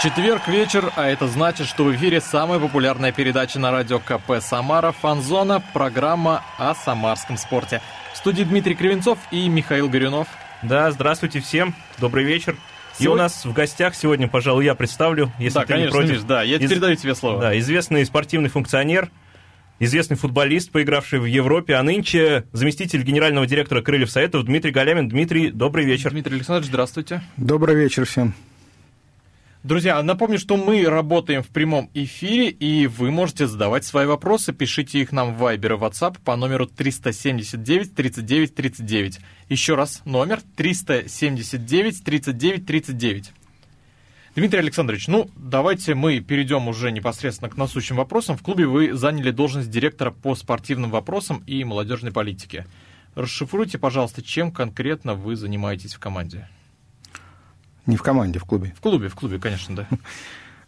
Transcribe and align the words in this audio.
Четверг 0.00 0.46
вечер, 0.46 0.92
а 0.94 1.08
это 1.08 1.26
значит, 1.26 1.66
что 1.66 1.82
в 1.82 1.92
эфире 1.92 2.20
самая 2.20 2.60
популярная 2.60 3.10
передача 3.10 3.58
на 3.58 3.72
радио 3.72 3.98
КП 3.98 4.40
«Самара» 4.40 4.92
«Фанзона», 4.92 5.60
программа 5.72 6.44
о 6.56 6.76
самарском 6.76 7.36
спорте. 7.36 7.82
В 8.14 8.16
студии 8.16 8.44
Дмитрий 8.44 8.76
Кривенцов 8.76 9.18
и 9.32 9.48
Михаил 9.48 9.88
Горюнов. 9.88 10.28
Да, 10.62 10.88
здравствуйте 10.92 11.40
всем, 11.40 11.74
добрый 11.98 12.24
вечер. 12.24 12.56
И 13.00 13.08
у 13.08 13.16
нас 13.16 13.44
в 13.44 13.52
гостях 13.52 13.96
сегодня, 13.96 14.28
пожалуй, 14.28 14.64
я 14.64 14.76
представлю, 14.76 15.32
если 15.40 15.58
да, 15.58 15.60
ты 15.62 15.66
конечно, 15.72 15.86
не 15.86 15.92
против. 15.92 16.10
Миш, 16.12 16.22
да, 16.22 16.42
я 16.44 16.58
Из- 16.58 16.70
передаю 16.70 16.94
тебе 16.94 17.16
слово. 17.16 17.40
Да, 17.40 17.58
известный 17.58 18.06
спортивный 18.06 18.50
функционер, 18.50 19.10
известный 19.80 20.16
футболист, 20.16 20.70
поигравший 20.70 21.18
в 21.18 21.24
Европе, 21.24 21.74
а 21.74 21.82
нынче 21.82 22.44
заместитель 22.52 23.02
генерального 23.02 23.48
директора 23.48 23.82
Крыльев 23.82 24.12
Советов 24.12 24.44
Дмитрий 24.44 24.70
Галямин. 24.70 25.08
Дмитрий, 25.08 25.50
добрый 25.50 25.84
вечер. 25.84 26.12
Дмитрий 26.12 26.36
Александрович, 26.36 26.68
здравствуйте. 26.68 27.20
Добрый 27.36 27.74
вечер 27.74 28.04
всем. 28.04 28.32
Друзья, 29.68 30.02
напомню, 30.02 30.38
что 30.38 30.56
мы 30.56 30.82
работаем 30.84 31.42
в 31.42 31.48
прямом 31.48 31.90
эфире, 31.92 32.48
и 32.48 32.86
вы 32.86 33.10
можете 33.10 33.46
задавать 33.46 33.84
свои 33.84 34.06
вопросы. 34.06 34.54
Пишите 34.54 34.98
их 35.02 35.12
нам 35.12 35.34
в 35.34 35.44
Viber 35.44 35.76
и 35.76 35.78
WhatsApp 35.78 36.16
по 36.24 36.36
номеру 36.36 36.64
379 36.64 37.94
39 37.94 38.54
39. 38.54 39.20
Еще 39.50 39.74
раз, 39.74 40.00
номер 40.06 40.40
379 40.56 42.02
39 42.02 42.64
39. 42.64 43.32
Дмитрий 44.36 44.58
Александрович, 44.58 45.06
ну, 45.06 45.28
давайте 45.36 45.94
мы 45.94 46.20
перейдем 46.20 46.66
уже 46.66 46.90
непосредственно 46.90 47.50
к 47.50 47.58
насущим 47.58 47.96
вопросам. 47.96 48.38
В 48.38 48.42
клубе 48.42 48.66
вы 48.66 48.94
заняли 48.94 49.32
должность 49.32 49.68
директора 49.68 50.12
по 50.12 50.34
спортивным 50.34 50.90
вопросам 50.90 51.42
и 51.46 51.62
молодежной 51.64 52.10
политике. 52.10 52.66
Расшифруйте, 53.14 53.76
пожалуйста, 53.76 54.22
чем 54.22 54.50
конкретно 54.50 55.12
вы 55.12 55.36
занимаетесь 55.36 55.92
в 55.92 55.98
команде. 55.98 56.48
Не 57.88 57.96
в 57.96 58.02
команде, 58.02 58.38
в 58.38 58.44
клубе. 58.44 58.74
В 58.76 58.82
клубе, 58.82 59.08
в 59.08 59.14
клубе, 59.14 59.40
конечно, 59.40 59.74
да. 59.74 59.88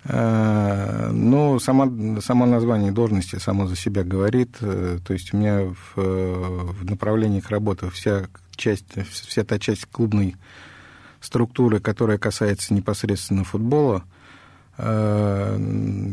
Э, 0.05 1.11
Ну, 1.13 1.59
само, 1.61 2.23
само 2.23 2.47
название 2.47 2.91
должности 2.91 3.37
само 3.39 3.67
за 3.67 3.77
себя 3.77 4.03
говорит. 4.03 4.57
Э, 4.63 4.99
То 5.05 5.13
есть 5.13 5.35
у 5.35 5.37
меня 5.37 5.75
в, 5.95 5.97
в 5.97 6.85
направлениях 6.87 7.51
работы 7.51 7.91
вся 7.91 8.29
часть, 8.57 8.87
вся 9.11 9.45
та 9.45 9.59
часть 9.59 9.85
клубной 9.85 10.37
структуры, 11.21 11.81
которая 11.81 12.17
касается 12.17 12.73
непосредственно 12.73 13.45
футбола, 13.45 14.05
э, 14.79 15.59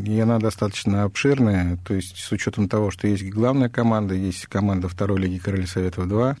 и 0.06 0.20
она 0.20 0.38
достаточно 0.38 1.04
обширная. 1.04 1.78
То 1.86 1.94
есть 1.94 2.18
с 2.18 2.30
учетом 2.30 2.68
того, 2.68 2.90
что 2.90 3.08
есть 3.08 3.26
главная 3.30 3.70
команда, 3.70 4.12
есть 4.12 4.44
команда 4.48 4.90
второй 4.90 5.20
лиги 5.20 5.38
Короля 5.38 5.66
Советов 5.66 6.06
2, 6.06 6.36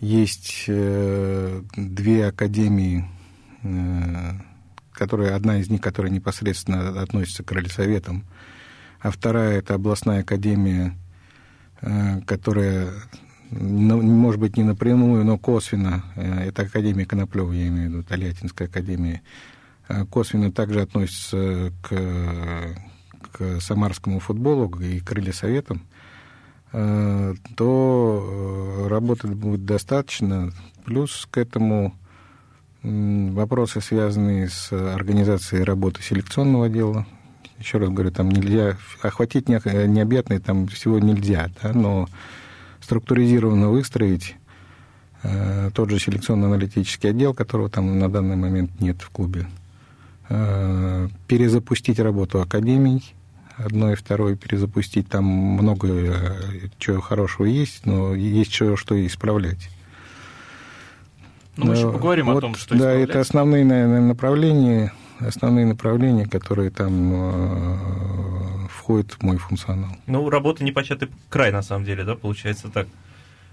есть 0.00 0.64
две 0.66 2.26
академии 2.26 3.04
которая, 4.92 5.34
одна 5.34 5.58
из 5.58 5.70
них, 5.70 5.80
которая 5.80 6.12
непосредственно 6.12 7.00
относится 7.00 7.42
к 7.42 7.52
раллисоветам, 7.52 8.24
а 9.00 9.10
вторая 9.10 9.58
это 9.58 9.74
областная 9.74 10.20
академия, 10.20 10.96
э, 11.80 12.20
которая, 12.22 12.90
ну, 13.50 14.00
может 14.00 14.40
быть, 14.40 14.56
не 14.56 14.62
напрямую, 14.62 15.24
но 15.24 15.38
косвенно, 15.38 16.04
э, 16.14 16.48
это 16.48 16.62
Академия 16.62 17.04
Коноплева, 17.04 17.52
я 17.52 17.68
имею 17.68 17.90
в 17.90 17.92
виду, 17.92 18.04
Тольяттинская 18.04 18.68
академия, 18.68 19.22
э, 19.88 20.04
косвенно 20.06 20.52
также 20.52 20.82
относится 20.82 21.72
к, 21.82 22.76
к 23.32 23.60
самарскому 23.60 24.20
футболу 24.20 24.68
и 24.80 25.00
к 25.00 25.10
раллисоветам, 25.10 25.82
э, 26.72 27.34
то 27.56 28.84
э, 28.84 28.88
работы 28.88 29.26
будет 29.26 29.64
достаточно. 29.64 30.52
Плюс 30.84 31.26
к 31.30 31.38
этому 31.38 31.96
Вопросы, 32.82 33.80
связанные 33.80 34.48
с 34.48 34.72
организацией 34.72 35.62
работы 35.62 36.02
селекционного 36.02 36.66
отдела. 36.66 37.06
Еще 37.60 37.78
раз 37.78 37.90
говорю, 37.90 38.10
там 38.10 38.28
нельзя 38.28 38.76
охватить 39.02 39.48
не- 39.48 39.86
необъятное 39.86 40.40
там 40.40 40.66
всего 40.66 40.98
нельзя, 40.98 41.48
да, 41.62 41.72
но 41.72 42.08
структуризированно 42.80 43.68
выстроить 43.68 44.34
э, 45.22 45.70
тот 45.72 45.90
же 45.90 46.00
селекционно-аналитический 46.00 47.10
отдел, 47.10 47.34
которого 47.34 47.70
там 47.70 48.00
на 48.00 48.10
данный 48.10 48.34
момент 48.34 48.80
нет 48.80 49.00
в 49.00 49.10
клубе, 49.10 49.46
э, 50.28 51.08
перезапустить 51.28 52.00
работу 52.00 52.40
академий, 52.40 53.14
одной 53.58 53.92
и 53.92 53.96
второй 53.96 54.36
перезапустить. 54.36 55.08
Там 55.08 55.24
много 55.24 55.88
э, 55.88 56.68
чего 56.78 57.00
хорошего 57.00 57.46
есть, 57.46 57.86
но 57.86 58.12
есть 58.16 58.50
чего, 58.50 58.76
что 58.76 59.06
исправлять. 59.06 59.70
Ну, 61.56 61.66
мы 61.66 61.74
еще 61.74 61.92
поговорим 61.92 62.30
о 62.30 62.34
вот, 62.34 62.40
том, 62.40 62.54
что 62.54 62.76
Да, 62.76 62.92
это 62.92 63.20
основные, 63.20 63.64
наверное, 63.64 64.00
направления, 64.00 64.92
основные 65.20 65.66
направления, 65.66 66.26
которые 66.26 66.70
там 66.70 67.12
э, 67.12 68.68
входят 68.70 69.12
в 69.12 69.22
мой 69.22 69.36
функционал. 69.36 69.96
Ну, 70.06 70.30
работа 70.30 70.64
непочатый 70.64 71.08
край, 71.28 71.52
на 71.52 71.62
самом 71.62 71.84
деле, 71.84 72.04
да, 72.04 72.14
получается 72.14 72.68
так. 72.68 72.88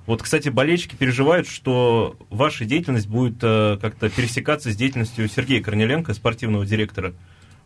Вот, 0.05 0.23
кстати, 0.23 0.49
болельщики 0.49 0.95
переживают, 0.95 1.47
что 1.47 2.15
ваша 2.29 2.65
деятельность 2.65 3.07
будет 3.07 3.37
э, 3.43 3.77
как-то 3.81 4.09
пересекаться 4.09 4.71
с 4.71 4.75
деятельностью 4.75 5.27
Сергея 5.27 5.61
Корнеленко, 5.61 6.13
спортивного 6.13 6.65
директора. 6.65 7.13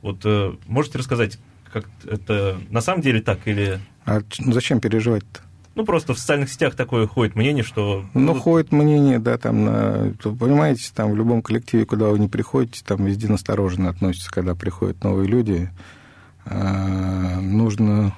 Вот 0.02 0.22
э, 0.26 0.54
можете 0.66 0.98
рассказать, 0.98 1.38
как 1.72 1.86
это 2.06 2.58
на 2.70 2.82
самом 2.82 3.02
деле 3.02 3.22
так 3.22 3.48
или... 3.48 3.80
А 4.06 4.22
зачем 4.40 4.82
переживать-то? 4.82 5.42
Ну, 5.76 5.86
просто 5.86 6.14
в 6.14 6.20
социальных 6.20 6.52
сетях 6.52 6.76
такое 6.76 7.08
ходит 7.08 7.36
мнение, 7.36 7.64
что... 7.64 8.06
Ну, 8.14 8.36
ходит 8.36 8.72
мнение, 8.72 9.18
да, 9.18 9.38
там, 9.40 9.66
на, 9.66 10.14
понимаете, 10.22 10.92
там 10.94 11.12
в 11.12 11.16
любом 11.16 11.42
коллективе, 11.42 11.86
куда 11.86 12.10
вы 12.10 12.20
не 12.20 12.28
приходите, 12.28 12.84
там 12.86 13.04
везде 13.04 13.28
настороженно 13.28 13.90
относятся, 13.90 14.32
когда 14.32 14.54
приходят 14.54 15.04
новые 15.04 15.28
люди. 15.28 15.72
А, 16.46 17.40
нужно 17.42 18.16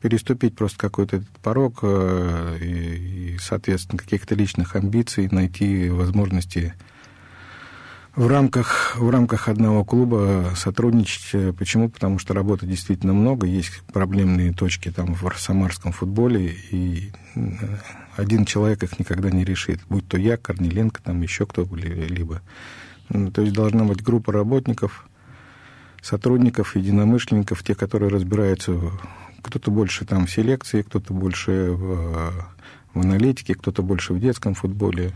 переступить 0.00 0.54
просто 0.56 0.78
какой-то 0.78 1.16
этот 1.16 1.28
порог 1.42 1.80
э, 1.82 2.56
и, 2.60 3.34
и, 3.34 3.38
соответственно, 3.38 3.98
каких-то 3.98 4.34
личных 4.34 4.74
амбиций, 4.76 5.28
найти 5.30 5.90
возможности 5.90 6.74
в 8.16 8.26
рамках, 8.26 8.96
в 8.96 9.08
рамках 9.08 9.48
одного 9.48 9.84
клуба 9.84 10.52
сотрудничать. 10.56 11.30
Э, 11.32 11.52
Почему? 11.52 11.88
Потому 11.88 12.18
что 12.18 12.34
работы 12.34 12.66
действительно 12.66 13.12
много, 13.12 13.46
есть 13.46 13.82
проблемные 13.92 14.52
точки 14.52 14.90
там 14.90 15.14
в 15.14 15.32
самарском 15.38 15.92
футболе, 15.92 16.54
и 16.70 17.12
э, 17.34 17.40
один 18.16 18.44
человек 18.44 18.82
их 18.82 18.98
никогда 18.98 19.30
не 19.30 19.44
решит, 19.44 19.80
будь 19.88 20.06
то 20.08 20.18
я, 20.18 20.36
Корнеленко, 20.36 21.02
там 21.02 21.20
еще 21.22 21.46
кто-либо. 21.46 22.42
М, 23.10 23.30
То 23.30 23.42
есть 23.42 23.54
должна 23.54 23.84
быть 23.84 24.02
группа 24.02 24.32
работников, 24.32 25.08
сотрудников, 26.02 26.76
единомышленников, 26.76 27.62
те, 27.62 27.74
которые 27.74 28.10
разбираются, 28.10 28.76
кто-то 29.42 29.70
больше 29.70 30.04
там 30.04 30.26
в 30.26 30.30
селекции, 30.30 30.82
кто-то 30.82 31.12
больше 31.14 31.70
в, 31.70 32.32
в 32.94 33.00
аналитике, 33.00 33.54
кто-то 33.54 33.82
больше 33.82 34.14
в 34.14 34.20
детском 34.20 34.54
футболе, 34.54 35.08
э, 35.08 35.12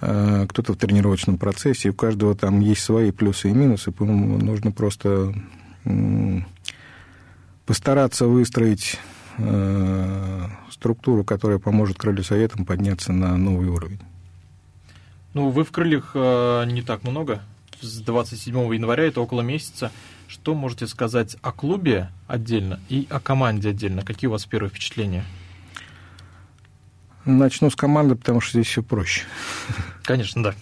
кто-то 0.00 0.72
в 0.72 0.76
тренировочном 0.76 1.38
процессе. 1.38 1.90
У 1.90 1.94
каждого 1.94 2.34
там 2.34 2.60
есть 2.60 2.82
свои 2.82 3.10
плюсы 3.10 3.50
и 3.50 3.52
минусы, 3.52 3.90
по-моему, 3.90 4.38
нужно 4.38 4.70
просто 4.70 5.34
постараться 7.68 8.26
выстроить 8.26 8.98
э, 9.36 10.46
структуру, 10.70 11.22
которая 11.22 11.58
поможет 11.58 11.98
крылью 11.98 12.24
советам 12.24 12.64
подняться 12.64 13.12
на 13.12 13.36
новый 13.36 13.68
уровень. 13.68 14.00
Ну, 15.34 15.50
вы 15.50 15.64
в 15.64 15.70
крыльях 15.70 16.12
э, 16.14 16.64
не 16.66 16.80
так 16.80 17.04
много. 17.04 17.42
С 17.82 18.00
27 18.00 18.74
января 18.74 19.04
это 19.04 19.20
около 19.20 19.42
месяца. 19.42 19.92
Что 20.26 20.54
можете 20.54 20.86
сказать 20.86 21.36
о 21.42 21.52
клубе 21.52 22.08
отдельно 22.26 22.80
и 22.88 23.06
о 23.10 23.20
команде 23.20 23.68
отдельно? 23.68 24.02
Какие 24.02 24.28
у 24.28 24.32
вас 24.32 24.46
первые 24.46 24.70
впечатления? 24.70 25.24
Начну 27.28 27.68
с 27.68 27.76
команды, 27.76 28.14
потому 28.14 28.40
что 28.40 28.52
здесь 28.52 28.68
все 28.68 28.82
проще. 28.82 29.20
Конечно, 30.02 30.42
да. 30.42 30.54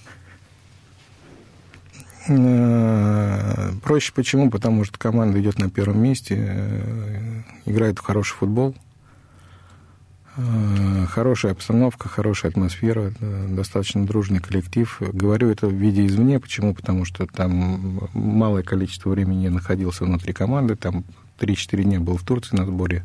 Э, 2.26 3.70
Проще 3.84 4.12
почему? 4.12 4.50
Потому 4.50 4.82
что 4.82 4.98
команда 4.98 5.40
идет 5.40 5.60
на 5.60 5.70
первом 5.70 6.02
месте, 6.02 6.34
э, 6.36 7.42
играет 7.66 8.00
в 8.00 8.02
хороший 8.02 8.34
футбол, 8.34 8.74
э, 10.36 11.06
хорошая 11.08 11.52
обстановка, 11.52 12.08
хорошая 12.08 12.50
атмосфера, 12.50 13.12
достаточно 13.48 14.04
дружный 14.04 14.40
коллектив. 14.40 15.00
Говорю 15.00 15.50
это 15.50 15.68
в 15.68 15.72
виде 15.72 16.04
извне, 16.04 16.40
почему? 16.40 16.74
Потому 16.74 17.04
что 17.04 17.28
там 17.28 18.08
малое 18.12 18.64
количество 18.64 19.10
времени 19.10 19.44
я 19.44 19.50
находился 19.50 20.04
внутри 20.04 20.32
команды, 20.32 20.74
там 20.74 21.04
3-4 21.38 21.84
дня 21.84 22.00
был 22.00 22.16
в 22.16 22.24
Турции 22.24 22.56
на 22.56 22.66
сборе. 22.66 23.04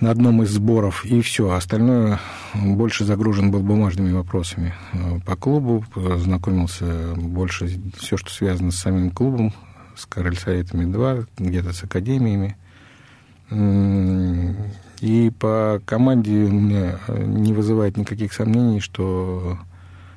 На 0.00 0.10
одном 0.10 0.42
из 0.42 0.50
сборов, 0.50 1.04
и 1.04 1.20
все. 1.22 1.50
Остальное 1.50 2.20
больше 2.54 3.04
загружен 3.04 3.50
был 3.50 3.60
бумажными 3.60 4.12
вопросами 4.12 4.74
по 5.24 5.36
клубу, 5.36 5.84
знакомился 5.94 7.14
больше 7.16 7.80
все, 7.96 8.16
что 8.16 8.30
связано 8.30 8.70
с 8.72 8.76
самим 8.76 9.10
клубом, 9.10 9.52
с 9.94 10.04
Корольсоветами 10.06 10.90
2, 10.90 11.26
где-то 11.38 11.72
с 11.72 11.82
академиями. 11.84 12.56
И 15.00 15.32
по 15.38 15.80
команде 15.86 16.32
у 16.32 16.50
меня 16.50 16.98
не 17.08 17.52
вызывает 17.52 17.96
никаких 17.96 18.32
сомнений, 18.32 18.80
что 18.80 19.58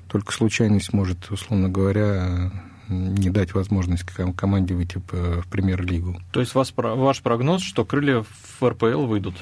только 0.08 0.34
случайность 0.34 0.92
может, 0.94 1.30
условно 1.32 1.70
говоря, 1.70 2.52
не 2.90 3.30
дать 3.30 3.54
возможность 3.54 4.04
команде 4.04 4.74
выйти 4.74 5.00
в 5.12 5.48
премьер-лигу. 5.50 6.20
То 6.32 6.40
есть 6.40 6.56
вас, 6.56 6.74
ваш 6.76 7.22
прогноз, 7.22 7.62
что 7.62 7.86
крылья 7.86 8.26
в 8.60 8.68
РПЛ 8.68 9.06
выйдут? 9.06 9.36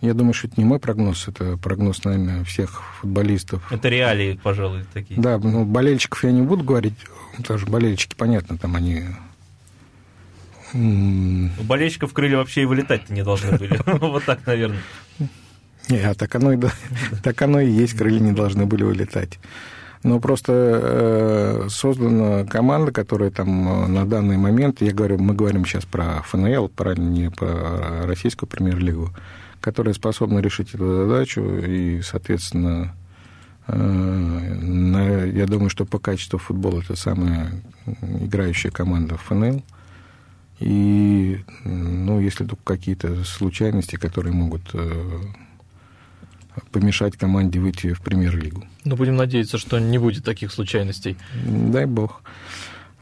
Я 0.00 0.14
думаю, 0.14 0.32
что 0.32 0.48
это 0.48 0.56
не 0.58 0.64
мой 0.64 0.78
прогноз, 0.78 1.28
это 1.28 1.58
прогноз, 1.58 2.04
наверное, 2.04 2.42
всех 2.44 2.82
футболистов. 3.00 3.70
Это 3.70 3.88
реалии, 3.90 4.40
пожалуй, 4.42 4.84
такие. 4.94 5.20
Да, 5.20 5.38
ну, 5.38 5.64
болельщиков 5.64 6.24
я 6.24 6.32
не 6.32 6.40
буду 6.40 6.64
говорить, 6.64 6.94
потому 7.36 7.58
что 7.58 7.70
болельщики, 7.70 8.14
понятно, 8.16 8.56
там 8.56 8.76
они... 8.76 9.04
У 10.72 11.62
болельщиков 11.64 12.12
крылья 12.14 12.38
вообще 12.38 12.62
и 12.62 12.64
вылетать-то 12.64 13.12
не 13.12 13.22
должны 13.22 13.58
были. 13.58 13.78
Вот 14.00 14.24
так, 14.24 14.46
наверное. 14.46 14.80
Не, 15.88 15.98
а 15.98 16.14
так 16.14 16.34
оно, 16.34 16.52
и, 16.52 16.60
так 17.22 17.42
оно 17.42 17.60
и 17.60 17.70
есть, 17.70 17.94
крылья 17.94 18.20
не 18.20 18.32
должны 18.32 18.64
были 18.64 18.84
вылетать. 18.84 19.38
Но 20.02 20.18
просто 20.18 20.52
э, 20.54 21.68
создана 21.68 22.44
команда, 22.46 22.90
которая 22.90 23.30
там 23.30 23.84
э, 23.84 23.86
на 23.88 24.06
данный 24.06 24.38
момент, 24.38 24.80
я 24.80 24.92
говорю, 24.92 25.18
мы 25.18 25.34
говорим 25.34 25.66
сейчас 25.66 25.84
про 25.84 26.22
ФНЛ, 26.22 26.68
правильно, 26.68 27.10
не 27.10 27.30
про 27.30 28.06
российскую 28.06 28.48
премьер-лигу, 28.48 29.10
которая 29.60 29.94
способна 29.94 30.38
решить 30.40 30.74
эту 30.74 31.04
задачу, 31.04 31.42
и, 31.42 32.00
соответственно, 32.02 32.94
э, 33.66 35.32
я 35.34 35.46
думаю, 35.46 35.70
что 35.70 35.84
по 35.84 35.98
качеству 35.98 36.38
футбола 36.38 36.80
это 36.80 36.96
самая 36.96 37.52
играющая 38.20 38.70
команда 38.70 39.16
ФНЛ. 39.16 39.62
И, 40.60 41.42
ну, 41.64 42.20
если 42.20 42.44
только 42.44 42.62
какие-то 42.64 43.24
случайности, 43.24 43.96
которые 43.96 44.34
могут 44.34 44.62
э, 44.74 45.20
помешать 46.70 47.16
команде 47.16 47.58
выйти 47.60 47.94
в 47.94 48.02
премьер-лигу. 48.02 48.64
Ну, 48.84 48.96
будем 48.96 49.16
надеяться, 49.16 49.56
что 49.56 49.78
не 49.78 49.98
будет 49.98 50.24
таких 50.24 50.52
случайностей. 50.52 51.16
Дай 51.44 51.86
бог. 51.86 52.22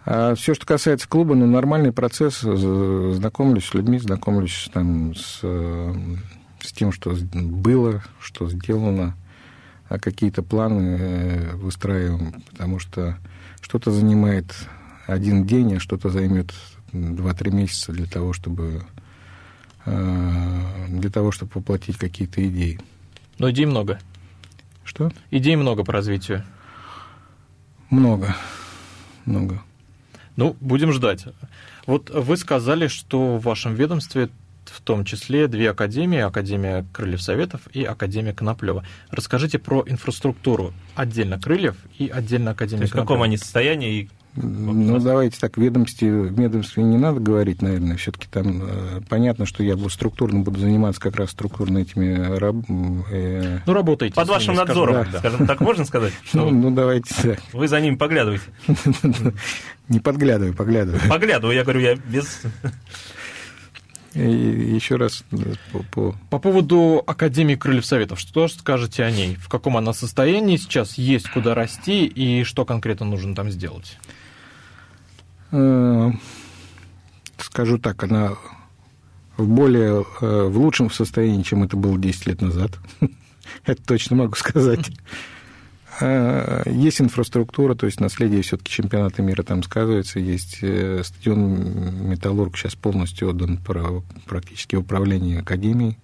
А 0.04 0.34
все, 0.36 0.54
что 0.54 0.64
касается 0.66 1.08
клуба, 1.08 1.34
ну, 1.34 1.46
нормальный 1.46 1.92
процесс. 1.92 2.40
Знакомлюсь 2.40 3.66
с 3.66 3.74
людьми, 3.74 3.98
знакомлюсь 3.98 4.70
там, 4.72 5.14
с, 5.14 5.40
с 6.60 6.72
тем, 6.72 6.92
что 6.92 7.14
было, 7.32 8.02
что 8.20 8.48
сделано, 8.48 9.16
а 9.88 9.98
какие-то 9.98 10.42
планы 10.42 10.96
э, 10.98 11.56
выстраиваем, 11.56 12.42
потому 12.50 12.78
что 12.78 13.18
что-то 13.60 13.90
занимает 13.90 14.54
один 15.06 15.46
день, 15.46 15.76
а 15.76 15.80
что-то 15.80 16.10
займет 16.10 16.52
2-3 16.92 17.50
месяца 17.50 17.92
для 17.92 18.06
того, 18.06 18.32
чтобы 18.32 18.82
э, 19.86 20.86
для 20.88 21.10
того, 21.10 21.32
чтобы 21.32 21.52
воплотить 21.54 21.96
какие-то 21.96 22.46
идеи. 22.48 22.80
Но 23.38 23.50
идей 23.50 23.66
много. 23.66 23.98
Что? 24.84 25.10
Идей 25.30 25.56
много 25.56 25.84
по 25.84 25.92
развитию. 25.92 26.44
Много. 27.90 28.36
Много. 29.24 29.62
Ну, 30.36 30.56
будем 30.60 30.92
ждать. 30.92 31.24
Вот 31.86 32.10
вы 32.10 32.36
сказали, 32.36 32.86
что 32.86 33.36
в 33.38 33.42
вашем 33.42 33.74
ведомстве 33.74 34.28
в 34.68 34.80
том 34.80 35.04
числе 35.04 35.48
две 35.48 35.70
академии, 35.70 36.18
Академия 36.18 36.84
Крыльев 36.92 37.22
Советов 37.22 37.62
и 37.72 37.84
Академия 37.84 38.32
Коноплева. 38.32 38.84
Расскажите 39.10 39.58
про 39.58 39.84
инфраструктуру 39.86 40.72
отдельно 40.94 41.40
Крыльев 41.40 41.76
и 41.98 42.08
отдельно 42.08 42.52
Академия 42.52 42.80
То 42.80 42.84
есть 42.84 42.94
в 42.94 42.96
каком 42.96 43.22
они 43.22 43.36
состоянии 43.36 44.00
и 44.00 44.08
ну, 44.40 45.00
давайте 45.00 45.38
так, 45.40 45.56
в 45.56 45.60
ведомстве, 45.60 46.12
в 46.12 46.38
ведомстве 46.38 46.82
не 46.82 46.96
надо 46.96 47.18
говорить, 47.18 47.60
наверное, 47.62 47.96
все-таки 47.96 48.28
там 48.30 48.62
э, 48.62 49.00
понятно, 49.08 49.46
что 49.46 49.64
я 49.64 49.74
буду 49.74 49.90
структурно 49.90 50.40
буду 50.40 50.60
заниматься 50.60 51.00
как 51.00 51.16
раз 51.16 51.30
структурно 51.30 51.78
этими... 51.78 52.36
Раб, 52.38 52.56
э... 53.10 53.58
Ну, 53.66 53.72
работаете. 53.72 54.14
Под 54.14 54.28
вашим 54.28 54.54
ними, 54.54 54.64
надзором, 54.64 54.94
скажем, 54.94 55.12
да. 55.12 55.18
скажем 55.18 55.46
так, 55.46 55.60
можно 55.60 55.84
сказать? 55.84 56.12
Ну, 56.34 56.50
ну, 56.50 56.70
давайте 56.70 57.12
так. 57.14 57.40
Вы 57.52 57.66
за 57.66 57.80
ним 57.80 57.98
поглядываете. 57.98 58.44
Не 59.88 59.98
подглядываю, 59.98 60.54
поглядываю. 60.54 61.00
Поглядываю, 61.08 61.56
я 61.56 61.64
говорю, 61.64 61.80
я 61.80 61.96
без... 61.96 62.42
И 64.18 64.74
еще 64.74 64.96
раз 64.96 65.24
э, 65.30 65.36
по, 65.72 65.82
по... 65.92 66.14
по 66.28 66.38
поводу 66.40 67.04
Академии 67.06 67.54
Крыльев 67.54 67.86
Советов, 67.86 68.18
что 68.18 68.48
скажете 68.48 69.04
о 69.04 69.10
ней? 69.12 69.36
В 69.36 69.48
каком 69.48 69.76
она 69.76 69.92
состоянии 69.92 70.56
сейчас, 70.56 70.98
есть 70.98 71.30
куда 71.30 71.54
расти 71.54 72.04
и 72.04 72.42
что 72.42 72.64
конкретно 72.64 73.06
нужно 73.06 73.36
там 73.36 73.48
сделать? 73.48 73.96
Э, 75.52 76.10
скажу 77.38 77.78
так, 77.78 78.02
она 78.02 78.32
в 79.36 79.46
более, 79.46 80.04
э, 80.20 80.42
в 80.48 80.58
лучшем 80.58 80.90
состоянии, 80.90 81.44
чем 81.44 81.62
это 81.62 81.76
было 81.76 81.96
10 81.96 82.26
лет 82.26 82.42
назад. 82.42 82.72
это 83.66 83.80
точно 83.84 84.16
могу 84.16 84.34
сказать. 84.34 84.90
Э, 86.00 86.62
есть 86.66 87.00
инфраструктура, 87.00 87.74
то 87.74 87.86
есть 87.86 88.00
наследие 88.00 88.42
все-таки 88.42 88.70
чемпионата 88.70 89.22
мира 89.22 89.42
там 89.42 89.62
сказывается. 89.62 90.20
Есть 90.20 90.58
стадион 90.58 92.08
«Металлург» 92.08 92.56
сейчас 92.56 92.74
полностью 92.74 93.30
отдан 93.30 93.58
практически 94.26 94.76
в 94.76 94.80
управление 94.80 95.40
академией. 95.40 95.98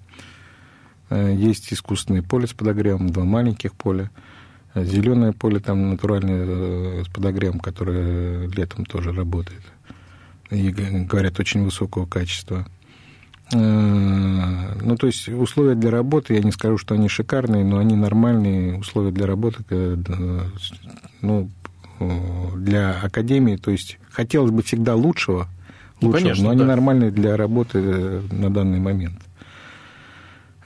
Есть 1.10 1.72
искусственное 1.72 2.22
поле 2.22 2.46
с 2.46 2.54
подогревом, 2.54 3.10
два 3.10 3.24
маленьких 3.24 3.74
поля. 3.74 4.10
Зеленое 4.74 5.32
поле 5.32 5.60
там 5.60 5.90
натуральное 5.90 6.44
э, 6.46 7.04
с 7.04 7.08
подогревом, 7.08 7.60
которое 7.60 8.48
летом 8.48 8.84
тоже 8.84 9.12
работает. 9.12 9.62
И, 10.50 10.70
говорят, 10.70 11.38
очень 11.38 11.62
высокого 11.62 12.06
качества. 12.06 12.66
Э, 13.54 14.74
ну, 14.82 14.96
то 14.96 15.06
есть 15.06 15.28
условия 15.28 15.74
для 15.74 15.90
работы, 15.90 16.34
я 16.34 16.40
не 16.40 16.52
скажу, 16.52 16.76
что 16.76 16.94
они 16.94 17.08
шикарные, 17.08 17.64
но 17.64 17.78
они 17.78 17.94
нормальные 17.94 18.78
условия 18.78 19.12
для 19.12 19.26
работы, 19.26 19.64
э, 19.70 19.96
ну, 21.20 21.48
для 22.56 23.00
академии. 23.00 23.56
То 23.56 23.70
есть 23.70 23.98
хотелось 24.10 24.50
бы 24.50 24.62
всегда 24.62 24.94
лучшего, 24.94 25.48
ну, 26.00 26.08
лучшего 26.08 26.22
конечно, 26.22 26.44
но 26.44 26.50
они 26.50 26.60
да. 26.60 26.66
нормальные 26.66 27.10
для 27.12 27.36
работы 27.36 28.22
на 28.32 28.50
данный 28.50 28.80
момент. 28.80 29.20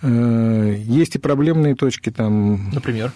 Есть 0.00 1.16
и 1.16 1.18
проблемные 1.18 1.75
точки 1.75 2.11
там. 2.11 2.71
Например? 2.73 3.12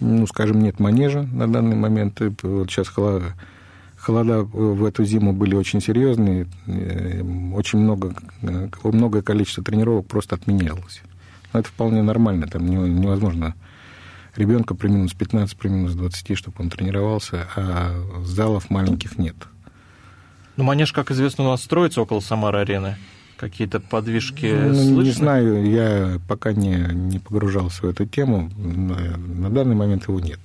ну, 0.00 0.26
скажем, 0.26 0.60
нет 0.60 0.78
манежа 0.78 1.22
на 1.22 1.50
данный 1.50 1.76
момент. 1.76 2.20
Вот 2.42 2.70
сейчас 2.70 2.88
холода, 4.08 4.42
в 4.42 4.84
эту 4.84 5.04
зиму 5.04 5.32
были 5.32 5.54
очень 5.54 5.82
серьезные, 5.82 6.46
э, 6.66 7.22
очень 7.54 7.78
много, 7.78 8.14
э, 8.42 8.68
многое 8.84 9.22
количество 9.22 9.62
тренировок 9.62 10.06
просто 10.06 10.36
отменялось. 10.36 11.02
Но 11.52 11.60
это 11.60 11.68
вполне 11.68 12.02
нормально, 12.02 12.46
там 12.46 12.66
невозможно 12.66 13.54
ребенка 14.36 14.74
при 14.74 14.88
минус 14.88 15.12
15, 15.12 15.58
при 15.58 15.68
минус 15.68 15.92
20, 15.92 16.38
чтобы 16.38 16.56
он 16.58 16.70
тренировался, 16.70 17.48
а 17.56 17.92
залов 18.24 18.70
маленьких 18.70 19.18
нет. 19.18 19.36
Ну, 20.56 20.64
манеж, 20.64 20.92
как 20.92 21.10
известно, 21.10 21.44
у 21.44 21.48
нас 21.48 21.62
строится 21.62 22.00
около 22.00 22.20
Самары-арены. 22.20 22.96
Какие-то 23.36 23.78
подвижки 23.78 24.46
ну, 24.46 24.74
слышны? 24.74 25.02
Не 25.02 25.10
знаю, 25.10 25.70
я 25.70 26.18
пока 26.26 26.52
не, 26.52 26.76
не 26.92 27.18
погружался 27.18 27.82
в 27.82 27.88
эту 27.88 28.06
тему. 28.06 28.50
На 28.56 29.50
данный 29.50 29.76
момент 29.76 30.08
его 30.08 30.18
нет. 30.18 30.40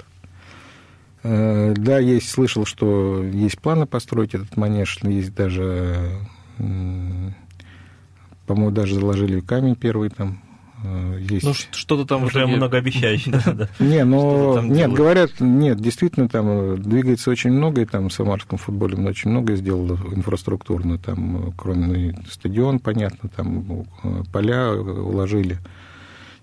Э, 1.23 1.73
да, 1.75 1.99
есть, 1.99 2.29
слышал, 2.29 2.65
что 2.65 3.23
есть 3.23 3.59
планы 3.59 3.85
построить 3.85 4.35
этот 4.35 4.55
манеж, 4.57 4.99
есть 5.03 5.33
даже, 5.33 6.19
по-моему, 8.47 8.71
даже 8.71 8.95
заложили 8.95 9.39
камень 9.39 9.75
первый 9.75 10.09
там 10.09 10.41
Э, 10.83 11.17
есть... 11.19 11.45
Ну, 11.45 11.53
что-то 11.53 12.05
там 12.05 12.23
уже 12.23 12.39
итоге... 12.39 12.57
многообещающе. 12.57 13.31
Не, 13.79 14.03
но 14.03 14.61
нет, 14.61 14.91
говорят, 14.91 15.31
нет, 15.39 15.79
действительно, 15.79 16.27
там 16.27 16.45
э, 16.49 16.77
двигается 16.77 17.29
очень 17.31 17.51
много, 17.51 17.81
и 17.81 17.85
там 17.85 18.09
в 18.09 18.13
самарском 18.13 18.57
футболе 18.57 18.97
очень 18.97 19.29
много 19.29 19.55
сделало 19.55 19.97
инфраструктурно, 20.13 20.97
там, 20.97 21.53
кроме 21.57 22.17
стадион, 22.29 22.79
понятно, 22.79 23.29
там 23.29 23.85
поля 24.31 24.71
уложили. 24.71 25.57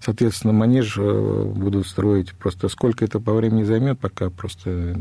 Соответственно, 0.03 0.55
манеж 0.55 0.97
будут 0.97 1.87
строить. 1.87 2.33
Просто 2.33 2.69
сколько 2.69 3.05
это 3.05 3.21
по 3.21 3.35
времени 3.35 3.65
займет, 3.65 3.99
пока 3.99 4.31
просто 4.31 4.97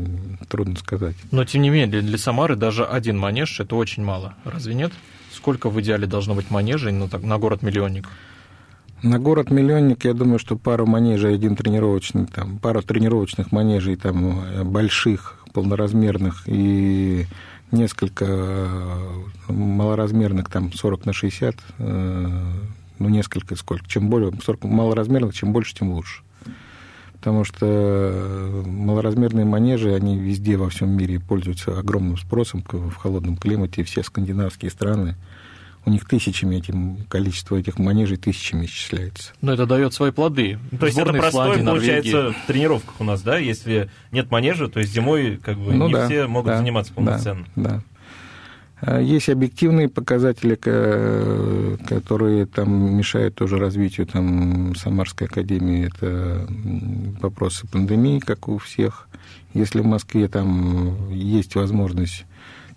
трудно 0.50 0.76
сказать. 0.76 1.16
Но, 1.32 1.46
тем 1.46 1.62
не 1.62 1.70
менее, 1.70 2.02
для 2.02 2.18
Самары 2.18 2.56
даже 2.58 2.86
один 2.86 3.18
манеж– 3.18 3.60
это 3.62 3.76
очень 3.76 4.04
мало. 4.04 4.36
Разве 4.44 4.74
нет? 4.74 4.92
Сколько 5.32 5.70
в 5.70 5.80
идеале 5.80 6.06
должно 6.06 6.36
быть 6.36 6.52
манежей 6.52 6.92
на, 6.92 7.08
на 7.08 7.38
город-миллионник? 7.38 8.10
На 9.02 9.18
город-миллионник, 9.18 10.04
я 10.04 10.14
думаю, 10.14 10.40
что 10.40 10.58
пару 10.58 10.86
манежей, 10.86 11.34
один 11.34 11.56
тренировочный, 11.56 12.26
там, 12.26 12.58
пару 12.58 12.82
тренировочных 12.82 13.54
манежей 13.54 13.96
там, 13.96 14.42
э, 14.42 14.64
больших, 14.66 15.40
полноразмерных 15.54 16.44
и 16.48 17.26
несколько 17.72 18.26
э, 18.28 19.08
малоразмерных, 19.48 20.50
там, 20.50 20.74
40 20.74 21.06
на 21.06 21.14
60, 21.14 21.56
э, 21.78 22.42
ну, 23.00 23.10
несколько, 23.10 23.56
сколько. 23.56 23.88
Чем 23.88 24.10
более, 24.10 24.32
столько 24.42 24.68
малоразмерных, 24.68 25.34
чем 25.34 25.54
больше, 25.54 25.76
тем 25.76 25.92
лучше. 25.92 26.22
Потому 27.14 27.44
что 27.44 28.64
малоразмерные 28.66 29.46
манежи, 29.46 29.94
они 29.94 30.18
везде 30.18 30.56
во 30.56 30.70
всем 30.70 30.92
мире 30.92 31.20
пользуются 31.20 31.78
огромным 31.78 32.18
спросом 32.18 32.64
в 32.66 32.96
холодном 32.96 33.36
климате. 33.36 33.84
Все 33.84 34.04
скандинавские 34.04 34.72
страны, 34.72 35.18
у 35.86 35.90
них 35.90 36.06
тысячами 36.06 36.58
этим, 36.58 37.00
количество 37.10 37.58
этих 37.58 37.78
манежей 37.78 38.18
тысячами 38.18 38.66
исчисляется. 38.66 39.34
Но 39.42 39.54
это 39.54 39.66
дает 39.66 39.94
свои 39.94 40.12
плоды. 40.12 40.60
То 40.80 40.86
есть 40.86 40.98
это 40.98 41.12
простое 41.12 41.54
Исландии, 41.54 41.66
получается 41.66 42.32
в 42.32 42.48
тренировках 42.48 42.96
у 43.00 43.04
нас, 43.04 43.22
да? 43.22 43.38
Если 43.38 43.90
нет 44.12 44.32
манежа, 44.32 44.68
то 44.68 44.80
есть 44.80 44.94
зимой 44.94 45.38
как 45.44 45.58
бы 45.58 45.74
ну, 45.74 45.88
не 45.88 45.94
да, 45.94 46.06
все 46.06 46.28
могут 46.28 46.52
да, 46.52 46.58
заниматься 46.58 46.94
полноценно. 46.94 47.46
Да, 47.56 47.70
да. 47.70 47.82
А 48.82 49.00
есть 49.00 49.30
объективные 49.30 49.90
показатели, 49.90 50.56
которые 50.56 52.46
там 52.46 52.96
мешают 52.96 53.36
тоже 53.36 53.58
развитию 53.58 54.08
там, 54.08 54.74
Самарской 54.76 55.28
академии. 55.28 55.88
Это 55.88 56.48
вопросы 57.22 57.68
пандемии, 57.68 58.20
как 58.20 58.48
у 58.48 58.58
всех. 58.58 59.10
Если 59.54 59.82
в 59.82 59.86
Москве 59.86 60.28
там 60.28 61.10
есть 61.12 61.56
возможность 61.56 62.26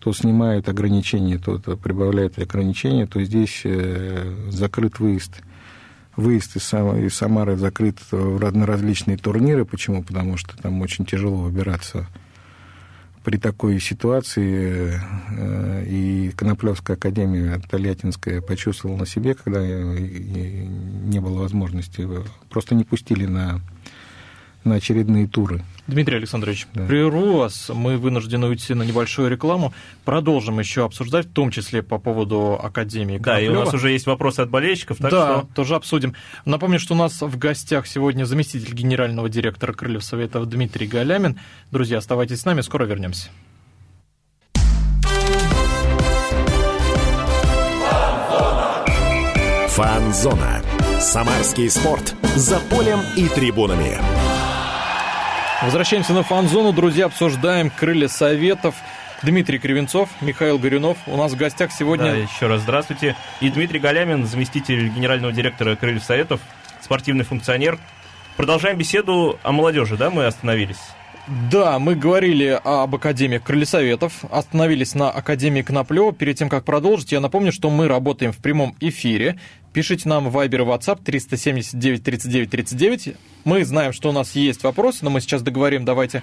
то 0.00 0.12
снимают 0.12 0.68
ограничения, 0.68 1.38
то, 1.38 1.58
то 1.58 1.76
прибавляют 1.76 2.36
ограничения, 2.36 3.06
то 3.06 3.22
здесь 3.22 3.60
э, 3.62 4.48
закрыт 4.50 4.98
выезд. 4.98 5.42
Выезд 6.16 6.56
из, 6.56 6.74
из 6.74 7.14
Самары 7.14 7.56
закрыт 7.56 7.98
на 8.10 8.66
различные 8.66 9.16
турниры. 9.16 9.64
Почему? 9.64 10.02
Потому 10.02 10.36
что 10.36 10.60
там 10.60 10.80
очень 10.80 11.06
тяжело 11.06 11.36
выбираться 11.36 12.08
при 13.24 13.36
такой 13.36 13.80
ситуации 13.80 15.00
э, 15.30 15.84
и 15.86 16.32
Коноплевская 16.36 16.96
академия 16.96 17.60
Тольяттинская 17.70 18.40
почувствовала 18.40 18.98
на 18.98 19.06
себе, 19.06 19.34
когда 19.34 19.60
не 19.62 21.20
было 21.20 21.40
возможности, 21.40 22.08
просто 22.50 22.74
не 22.74 22.84
пустили 22.84 23.26
на, 23.26 23.60
на 24.64 24.76
очередные 24.76 25.26
туры. 25.26 25.62
Дмитрий 25.86 26.16
Александрович, 26.16 26.66
да. 26.74 26.86
прерву 26.86 27.38
вас, 27.38 27.70
мы 27.74 27.98
вынуждены 27.98 28.46
уйти 28.46 28.74
на 28.74 28.84
небольшую 28.84 29.28
рекламу. 29.30 29.74
Продолжим 30.04 30.60
еще 30.60 30.84
обсуждать, 30.84 31.26
в 31.26 31.32
том 31.32 31.50
числе 31.50 31.82
по 31.82 31.98
поводу 31.98 32.58
Академии 32.62 33.18
Да, 33.18 33.34
Коноплёва. 33.34 33.54
и 33.54 33.56
у 33.56 33.64
нас 33.64 33.74
уже 33.74 33.90
есть 33.90 34.06
вопросы 34.06 34.40
от 34.40 34.50
болельщиков, 34.50 34.98
так 34.98 35.10
да, 35.10 35.38
что... 35.38 35.48
тоже 35.54 35.74
обсудим. 35.74 36.14
Напомню, 36.44 36.78
что 36.78 36.94
у 36.94 36.96
нас 36.96 37.20
в 37.20 37.36
гостях 37.36 37.86
сегодня 37.86 38.24
заместитель 38.24 38.72
генерального 38.72 39.28
директора 39.28 39.72
Крыльев 39.72 40.04
Советов 40.04 40.48
Дмитрий 40.48 40.86
Галямин. 40.86 41.38
Друзья, 41.72 41.98
оставайтесь 41.98 42.40
с 42.40 42.44
нами, 42.44 42.60
скоро 42.60 42.84
вернемся. 42.84 43.28
Фанзона. 49.68 50.62
Самарский 51.00 51.70
спорт. 51.70 52.14
За 52.36 52.60
полем 52.60 53.00
и 53.16 53.26
трибунами. 53.28 54.21
Возвращаемся 55.62 56.12
на 56.12 56.24
фан-зону, 56.24 56.72
друзья, 56.72 57.06
обсуждаем 57.06 57.70
крылья 57.70 58.08
советов. 58.08 58.74
Дмитрий 59.22 59.60
Кривенцов, 59.60 60.08
Михаил 60.20 60.58
Горюнов. 60.58 60.98
У 61.06 61.16
нас 61.16 61.32
в 61.32 61.36
гостях 61.36 61.70
сегодня... 61.70 62.10
Да, 62.10 62.16
еще 62.16 62.48
раз 62.48 62.62
здравствуйте. 62.62 63.14
И 63.40 63.48
Дмитрий 63.48 63.78
Галямин, 63.78 64.26
заместитель 64.26 64.88
генерального 64.88 65.32
директора 65.32 65.76
Крыльев 65.76 66.02
Советов, 66.02 66.40
спортивный 66.80 67.24
функционер. 67.24 67.78
Продолжаем 68.36 68.76
беседу 68.76 69.38
о 69.44 69.52
молодежи, 69.52 69.96
да, 69.96 70.10
мы 70.10 70.26
остановились? 70.26 70.80
Да, 71.28 71.78
мы 71.78 71.94
говорили 71.94 72.60
об 72.64 72.96
Академии 72.96 73.38
Крылесоветов, 73.38 74.24
остановились 74.32 74.96
на 74.96 75.10
Академии 75.10 75.62
Коноплева. 75.62 76.12
Перед 76.12 76.36
тем, 76.36 76.48
как 76.48 76.64
продолжить, 76.64 77.12
я 77.12 77.20
напомню, 77.20 77.52
что 77.52 77.70
мы 77.70 77.86
работаем 77.86 78.32
в 78.32 78.38
прямом 78.38 78.74
эфире. 78.80 79.38
Пишите 79.72 80.08
нам 80.08 80.28
в 80.28 80.36
Viber 80.36 80.62
и 80.62 80.66
WhatsApp 80.66 81.02
379 81.02 82.02
39 82.02 82.50
39. 82.50 83.16
Мы 83.44 83.64
знаем, 83.64 83.92
что 83.92 84.10
у 84.10 84.12
нас 84.12 84.34
есть 84.34 84.62
вопросы, 84.64 84.98
но 85.02 85.10
мы 85.10 85.20
сейчас 85.20 85.42
договорим, 85.42 85.84
давайте 85.84 86.22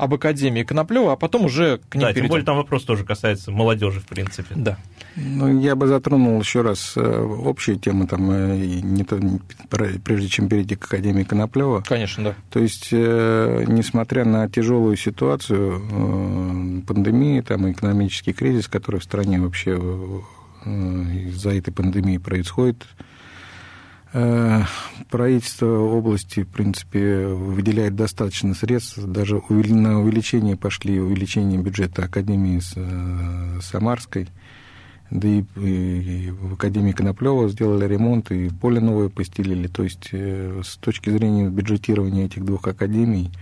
об 0.00 0.14
Академии 0.14 0.62
Коноплева, 0.62 1.12
а 1.12 1.16
потом 1.16 1.44
уже 1.44 1.78
к 1.90 1.94
ним 1.94 2.02
да, 2.02 2.08
перейдем. 2.08 2.22
тем 2.22 2.28
более 2.28 2.44
там 2.46 2.56
вопрос 2.56 2.84
тоже 2.84 3.04
касается 3.04 3.50
молодежи, 3.50 4.00
в 4.00 4.06
принципе. 4.06 4.54
Да. 4.54 4.78
Ну, 5.14 5.60
я 5.60 5.76
бы 5.76 5.88
затронул 5.88 6.40
еще 6.40 6.62
раз 6.62 6.94
э, 6.96 7.00
общие 7.00 7.76
темы, 7.76 8.06
там, 8.06 8.30
э, 8.30 8.56
не 8.82 9.04
то, 9.04 9.20
прежде 9.68 10.28
чем 10.28 10.48
перейти 10.48 10.74
к 10.74 10.86
Академии 10.86 11.24
Коноплева. 11.24 11.84
Конечно, 11.86 12.24
да. 12.24 12.34
То 12.50 12.60
есть, 12.60 12.88
э, 12.92 13.64
несмотря 13.68 14.24
на 14.24 14.48
тяжелую 14.48 14.96
ситуацию, 14.96 16.82
пандемии, 16.86 17.42
там, 17.42 17.70
экономический 17.70 18.32
кризис, 18.32 18.68
который 18.68 19.00
в 19.00 19.04
стране 19.04 19.38
вообще 19.38 19.78
из-за 20.64 21.50
этой 21.50 21.72
пандемии 21.72 22.18
происходит, 22.18 22.86
правительство 24.12 25.66
области, 25.66 26.42
в 26.42 26.48
принципе, 26.48 27.26
выделяет 27.28 27.94
достаточно 27.94 28.54
средств. 28.54 28.98
Даже 28.98 29.36
на 29.36 30.00
увеличение 30.00 30.56
пошли 30.56 31.00
увеличение 31.00 31.60
бюджета 31.60 32.04
Академии 32.04 32.60
Самарской. 33.60 34.28
Да 35.10 35.26
и, 35.26 35.42
и 35.56 36.30
в 36.30 36.54
Академии 36.54 36.92
Коноплева 36.92 37.48
сделали 37.48 37.84
ремонт, 37.84 38.30
и 38.30 38.48
поле 38.48 38.80
новое 38.80 39.08
постелили. 39.08 39.66
То 39.66 39.82
есть 39.82 40.10
э, 40.12 40.62
с 40.64 40.76
точки 40.76 41.10
зрения 41.10 41.48
бюджетирования 41.48 42.26
этих 42.26 42.44
двух 42.44 42.68
академий, 42.68 43.32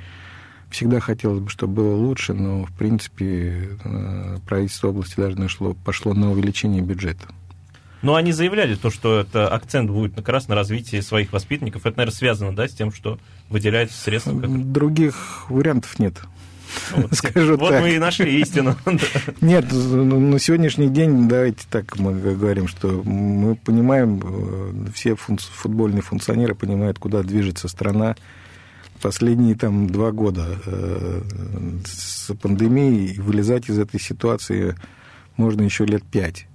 всегда 0.71 1.01
хотелось 1.01 1.41
бы, 1.41 1.51
чтобы 1.51 1.75
было 1.75 1.95
лучше, 1.95 2.35
но, 2.35 2.65
в 2.65 2.73
принципе, 2.73 3.71
э, 3.85 4.39
правительство 4.47 4.89
области 4.89 5.17
даже 5.17 5.39
нашло, 5.39 5.75
пошло 5.85 6.15
на 6.15 6.31
увеличение 6.31 6.83
бюджета. 6.83 7.29
Но 8.01 8.15
они 8.15 8.33
заявляли 8.33 8.77
то, 8.77 8.91
что 8.91 9.21
это 9.21 9.49
акцент 9.49 9.91
будет 9.91 10.15
как 10.15 10.29
раз 10.29 10.47
на 10.47 10.55
развитии 10.55 11.01
своих 11.01 11.33
воспитанников. 11.33 11.85
Это, 11.85 11.97
наверное, 11.99 12.17
связано, 12.17 12.55
да, 12.55 12.69
с 12.69 12.73
тем, 12.73 12.93
что 12.93 13.19
выделяются 13.49 14.01
средства? 14.01 14.39
Как... 14.39 14.73
Других 14.73 15.51
вариантов 15.51 15.99
нет. 15.99 16.15
Вот, 16.93 17.13
Скажу 17.15 17.57
вот 17.57 17.71
так. 17.71 17.83
мы 17.83 17.95
и 17.95 17.99
нашли 17.99 18.41
истину. 18.41 18.77
Нет, 19.41 19.67
ну, 19.73 20.21
на 20.21 20.39
сегодняшний 20.39 20.89
день, 20.89 21.27
давайте 21.27 21.65
так 21.71 21.99
мы 21.99 22.13
говорим, 22.13 22.69
что 22.69 23.03
мы 23.05 23.55
понимаем, 23.57 24.21
э, 24.23 24.91
все 24.95 25.17
футбольные 25.17 26.03
функционеры 26.03 26.55
понимают, 26.55 26.99
куда 26.99 27.23
движется 27.23 27.69
страна. 27.69 28.17
Последние 29.01 29.55
там 29.55 29.89
два 29.89 30.13
года 30.13 30.59
э, 30.67 31.21
с 31.85 32.35
пандемией 32.35 33.19
вылезать 33.21 33.69
из 33.69 33.79
этой 33.79 34.01
ситуации 34.01 34.75
можно 35.37 35.63
еще 35.63 35.85
лет 35.85 36.03
пять. 36.05 36.47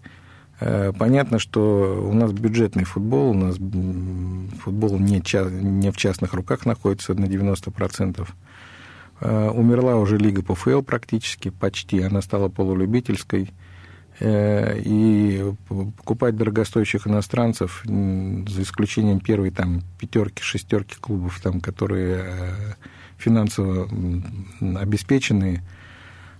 Э, 0.59 0.91
понятно, 0.97 1.39
что 1.39 2.05
у 2.05 2.13
нас 2.13 2.31
бюджетный 2.31 2.83
футбол, 2.83 3.31
у 3.31 3.33
нас 3.33 3.55
футбол 3.55 4.99
не, 4.99 5.21
не 5.61 5.91
в 5.91 5.97
частных 5.97 6.33
руках 6.33 6.65
находится 6.65 7.13
на 7.13 7.25
90%. 7.25 8.27
Э, 9.19 9.49
умерла 9.49 9.95
уже 9.95 10.17
Лига 10.17 10.41
ПФЛ 10.41 10.81
практически, 10.81 11.49
почти. 11.49 12.01
Она 12.01 12.21
стала 12.21 12.49
полулюбительской. 12.49 13.51
Э, 14.19 14.79
и 14.79 15.43
покупать 15.67 16.37
дорогостоящих 16.37 17.07
иностранцев, 17.07 17.81
за 17.85 18.61
исключением 18.61 19.19
первой 19.19 19.49
там, 19.49 19.81
пятерки, 19.99 20.43
шестерки 20.43 20.95
клубов, 20.99 21.39
там, 21.41 21.59
которые 21.59 22.23
э, 22.23 22.73
финансово 23.17 23.89
обеспечены, 24.79 25.63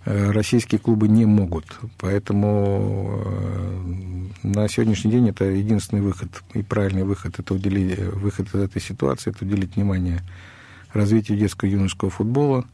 российские 0.06 0.80
клубы 0.80 1.08
не 1.08 1.26
могут. 1.26 1.66
Поэтому 1.98 3.24
на 4.44 4.68
сегодняшний 4.68 5.12
день 5.12 5.30
это 5.30 5.46
единственный 5.46 6.02
выход 6.02 6.44
и 6.54 6.62
правильный 6.62 7.06
выход, 7.06 7.40
это 7.40 7.54
уделить, 7.54 7.98
выход 8.00 8.54
из 8.54 8.56
этой 8.56 8.82
ситуации, 8.82 9.32
это 9.32 9.46
уделить 9.46 9.78
внимание 9.78 10.22
развитию 10.92 11.38
детского 11.38 11.70
юношеского 11.70 12.12
футбола, 12.12 12.66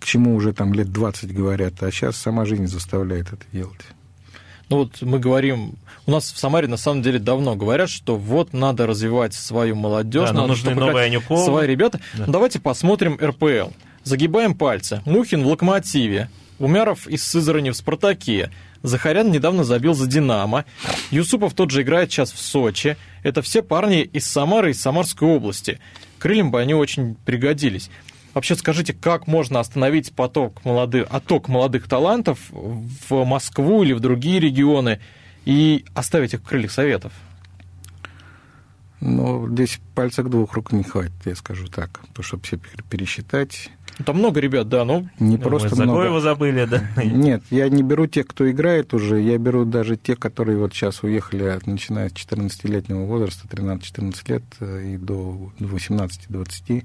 к 0.00 0.04
чему 0.04 0.34
уже 0.34 0.52
там 0.52 0.74
лет 0.74 0.92
20 0.92 1.32
говорят, 1.32 1.80
а 1.80 1.92
сейчас 1.92 2.16
сама 2.16 2.44
жизнь 2.44 2.66
заставляет 2.66 3.32
это 3.32 3.44
делать. 3.52 3.86
Ну 4.70 4.78
вот 4.78 5.02
мы 5.02 5.18
говорим, 5.18 5.74
у 6.06 6.10
нас 6.10 6.32
в 6.32 6.38
Самаре 6.38 6.68
на 6.68 6.76
самом 6.76 7.02
деле 7.02 7.18
давно 7.18 7.54
говорят, 7.56 7.90
что 7.90 8.16
вот 8.16 8.52
надо 8.52 8.86
развивать 8.86 9.34
свою 9.34 9.74
молодежь, 9.74 10.28
да, 10.28 10.34
надо 10.34 10.48
нужны 10.48 10.74
новые 10.74 11.06
Анюкова. 11.06 11.44
свои 11.44 11.66
ребята. 11.66 12.00
Да. 12.14 12.24
Ну, 12.26 12.32
давайте 12.32 12.60
посмотрим 12.60 13.18
РПЛ. 13.22 13.70
Загибаем 14.04 14.54
пальцы. 14.54 15.02
Мухин 15.06 15.42
в 15.42 15.46
Локомотиве, 15.46 16.28
Умяров 16.58 17.06
из 17.06 17.24
Сызрани 17.24 17.70
в 17.70 17.76
Спартаке, 17.76 18.50
Захарян 18.84 19.30
недавно 19.30 19.64
забил 19.64 19.94
за 19.94 20.06
«Динамо», 20.06 20.66
Юсупов 21.10 21.54
тот 21.54 21.70
же 21.70 21.80
играет 21.80 22.12
сейчас 22.12 22.32
в 22.32 22.38
Сочи. 22.38 22.98
Это 23.22 23.40
все 23.40 23.62
парни 23.62 24.02
из 24.02 24.26
Самары, 24.26 24.72
из 24.72 24.80
Самарской 24.82 25.26
области. 25.26 25.80
Крыльям 26.18 26.50
бы 26.50 26.60
они 26.60 26.74
очень 26.74 27.14
пригодились. 27.24 27.88
Вообще 28.34 28.56
скажите, 28.56 28.92
как 28.92 29.28
можно 29.28 29.60
остановить 29.60 30.12
поток 30.12 30.64
молодых, 30.64 31.06
отток 31.10 31.48
молодых 31.48 31.88
талантов 31.88 32.38
в 32.50 33.24
Москву 33.24 33.84
или 33.84 33.92
в 33.92 34.00
другие 34.00 34.40
регионы 34.40 35.00
и 35.44 35.84
оставить 35.94 36.34
их 36.34 36.40
в 36.40 36.44
крыльях 36.44 36.72
советов? 36.72 37.12
Ну, 39.00 39.48
здесь 39.50 39.80
пальцев 39.94 40.28
двух 40.28 40.54
рук 40.54 40.72
не 40.72 40.82
хватит, 40.82 41.12
я 41.26 41.36
скажу 41.36 41.66
так, 41.68 42.00
чтобы 42.20 42.42
все 42.42 42.58
пересчитать. 42.88 43.70
Там 44.04 44.16
много 44.16 44.40
ребят, 44.40 44.68
да, 44.68 44.84
ну... 44.84 45.08
Не 45.20 45.36
Ну, 45.36 45.42
просто 45.42 45.74
Загоева 45.74 46.08
много. 46.08 46.20
забыли, 46.20 46.64
да. 46.64 46.82
Нет, 47.04 47.42
я 47.50 47.68
не 47.68 47.82
беру 47.82 48.06
тех, 48.06 48.26
кто 48.26 48.50
играет 48.50 48.94
уже, 48.94 49.20
я 49.20 49.36
беру 49.38 49.64
даже 49.64 49.96
тех, 49.96 50.18
которые 50.18 50.58
вот 50.58 50.72
сейчас 50.72 51.02
уехали, 51.02 51.60
начиная 51.66 52.08
с 52.08 52.12
14-летнего 52.12 53.04
возраста, 53.04 53.46
13-14 53.46 54.14
лет 54.26 54.42
э, 54.58 54.94
и 54.94 54.96
до 54.96 55.52
18-20, 55.60 56.84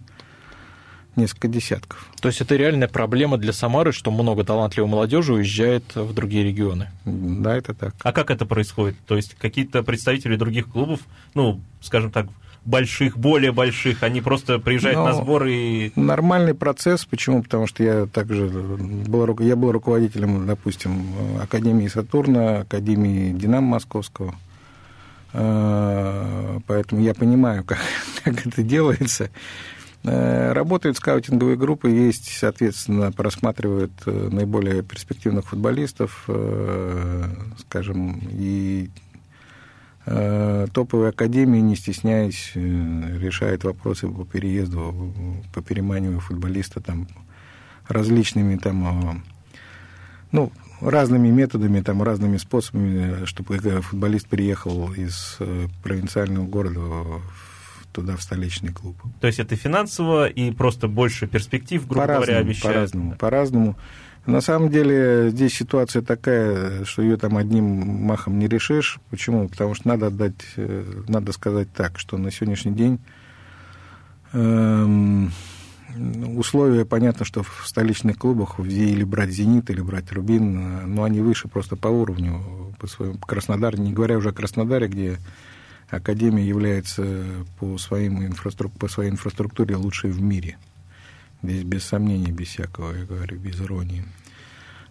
несколько 1.16 1.48
десятков. 1.48 2.10
То 2.22 2.28
есть 2.28 2.42
это 2.42 2.56
реальная 2.56 2.88
проблема 2.88 3.38
для 3.38 3.54
Самары, 3.54 3.92
что 3.92 4.12
много 4.12 4.44
талантливой 4.44 4.90
молодежи 4.90 5.34
уезжает 5.34 5.96
в 5.96 6.14
другие 6.14 6.44
регионы. 6.44 6.90
Да, 7.06 7.56
это 7.58 7.74
так. 7.74 7.96
А 8.02 8.12
как 8.12 8.32
это 8.32 8.46
происходит? 8.46 8.96
То 9.06 9.16
есть 9.16 9.36
какие-то 9.36 9.84
представители 9.84 10.36
других 10.36 10.68
клубов, 10.68 11.02
ну, 11.34 11.62
скажем 11.82 12.12
так, 12.12 12.28
больших, 12.66 13.18
более 13.18 13.52
больших, 13.52 14.04
они 14.04 14.22
просто 14.22 14.60
приезжают 14.60 15.00
Ну, 15.00 15.06
на 15.06 15.14
сбор 15.14 15.46
и... 15.46 15.92
Нормальный 15.96 16.54
процесс. 16.54 17.06
Почему? 17.06 17.44
Потому 17.44 17.68
что 17.68 17.84
я 17.84 18.06
также 18.06 18.48
был, 18.48 19.40
я 19.40 19.56
был 19.56 19.72
руководителем, 19.72 20.46
допустим, 20.46 21.40
Академии 21.42 21.88
Сатурна, 21.88 22.60
Академии 22.60 23.32
Динамо 23.32 23.68
Московского. 23.68 24.36
Э, 25.34 26.60
Поэтому 26.68 27.02
я 27.02 27.14
понимаю, 27.14 27.64
как, 27.66 27.80
как 28.24 28.46
это 28.46 28.64
делается. 28.64 29.30
Э, 30.04 30.54
Работают 30.54 30.98
скаутинговые 30.98 31.58
группы, 31.58 31.90
есть, 31.90 32.32
соответственно, 32.38 33.12
просматривают 33.12 33.92
э, 34.06 34.30
наиболее 34.32 34.82
перспективных 34.82 35.48
футболистов, 35.50 36.26
э, 36.28 37.24
скажем, 37.60 38.20
и 38.32 38.90
топовые 40.74 41.10
академии, 41.10 41.60
не 41.60 41.76
стесняясь, 41.76 42.54
решают 42.56 43.64
вопросы 43.64 44.08
по 44.08 44.26
переезду, 44.26 45.14
по 45.54 45.62
переманиванию 45.62 46.20
футболиста 46.20 46.80
там 46.82 47.08
различными 47.88 48.56
там, 48.56 49.12
э, 49.12 49.16
ну, 50.32 50.52
разными 50.82 51.28
методами, 51.28 51.82
там, 51.82 52.02
разными 52.02 52.38
способами, 52.38 53.26
чтобы 53.26 53.58
футболист 53.60 54.28
переехал 54.28 54.92
из 54.94 55.38
провинциального 55.84 56.48
города 56.48 56.80
в- 56.80 57.22
туда, 58.00 58.16
в 58.16 58.22
столичный 58.22 58.72
клуб. 58.72 58.98
То 59.20 59.28
есть 59.28 59.40
это 59.40 59.56
финансово 59.56 60.28
и 60.28 60.52
просто 60.52 60.88
больше 60.88 61.28
перспектив, 61.28 61.86
грубо 61.88 62.06
говоря, 62.06 62.20
По-разному, 62.20 62.40
обещают. 62.42 62.76
по-разному, 62.76 63.16
по-разному. 63.16 63.76
На 64.26 64.42
самом 64.42 64.70
деле 64.70 65.30
здесь 65.32 65.54
ситуация 65.56 66.02
такая, 66.02 66.86
что 66.86 67.02
ее 67.02 67.18
там 67.18 67.38
одним 67.38 67.66
махом 67.66 68.38
не 68.38 68.48
решишь. 68.48 69.00
Почему? 69.10 69.48
Потому 69.50 69.74
что 69.74 69.88
надо 69.88 70.08
отдать, 70.08 70.36
э, 70.56 71.04
надо 71.08 71.32
сказать 71.32 71.72
так, 71.74 71.98
что 71.98 72.18
на 72.18 72.32
сегодняшний 72.32 72.74
день 72.74 73.00
эм, 74.34 75.32
условия, 76.38 76.86
понятно, 76.86 77.26
что 77.26 77.44
в 77.44 77.64
столичных 77.66 78.18
клубах, 78.18 78.60
или 78.60 79.04
брать 79.04 79.32
«Зенит», 79.32 79.70
или 79.70 79.82
брать 79.82 80.12
«Рубин», 80.12 80.58
э, 80.58 80.86
но 80.86 81.04
они 81.04 81.22
выше 81.22 81.48
просто 81.48 81.76
по 81.76 81.88
уровню, 81.88 82.76
по 82.78 82.88
своему 82.88 83.18
Краснодар, 83.18 83.80
не 83.80 83.94
говоря 83.94 84.18
уже 84.18 84.30
о 84.30 84.34
Краснодаре, 84.34 84.88
где 84.88 85.18
Академия 85.90 86.46
является 86.46 87.26
по, 87.60 87.78
своим 87.78 88.22
инфраструк- 88.22 88.78
по 88.78 88.88
своей 88.88 89.10
инфраструктуре 89.10 89.76
лучшей 89.76 90.12
в 90.12 90.22
мире. 90.22 90.58
Здесь 91.42 91.64
без 91.64 91.84
сомнений, 91.86 92.32
без 92.32 92.48
всякого, 92.48 92.94
я 92.94 93.06
говорю, 93.06 93.38
без 93.38 93.60
иронии. 93.62 94.06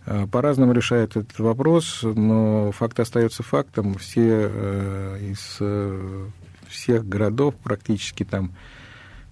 А, 0.07 0.27
По-разному 0.27 0.73
решают 0.73 1.17
этот 1.17 1.39
вопрос, 1.39 2.01
но 2.03 2.73
факт 2.73 2.99
остается 2.99 3.43
фактом. 3.43 3.95
Все 3.97 4.49
э, 4.51 5.19
из 5.31 5.59
э, 5.61 6.29
всех 6.69 7.09
городов, 7.09 7.55
практически 7.63 8.25
там 8.25 8.55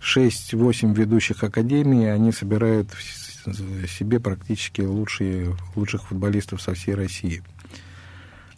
6-8 0.00 0.94
ведущих 0.94 1.42
академий, 1.42 2.06
они 2.06 2.32
собирают 2.32 2.90
себе 3.88 4.20
практически 4.20 4.82
лучшие, 4.82 5.56
лучших 5.74 6.02
футболистов 6.04 6.60
со 6.60 6.74
всей 6.74 6.94
России. 6.94 7.42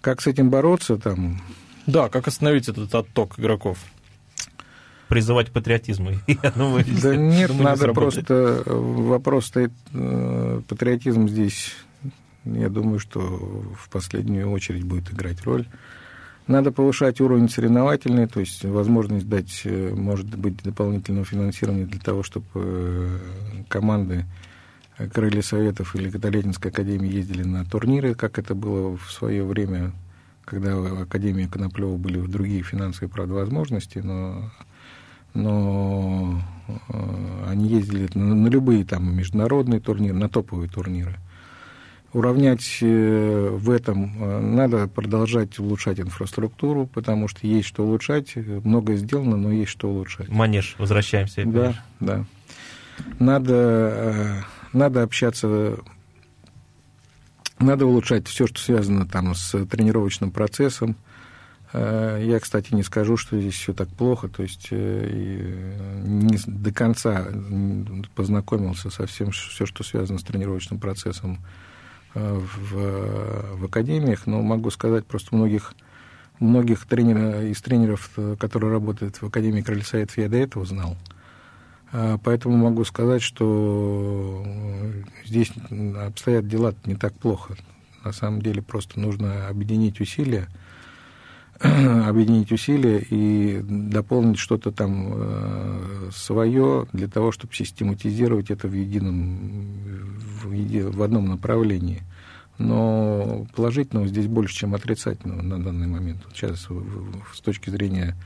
Как 0.01 0.21
с 0.21 0.27
этим 0.27 0.51
бороться, 0.51 0.97
там, 0.97 1.43
Да, 1.89 2.11
как 2.11 2.29
остановить 2.29 2.69
этот 2.69 2.95
отток 2.95 3.39
игроков? 3.39 3.79
Призывать 5.09 5.49
к 5.49 5.53
патриотизму. 5.53 6.11
Я 6.27 6.51
думаю, 6.51 6.85
Да 7.03 7.17
нет, 7.17 7.51
надо 7.59 7.95
просто... 7.95 8.63
э, 8.67 8.73
Вопрос 8.75 9.47
стоит... 9.47 9.73
э, 9.95 10.61
Патриотизм 10.69 11.27
здесь, 11.29 11.75
я 12.45 12.69
думаю, 12.69 12.99
что 12.99 13.21
в 13.21 13.89
последнюю 13.91 14.51
очередь 14.51 14.85
будет 14.85 15.11
играть 15.11 15.43
роль. 15.45 15.65
Надо 16.47 16.73
повышать 16.73 17.23
уровень 17.23 17.49
соревновательный, 17.49 18.27
то 18.27 18.41
есть 18.41 18.65
возможность 18.67 19.27
дать, 19.27 19.63
э, 19.65 19.95
может 19.95 20.27
быть, 20.27 20.63
дополнительного 20.63 21.25
финансирования 21.25 21.87
для 21.87 22.01
того, 22.01 22.23
чтобы 22.23 23.19
команды 23.69 24.27
Крылья 25.15 25.41
Советов 25.43 25.97
или 25.97 26.11
Каталининской 26.11 26.71
Академии 26.71 27.11
ездили 27.11 27.45
на 27.45 27.65
турниры, 27.65 28.15
как 28.15 28.39
это 28.39 28.55
было 28.55 28.99
в 28.99 29.11
свое 29.11 29.43
время, 29.43 29.93
когда 30.49 30.75
в 30.77 31.03
Академии 31.03 31.47
Коноплева 31.47 31.97
были 31.97 32.19
другие 32.21 32.63
финансовые, 32.63 33.11
правда, 33.11 33.35
возможности, 33.35 33.99
но 33.99 34.51
но 35.35 36.43
э, 36.67 37.45
они 37.49 37.69
ездили 37.69 38.09
на, 38.15 38.35
на 38.35 38.49
любые 38.49 38.85
там 38.85 39.15
международные 39.15 39.79
турниры, 39.79 40.15
на 40.15 40.29
топовые 40.29 40.71
турниры. 40.71 41.17
Уравнять 42.15 42.79
э, 42.81 43.49
в 43.53 43.71
этом 43.71 44.11
э, 44.21 44.41
надо 44.41 44.89
продолжать 44.89 45.59
улучшать 45.59 46.01
инфраструктуру, 46.01 46.87
потому 46.87 47.29
что 47.29 47.47
есть 47.47 47.69
что 47.69 47.85
улучшать, 47.85 48.35
много 48.37 48.97
сделано, 48.97 49.37
но 49.37 49.53
есть 49.53 49.71
что 49.71 49.91
улучшать. 49.91 50.29
манеж, 50.31 50.77
возвращаемся. 50.79 51.45
Да, 51.45 51.75
да. 52.01 52.25
Надо, 53.19 54.45
надо 54.73 55.03
общаться, 55.03 55.77
надо 57.59 57.87
улучшать 57.87 58.27
все, 58.29 58.47
что 58.47 58.61
связано 58.61 59.07
там 59.07 59.35
с 59.35 59.65
тренировочным 59.67 60.31
процессом. 60.31 60.97
Э, 61.73 62.23
Я, 62.25 62.41
кстати, 62.41 62.75
не 62.75 62.83
скажу, 62.83 63.17
что 63.17 63.39
здесь 63.39 63.55
все 63.55 63.73
так 63.73 63.89
плохо, 63.89 64.29
то 64.29 64.43
есть 64.43 64.69
э, 64.71 65.11
и 65.11 66.09
не 66.09 66.39
до 66.47 66.73
конца 66.73 67.29
познакомился 68.15 68.91
со 68.91 69.07
всем, 69.07 69.31
все, 69.33 69.67
что 69.67 69.85
связано 69.85 70.19
с 70.19 70.25
тренировочным 70.25 70.79
процессом 70.79 71.39
э, 72.15 72.41
в, 72.71 73.57
в 73.59 73.65
академиях, 73.65 74.27
но 74.27 74.43
могу 74.43 74.71
сказать, 74.71 75.07
просто 75.07 75.35
многих 75.37 75.75
многих 76.41 76.87
тренеров, 76.87 77.43
из 77.43 77.61
тренеров, 77.61 78.11
э, 78.17 78.37
которые 78.39 78.73
работают 78.73 79.21
в 79.21 79.27
Академии 79.27 79.63
Крыльсоветов, 79.63 80.17
я 80.19 80.29
до 80.29 80.37
этого 80.37 80.65
знал. 80.65 80.97
А, 81.93 82.19
Поэтому 82.19 82.57
могу 82.57 82.85
сказать, 82.85 83.23
что 83.23 84.43
э, 84.45 85.03
здесь 85.25 85.53
обстоят 85.97 86.47
дела 86.47 86.75
не 86.85 86.95
так 86.95 87.15
плохо. 87.15 87.57
На 88.05 88.13
самом 88.13 88.43
деле 88.43 88.63
просто 88.63 89.01
нужно 89.01 89.49
объединить 89.49 90.01
усилия, 90.01 90.49
объединить 91.61 92.53
усилия 92.53 92.99
и 92.99 93.61
дополнить 93.63 94.39
что-то 94.39 94.71
там 94.71 95.13
э, 95.15 96.11
свое 96.15 96.87
для 96.93 97.09
того, 97.09 97.33
чтобы 97.33 97.55
систематизировать 97.55 98.51
это 98.51 98.69
в 98.69 98.73
едином, 98.75 99.39
в, 100.43 100.53
еди- 100.53 100.89
в 100.89 101.03
одном 101.03 101.27
направлении. 101.29 102.03
Но 102.59 103.47
положительного 103.55 104.09
здесь 104.09 104.27
больше, 104.27 104.55
чем 104.55 104.75
отрицательного 104.75 105.43
на 105.43 105.63
данный 105.63 105.87
момент. 105.87 106.27
Сейчас 106.35 106.67
с 107.33 107.41
точки 107.41 107.71
зрения 107.71 108.17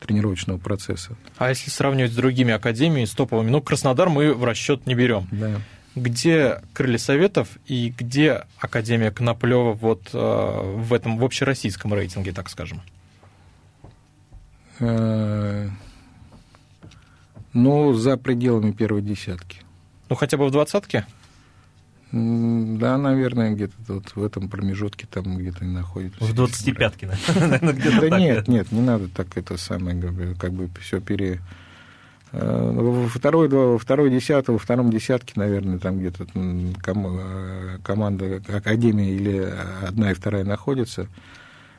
тренировочного 0.00 0.58
процесса. 0.58 1.16
А 1.36 1.48
если 1.48 1.70
сравнивать 1.70 2.12
с 2.12 2.16
другими 2.16 2.52
академиями, 2.52 3.04
с 3.04 3.12
топовыми, 3.12 3.50
ну, 3.50 3.60
Краснодар 3.60 4.08
мы 4.08 4.32
в 4.34 4.44
расчет 4.44 4.86
не 4.86 4.94
берем. 4.94 5.26
Да. 5.30 5.60
Где 5.94 6.62
Крылья 6.74 6.98
Советов 6.98 7.48
и 7.66 7.92
где 7.96 8.44
Академия 8.58 9.10
Коноплева 9.10 9.72
вот 9.72 10.10
э, 10.12 10.74
в 10.76 10.92
этом, 10.92 11.18
в 11.18 11.24
общероссийском 11.24 11.92
рейтинге, 11.92 12.32
так 12.32 12.48
скажем? 12.48 12.80
Э, 14.78 15.68
Ну, 17.54 17.94
за 17.94 18.16
пределами 18.16 18.70
первой 18.72 19.02
десятки. 19.02 19.62
Ну, 20.08 20.16
хотя 20.16 20.36
бы 20.36 20.46
в 20.46 20.50
двадцатке? 20.50 21.06
Да, 22.10 22.96
наверное, 22.96 23.52
где-то 23.54 23.74
вот 23.88 24.12
в 24.14 24.24
этом 24.24 24.48
промежутке 24.48 25.06
там 25.10 25.36
где-то 25.36 25.64
находится. 25.64 26.24
В 26.24 26.32
25-ке, 26.32 27.06
наверное, 27.06 27.72
где-то 27.74 28.00
Да 28.08 28.18
нет, 28.18 28.48
нет, 28.48 28.72
не 28.72 28.80
надо 28.80 29.08
так 29.08 29.26
это 29.36 29.56
самое, 29.58 30.34
как 30.38 30.52
бы, 30.52 30.70
все 30.80 31.00
пере... 31.00 31.40
Э, 32.32 32.72
Во 32.74 33.08
второй, 33.08 33.48
во 33.48 33.78
второй 33.78 34.10
десятке, 34.10 34.52
во 34.52 34.58
втором 34.58 34.90
десятке, 34.90 35.34
наверное, 35.36 35.78
там 35.78 35.98
где-то 35.98 36.26
ком- 36.82 37.18
э, 37.20 37.78
команда, 37.82 38.42
академия 38.48 39.14
или 39.14 39.52
одна 39.86 40.10
и 40.10 40.14
вторая 40.14 40.44
находится. 40.44 41.08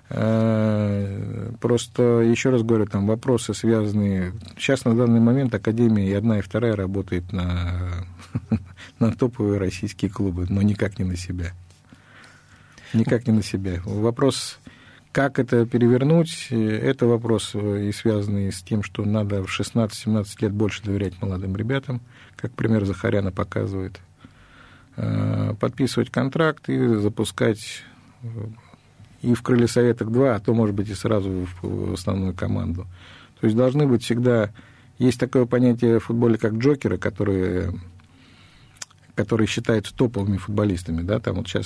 Э, 0.09 1.51
Просто, 1.59 2.21
еще 2.21 2.49
раз 2.51 2.61
говорю, 2.63 2.85
там 2.85 3.05
вопросы 3.07 3.53
связанные... 3.53 4.33
Сейчас 4.57 4.85
на 4.85 4.95
данный 4.95 5.19
момент 5.19 5.53
Академия 5.53 6.07
и 6.09 6.13
одна, 6.13 6.39
и 6.39 6.41
вторая 6.41 6.75
работает 6.75 7.31
на, 7.33 8.05
на 8.99 9.11
топовые 9.11 9.59
российские 9.59 10.11
клубы, 10.11 10.45
но 10.49 10.61
никак 10.61 10.99
не 10.99 11.05
на 11.05 11.15
себя. 11.15 11.53
Никак 12.93 13.27
не 13.27 13.33
на 13.33 13.43
себя. 13.43 13.81
Вопрос, 13.85 14.59
Как 15.11 15.39
это 15.39 15.65
перевернуть, 15.65 16.47
это 16.51 17.07
вопрос 17.07 17.55
и 17.55 17.91
связанный 17.91 18.51
с 18.51 18.61
тем, 18.61 18.83
что 18.83 19.03
надо 19.05 19.43
в 19.43 19.59
16-17 19.59 20.25
лет 20.41 20.51
больше 20.51 20.83
доверять 20.83 21.19
молодым 21.19 21.55
ребятам, 21.55 22.01
как 22.35 22.51
пример 22.51 22.85
Захаряна 22.85 23.31
показывает, 23.31 23.99
подписывать 24.95 26.11
контракт 26.11 26.69
и 26.69 26.95
запускать 26.95 27.83
и 29.21 29.33
в 29.33 29.41
крыле 29.41 29.67
советах 29.67 30.11
2, 30.11 30.35
а 30.35 30.39
то, 30.39 30.53
может 30.53 30.75
быть, 30.75 30.89
и 30.89 30.93
сразу 30.93 31.47
в 31.61 31.93
основную 31.93 32.35
команду. 32.35 32.85
То 33.39 33.47
есть 33.47 33.57
должны 33.57 33.87
быть 33.87 34.03
всегда... 34.03 34.51
Есть 34.99 35.19
такое 35.19 35.45
понятие 35.45 35.99
в 35.99 36.03
футболе, 36.03 36.37
как 36.37 36.55
джокеры, 36.55 36.97
которые 36.97 37.73
которые 39.19 39.47
считаются 39.47 39.93
топовыми 39.93 40.37
футболистами, 40.37 41.01
да, 41.01 41.19
там 41.19 41.35
вот 41.35 41.47
сейчас 41.49 41.65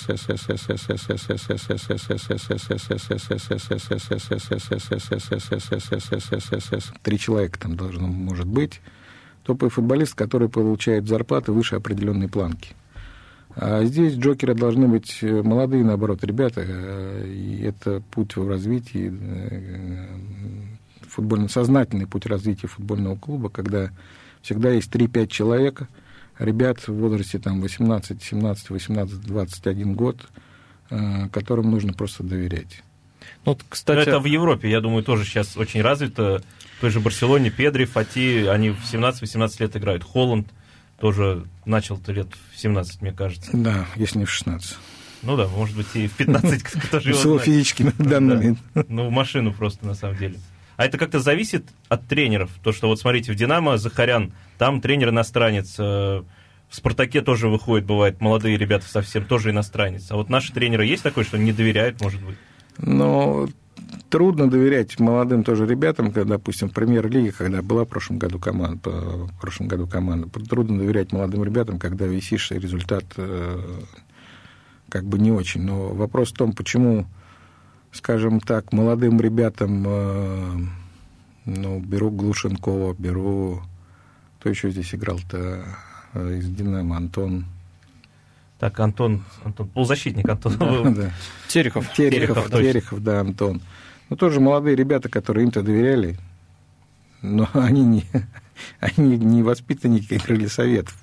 три 7.04 7.20
человека 7.20 7.60
там 7.60 7.76
должно, 7.76 8.08
может 8.08 8.48
быть, 8.48 8.82
топовый 9.44 9.70
футболист, 9.70 10.16
который 10.16 10.50
получает 10.50 11.08
зарплаты 11.08 11.52
выше 11.52 11.76
определенной 11.76 12.28
планки. 12.28 12.74
А 13.56 13.84
здесь 13.84 14.16
джокеры 14.16 14.56
должны 14.56 14.88
быть 14.88 15.20
молодые, 15.22 15.84
наоборот, 15.84 16.24
ребята, 16.24 16.64
и 17.24 17.62
это 17.62 18.02
путь 18.10 18.36
в 18.36 18.50
развитии, 18.50 19.14
футбольно 21.08 21.50
сознательный 21.50 22.08
путь 22.08 22.26
развития 22.26 22.66
футбольного 22.66 23.16
клуба, 23.16 23.50
когда 23.50 23.92
всегда 24.42 24.72
есть 24.72 24.90
3-5 24.90 25.28
человек, 25.28 25.84
ребят 26.40 26.88
в 26.88 26.94
возрасте 26.94 27.40
там 27.40 27.62
18, 27.62 28.22
17, 28.22 28.70
18, 28.70 29.22
21 29.22 29.94
год, 29.94 30.30
которым 31.32 31.72
нужно 31.72 31.94
просто 31.94 32.24
доверять. 32.24 32.84
Ну, 33.46 33.58
кстати... 33.70 34.08
это 34.08 34.20
в 34.20 34.26
Европе, 34.26 34.70
я 34.70 34.82
думаю, 34.82 35.04
тоже 35.04 35.26
сейчас 35.26 35.58
очень 35.58 35.82
развито. 35.82 36.44
В 36.78 36.82
той 36.82 36.90
же 36.90 37.00
Барселоне 37.00 37.50
Педри, 37.50 37.86
Фати, 37.86 38.46
они 38.48 38.72
в 38.72 38.80
17-18 38.84 39.56
лет 39.60 39.76
играют. 39.78 40.04
Холланд– 40.04 40.48
тоже 41.04 41.44
начал-то 41.66 42.14
лет 42.14 42.30
в 42.54 42.58
17, 42.58 43.02
мне 43.02 43.12
кажется. 43.12 43.50
Да, 43.52 43.86
если 43.98 44.20
не 44.20 44.26
в 44.26 44.32
16. 44.32 44.78
Ну 45.24 45.36
да, 45.36 45.50
может 45.50 45.76
быть, 45.76 45.88
и 45.96 46.08
в 46.08 46.14
15 46.14 46.64
кто-то 46.64 47.02
живет. 47.02 47.18
Всего 47.18 47.40
физически 47.40 47.84
на 47.84 47.92
данный 47.92 48.36
момент. 48.38 48.60
Ну, 48.88 49.10
машину 49.10 49.52
просто, 49.52 49.86
на 49.86 49.96
самом 49.96 50.16
деле. 50.16 50.40
А 50.78 50.86
это 50.86 50.98
как-то 50.98 51.20
зависит 51.20 51.66
от 51.88 52.08
тренеров. 52.08 52.52
То, 52.64 52.72
что 52.72 52.88
вот 52.88 53.00
смотрите, 53.00 53.32
в 53.32 53.36
«Динамо» 53.36 53.78
Захарян, 53.78 54.34
там 54.58 54.82
тренер 54.82 55.10
иностранец. 55.10 55.76
Э, 55.78 56.24
в 56.70 56.76
«Спартаке» 56.76 57.22
тоже 57.22 57.50
выходит, 57.50 57.86
бывает, 57.86 58.20
молодые 58.22 58.58
ребята 58.58 58.86
совсем, 58.88 59.26
тоже 59.26 59.52
иностранец. 59.52 60.10
А 60.10 60.16
вот 60.16 60.30
наши 60.30 60.52
тренеры 60.52 60.86
есть 60.86 61.04
такое, 61.04 61.24
что 61.24 61.38
не 61.38 61.54
доверяют, 61.54 62.02
может 62.02 62.22
быть? 62.24 62.38
Ну, 62.80 63.48
трудно 64.10 64.50
доверять 64.50 65.00
молодым 65.00 65.44
тоже 65.44 65.66
ребятам, 65.66 66.12
когда, 66.12 66.38
допустим, 66.38 66.70
в 66.70 66.74
премьер-лиге, 66.74 67.32
когда 67.32 67.62
была 67.62 67.86
в 67.86 67.88
прошлом 67.88 68.18
году 68.18 68.40
команда, 68.40 68.90
в 68.90 69.40
прошлом 69.40 69.68
году 69.68 69.88
команда, 69.88 70.28
трудно 70.30 70.80
доверять 70.80 71.12
молодым 71.12 71.44
ребятам, 71.44 71.80
когда 71.80 72.06
висишь 72.06 72.52
результат 72.52 73.06
э, 73.18 73.60
как 74.90 75.06
бы 75.06 75.20
не 75.20 75.32
очень. 75.32 75.62
Но 75.62 75.90
вопрос 75.90 76.32
в 76.32 76.36
том, 76.36 76.54
почему, 76.54 77.06
скажем 77.94 78.40
так, 78.40 78.74
молодым 78.74 79.22
ребятам, 79.22 79.84
э, 79.88 80.58
ну, 81.46 81.80
беру 81.80 82.10
Глушенкова, 82.10 82.94
беру... 82.94 83.62
Кто 84.40 84.50
еще 84.50 84.72
здесь 84.72 84.94
играл-то 84.94 85.64
э, 86.14 86.38
из 86.38 86.50
«Динамо»? 86.50 86.98
Антон... 86.98 87.46
Так, 88.60 88.80
Антон, 88.80 89.24
Антон 89.44 89.68
полузащитник 89.68 90.28
Антон. 90.30 90.58
Да, 90.58 90.90
да. 90.90 91.12
Терехов. 91.50 91.92
Терехов, 91.94 92.38
Терехов, 92.38 92.52
Терехов, 92.52 93.04
да, 93.04 93.20
Антон. 93.20 93.62
Ну, 94.10 94.16
тоже 94.16 94.40
молодые 94.40 94.76
ребята, 94.76 95.10
которые 95.10 95.46
им-то 95.46 95.64
доверяли, 95.64 96.18
но 97.22 97.50
они 97.54 97.84
не, 97.84 98.06
они 98.80 99.18
не 99.18 99.44
воспитанники 99.44 100.18
крылья 100.18 100.48
советов. 100.48 100.96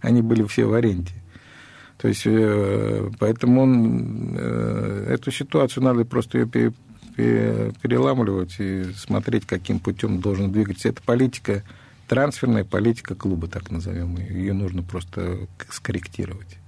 Они 0.00 0.22
были 0.22 0.44
все 0.44 0.66
в 0.66 0.74
аренде. 0.74 1.12
То 1.98 2.08
есть, 2.08 2.22
э, 2.26 3.10
поэтому 3.18 3.62
он, 3.62 4.36
э, 4.36 5.06
эту 5.10 5.30
ситуацию 5.30 5.84
надо 5.84 6.04
просто 6.04 6.38
ее 6.38 6.72
переламывать 7.16 8.56
и 8.58 8.84
смотреть, 8.96 9.46
каким 9.46 9.78
путем 9.78 10.20
должен 10.20 10.50
двигаться. 10.50 10.88
Это 10.88 11.00
политика, 11.00 11.62
трансферная 12.08 12.64
политика 12.64 13.14
клуба, 13.14 13.46
так 13.46 13.70
назовем. 13.70 14.16
Ее 14.16 14.52
нужно 14.52 14.82
просто 14.82 15.46
скорректировать. 15.70 16.58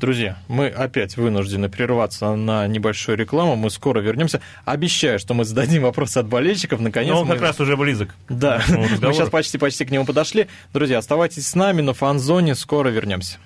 Друзья, 0.00 0.38
мы 0.48 0.68
опять 0.68 1.16
вынуждены 1.16 1.68
прерваться 1.68 2.34
на 2.34 2.66
небольшую 2.66 3.18
рекламу. 3.18 3.54
Мы 3.56 3.68
скоро 3.70 4.00
вернемся. 4.00 4.40
Обещаю, 4.64 5.18
что 5.18 5.34
мы 5.34 5.44
зададим 5.44 5.82
вопросы 5.82 6.18
от 6.18 6.26
болельщиков. 6.26 6.80
Наконец. 6.80 7.10
Но 7.10 7.20
он 7.20 7.26
мы... 7.26 7.34
как 7.34 7.42
раз 7.42 7.60
уже 7.60 7.76
близок. 7.76 8.14
Да, 8.28 8.62
мы 8.68 9.12
сейчас 9.12 9.28
почти-почти 9.28 9.84
к 9.84 9.90
нему 9.90 10.06
подошли. 10.06 10.46
Друзья, 10.72 10.98
оставайтесь 10.98 11.46
с 11.46 11.54
нами 11.54 11.82
на 11.82 11.92
фан-зоне. 11.92 12.54
Скоро 12.54 12.88
вернемся. 12.88 13.38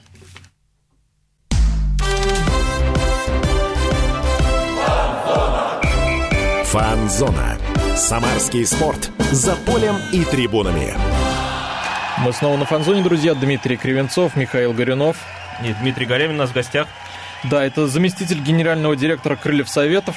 Фан-зона. 6.74 7.56
Самарский 7.94 8.66
спорт. 8.66 9.12
За 9.30 9.54
полем 9.54 9.94
и 10.12 10.24
трибунами. 10.24 10.92
Мы 12.18 12.32
снова 12.32 12.56
на 12.56 12.64
фан-зоне, 12.64 13.04
друзья. 13.04 13.34
Дмитрий 13.34 13.76
Кривенцов, 13.76 14.34
Михаил 14.34 14.72
Горюнов. 14.72 15.16
И 15.64 15.72
Дмитрий 15.74 16.04
Горевин 16.04 16.34
у 16.34 16.38
нас 16.38 16.50
в 16.50 16.52
гостях. 16.52 16.88
Да, 17.44 17.64
это 17.64 17.86
заместитель 17.86 18.40
генерального 18.40 18.96
директора 18.96 19.36
Крыльев 19.36 19.68
Советов. 19.68 20.16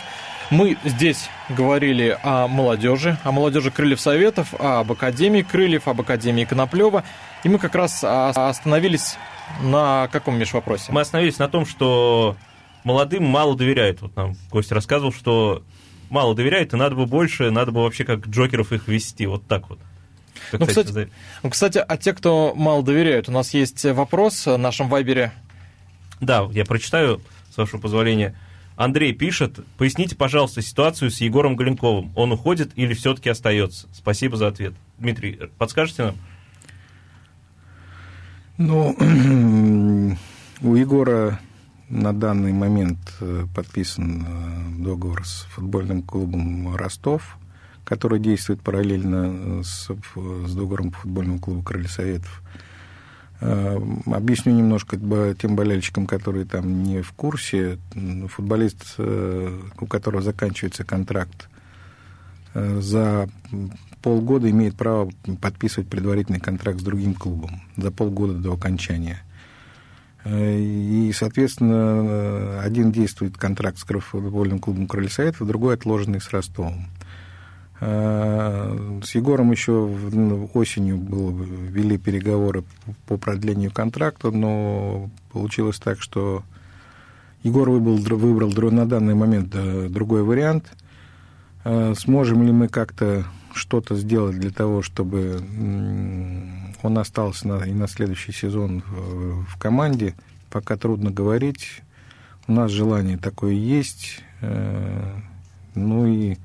Мы 0.49 0.77
здесь 0.83 1.29
говорили 1.47 2.17
о 2.23 2.47
молодежи, 2.47 3.19
о 3.23 3.31
молодежи 3.31 3.69
Крыльев 3.69 4.01
Советов, 4.01 4.55
об 4.57 4.91
Академии 4.91 5.43
Крыльев, 5.43 5.87
об 5.87 6.01
Академии 6.01 6.45
Коноплева. 6.45 7.03
И 7.43 7.49
мы 7.49 7.59
как 7.59 7.75
раз 7.75 8.03
остановились 8.03 9.17
на 9.61 10.09
каком, 10.11 10.39
Миш, 10.39 10.53
вопросе? 10.53 10.91
Мы 10.91 11.01
остановились 11.01 11.37
на 11.37 11.49
том, 11.49 11.67
что 11.67 12.35
молодым 12.83 13.25
мало 13.25 13.55
доверяют. 13.55 14.01
Вот 14.01 14.15
нам 14.15 14.35
гость 14.49 14.71
рассказывал, 14.71 15.13
что 15.13 15.61
мало 16.09 16.35
доверяют, 16.35 16.73
и 16.73 16.77
надо 16.77 16.95
бы 16.95 17.05
больше, 17.05 17.51
надо 17.51 17.71
бы 17.71 17.83
вообще 17.83 18.03
как 18.03 18.27
Джокеров 18.27 18.71
их 18.71 18.87
вести, 18.87 19.25
вот 19.25 19.45
так 19.47 19.69
вот. 19.69 19.79
Ну, 20.51 20.65
кстати, 20.65 21.09
ну, 21.43 21.49
кстати, 21.49 21.83
а 21.85 21.97
те, 21.97 22.13
кто 22.13 22.53
мало 22.55 22.83
доверяют, 22.83 23.27
у 23.27 23.31
нас 23.31 23.53
есть 23.53 23.83
вопрос 23.85 24.45
в 24.45 24.57
нашем 24.57 24.87
вайбере. 24.89 25.31
Да, 26.21 26.47
я 26.51 26.65
прочитаю, 26.65 27.21
с 27.53 27.57
вашего 27.57 27.79
позволения. 27.79 28.37
Андрей 28.75 29.11
пишет, 29.11 29.59
поясните, 29.77 30.15
пожалуйста, 30.15 30.61
ситуацию 30.61 31.09
с 31.09 31.19
Егором 31.21 31.55
Галенковым. 31.55 32.11
Он 32.15 32.31
уходит 32.31 32.71
или 32.75 32.93
все-таки 32.93 33.29
остается? 33.29 33.87
Спасибо 33.91 34.37
за 34.37 34.47
ответ. 34.47 34.73
Дмитрий, 34.99 35.39
подскажете 35.57 36.03
нам? 36.03 36.15
Ну, 38.57 38.95
у 40.61 40.75
Егора 40.75 41.39
на 41.89 42.13
данный 42.13 42.53
момент 42.53 42.99
э, 43.21 43.45
подписан 43.55 44.25
э, 44.27 44.83
договор 44.83 45.25
с 45.25 45.47
футбольным 45.51 46.01
клубом 46.01 46.75
Ростов 46.75 47.37
который 47.87 48.19
действует 48.19 48.61
параллельно 48.61 49.63
с, 49.63 49.87
с 49.87 50.53
договором 50.53 50.91
по 50.91 50.97
футбольному 50.97 51.39
клубу 51.39 51.61
«Крылья 51.61 51.87
Советов». 51.87 52.43
Э, 53.39 53.79
объясню 54.07 54.51
немножко 54.53 54.97
тем 55.39 55.55
болельщикам, 55.55 56.05
которые 56.05 56.45
там 56.45 56.83
не 56.83 57.01
в 57.01 57.13
курсе. 57.13 57.77
Футболист, 58.27 58.95
э, 58.97 59.61
у 59.79 59.85
которого 59.85 60.21
заканчивается 60.21 60.83
контракт, 60.83 61.47
э, 62.53 62.81
за 62.81 63.29
полгода 64.01 64.49
имеет 64.49 64.75
право 64.75 65.09
подписывать 65.41 65.87
предварительный 65.87 66.41
контракт 66.41 66.81
с 66.81 66.83
другим 66.83 67.13
клубом 67.13 67.61
за 67.77 67.91
полгода 67.91 68.33
до 68.33 68.53
окончания. 68.53 69.23
И, 70.29 71.11
соответственно, 71.15 72.61
один 72.61 72.91
действует 72.91 73.37
контракт 73.37 73.77
с 73.77 73.83
футбольным 73.83 74.59
клубом 74.59 74.87
Крылья 74.87 75.09
Советов, 75.09 75.47
другой 75.47 75.75
отложенный 75.75 76.19
с 76.19 76.29
Ростовом. 76.31 76.87
Э, 77.79 78.99
с 79.03 79.13
Егором 79.13 79.51
еще 79.51 79.87
ну, 80.11 80.49
осенью 80.53 80.97
было, 80.97 81.31
вели 81.31 81.97
переговоры 81.97 82.63
по 83.05 83.17
продлению 83.17 83.71
контракта, 83.71 84.31
но 84.31 85.09
получилось 85.31 85.79
так, 85.79 86.01
что 86.01 86.43
Егор 87.43 87.69
выбрал, 87.69 87.97
выбрал 87.97 88.71
на 88.71 88.87
данный 88.87 89.13
момент 89.13 89.55
другой 89.89 90.23
вариант. 90.23 90.65
Э, 91.63 91.93
сможем 91.95 92.43
ли 92.43 92.51
мы 92.51 92.67
как-то 92.67 93.25
что-то 93.57 93.95
сделать 93.95 94.39
для 94.39 94.51
того, 94.51 94.81
чтобы 94.81 95.41
он 96.83 96.97
остался 96.97 97.47
на, 97.47 97.63
и 97.65 97.73
на 97.73 97.87
следующий 97.87 98.31
сезон 98.31 98.83
в, 98.87 99.57
команде, 99.57 100.15
пока 100.49 100.77
трудно 100.77 101.11
говорить. 101.11 101.81
У 102.47 102.53
нас 102.53 102.71
желание 102.71 103.17
такое 103.17 103.53
есть. 103.53 104.21
Э, 104.41 105.19
ну 105.75 106.07
и 106.07 106.37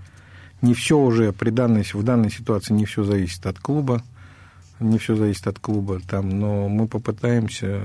не 0.63 0.75
все 0.75 0.99
уже 0.99 1.33
при 1.33 1.51
данной, 1.51 1.85
в 1.85 2.03
данной 2.03 2.31
ситуации 2.31 2.73
не 2.73 2.87
все 2.87 3.05
зависит 3.05 3.47
от 3.47 3.59
клуба. 3.59 4.03
Не 4.83 4.99
все 4.99 5.17
зависит 5.17 5.47
от 5.47 5.59
клуба 5.59 6.01
там, 6.07 6.29
но 6.29 6.69
мы 6.69 6.89
попытаемся, 6.89 7.81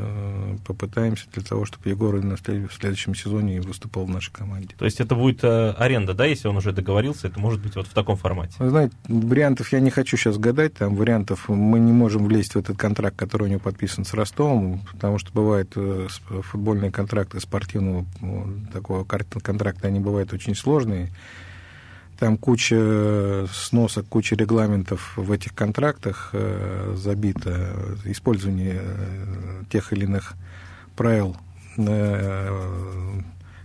попытаемся 0.65 1.25
для 1.33 1.43
того, 1.43 1.65
чтобы 1.65 1.89
Егор 1.89 2.15
в 2.15 2.73
следующем 2.73 3.15
сезоне 3.15 3.61
выступал 3.61 4.05
в 4.05 4.09
нашей 4.09 4.31
команде. 4.31 4.75
То 4.77 4.85
есть 4.85 4.99
это 4.99 5.15
будет 5.15 5.43
э, 5.43 5.71
аренда, 5.71 6.13
да, 6.13 6.25
если 6.25 6.47
он 6.47 6.57
уже 6.57 6.71
договорился, 6.71 7.27
это 7.27 7.39
может 7.39 7.61
быть 7.61 7.75
вот 7.75 7.87
в 7.87 7.93
таком 7.93 8.15
формате? 8.15 8.55
Вы 8.59 8.69
знаете, 8.69 8.93
вариантов 9.07 9.71
я 9.71 9.79
не 9.79 9.89
хочу 9.89 10.17
сейчас 10.17 10.37
гадать, 10.37 10.73
там 10.75 10.95
вариантов 10.95 11.49
мы 11.49 11.79
не 11.79 11.91
можем 11.91 12.25
влезть 12.25 12.53
в 12.53 12.57
этот 12.57 12.77
контракт, 12.77 13.15
который 13.15 13.43
у 13.43 13.47
него 13.47 13.59
подписан 13.59 14.05
с 14.05 14.13
Ростовом, 14.13 14.81
потому 14.91 15.19
что 15.19 15.31
бывают 15.31 15.73
э, 15.75 16.07
футбольные 16.41 16.91
контракты 16.91 17.39
спортивного 17.39 18.05
такого 18.73 19.03
контракта, 19.03 19.87
они 19.87 19.99
бывают 19.99 20.33
очень 20.33 20.55
сложные, 20.55 21.09
там 22.19 22.37
куча 22.37 23.45
сносок, 23.51 24.07
куча 24.07 24.35
регламентов 24.35 25.13
в 25.15 25.31
этих 25.31 25.53
контрактах 25.53 26.31
э, 26.33 26.95
забито, 26.97 27.73
использование 28.05 28.81
э, 28.81 29.63
тех 29.69 29.93
или 29.93 30.05
иных 30.05 30.33
правил 30.95 31.37
э, 31.77 33.21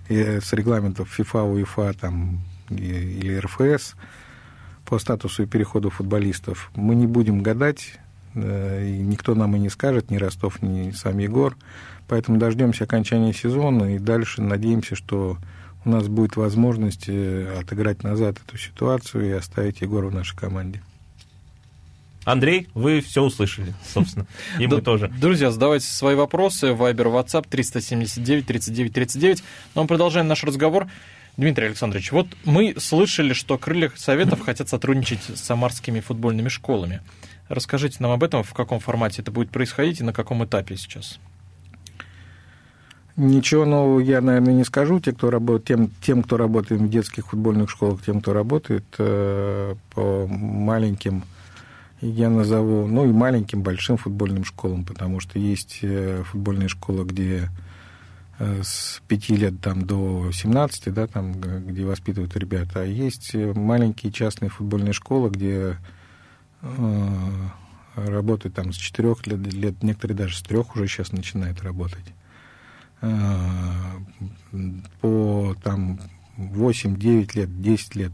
с 0.08 0.52
регламентов 0.52 1.18
FIFA, 1.18 1.52
УЕФА 1.52 1.94
там, 1.98 2.40
или 2.68 3.38
РФС 3.38 3.94
по 4.84 4.98
статусу 4.98 5.44
и 5.44 5.46
переходу 5.46 5.88
футболистов. 5.88 6.70
Мы 6.74 6.94
не 6.94 7.06
будем 7.06 7.42
гадать, 7.42 7.98
и 8.34 9.00
никто 9.02 9.34
нам 9.34 9.56
и 9.56 9.58
не 9.58 9.70
скажет, 9.70 10.10
ни 10.10 10.16
Ростов, 10.16 10.60
ни 10.60 10.90
сам 10.90 11.16
Егор. 11.18 11.56
Поэтому 12.08 12.36
дождемся 12.38 12.84
окончания 12.84 13.32
сезона 13.32 13.94
и 13.94 13.98
дальше 13.98 14.42
надеемся, 14.42 14.96
что 14.96 15.38
у 15.84 15.90
нас 15.90 16.08
будет 16.08 16.36
возможность 16.36 17.08
э, 17.08 17.58
отыграть 17.60 18.02
назад 18.02 18.36
эту 18.46 18.58
ситуацию 18.58 19.28
и 19.28 19.32
оставить 19.32 19.80
Егора 19.80 20.08
в 20.08 20.14
нашей 20.14 20.36
команде. 20.36 20.82
Андрей, 22.24 22.68
вы 22.74 23.00
все 23.00 23.22
услышали, 23.22 23.74
собственно. 23.84 24.26
И 24.60 24.66
мы 24.66 24.80
тоже. 24.80 25.08
Друзья, 25.08 25.50
задавайте 25.50 25.86
свои 25.86 26.14
вопросы. 26.14 26.72
Вайбер, 26.72 27.08
WhatsApp 27.08 27.46
379 27.50 28.46
39 28.46 28.92
39. 28.92 29.42
Но 29.74 29.82
мы 29.82 29.88
продолжаем 29.88 30.28
наш 30.28 30.44
разговор. 30.44 30.86
Дмитрий 31.36 31.66
Александрович, 31.66 32.12
вот 32.12 32.28
мы 32.44 32.74
слышали, 32.78 33.32
что 33.32 33.56
крылья 33.56 33.90
Советов 33.96 34.42
хотят 34.42 34.68
сотрудничать 34.68 35.22
с 35.22 35.40
самарскими 35.40 36.00
футбольными 36.00 36.48
школами. 36.48 37.00
Расскажите 37.48 37.96
нам 38.00 38.12
об 38.12 38.22
этом, 38.22 38.42
в 38.42 38.52
каком 38.52 38.80
формате 38.80 39.22
это 39.22 39.30
будет 39.30 39.50
происходить 39.50 40.00
и 40.00 40.04
на 40.04 40.12
каком 40.12 40.44
этапе 40.44 40.76
сейчас. 40.76 41.18
Ничего 43.16 43.66
нового 43.66 44.00
я, 44.00 44.22
наверное, 44.22 44.54
не 44.54 44.64
скажу. 44.64 44.98
Те, 44.98 45.12
кто 45.12 45.30
работает, 45.30 45.64
тем, 45.66 45.90
тем, 46.00 46.22
кто 46.22 46.38
работает 46.38 46.80
в 46.80 46.88
детских 46.88 47.26
футбольных 47.28 47.68
школах, 47.68 48.02
тем, 48.02 48.22
кто 48.22 48.32
работает 48.32 48.84
э, 48.98 49.74
по 49.94 50.26
маленьким, 50.26 51.24
я 52.00 52.30
назову, 52.30 52.86
ну 52.86 53.04
и 53.04 53.12
маленьким, 53.12 53.62
большим 53.62 53.98
футбольным 53.98 54.44
школам, 54.44 54.84
потому 54.84 55.20
что 55.20 55.38
есть 55.38 55.80
э, 55.82 56.22
футбольные 56.24 56.68
школы, 56.68 57.04
где 57.04 57.50
э, 58.38 58.62
с 58.62 59.02
5 59.06 59.28
лет 59.30 59.60
там, 59.60 59.86
до 59.86 60.30
17, 60.32 60.92
да, 60.92 61.06
там, 61.06 61.32
где 61.32 61.84
воспитывают 61.84 62.34
ребята, 62.36 62.80
а 62.80 62.84
есть 62.84 63.34
маленькие 63.34 64.10
частные 64.10 64.48
футбольные 64.48 64.94
школы, 64.94 65.28
где 65.28 65.76
э, 66.62 67.08
работают 67.94 68.54
там 68.54 68.72
с 68.72 68.76
4 68.76 69.14
лет, 69.26 69.52
лет, 69.52 69.82
некоторые 69.82 70.16
даже 70.16 70.36
с 70.36 70.42
3 70.42 70.58
уже 70.74 70.88
сейчас 70.88 71.12
начинают 71.12 71.62
работать. 71.62 72.14
Э, 73.02 73.98
по 75.00 75.56
там 75.62 75.98
8, 76.36 76.96
9 76.96 77.34
лет, 77.34 77.60
10 77.60 77.96
лет. 77.96 78.12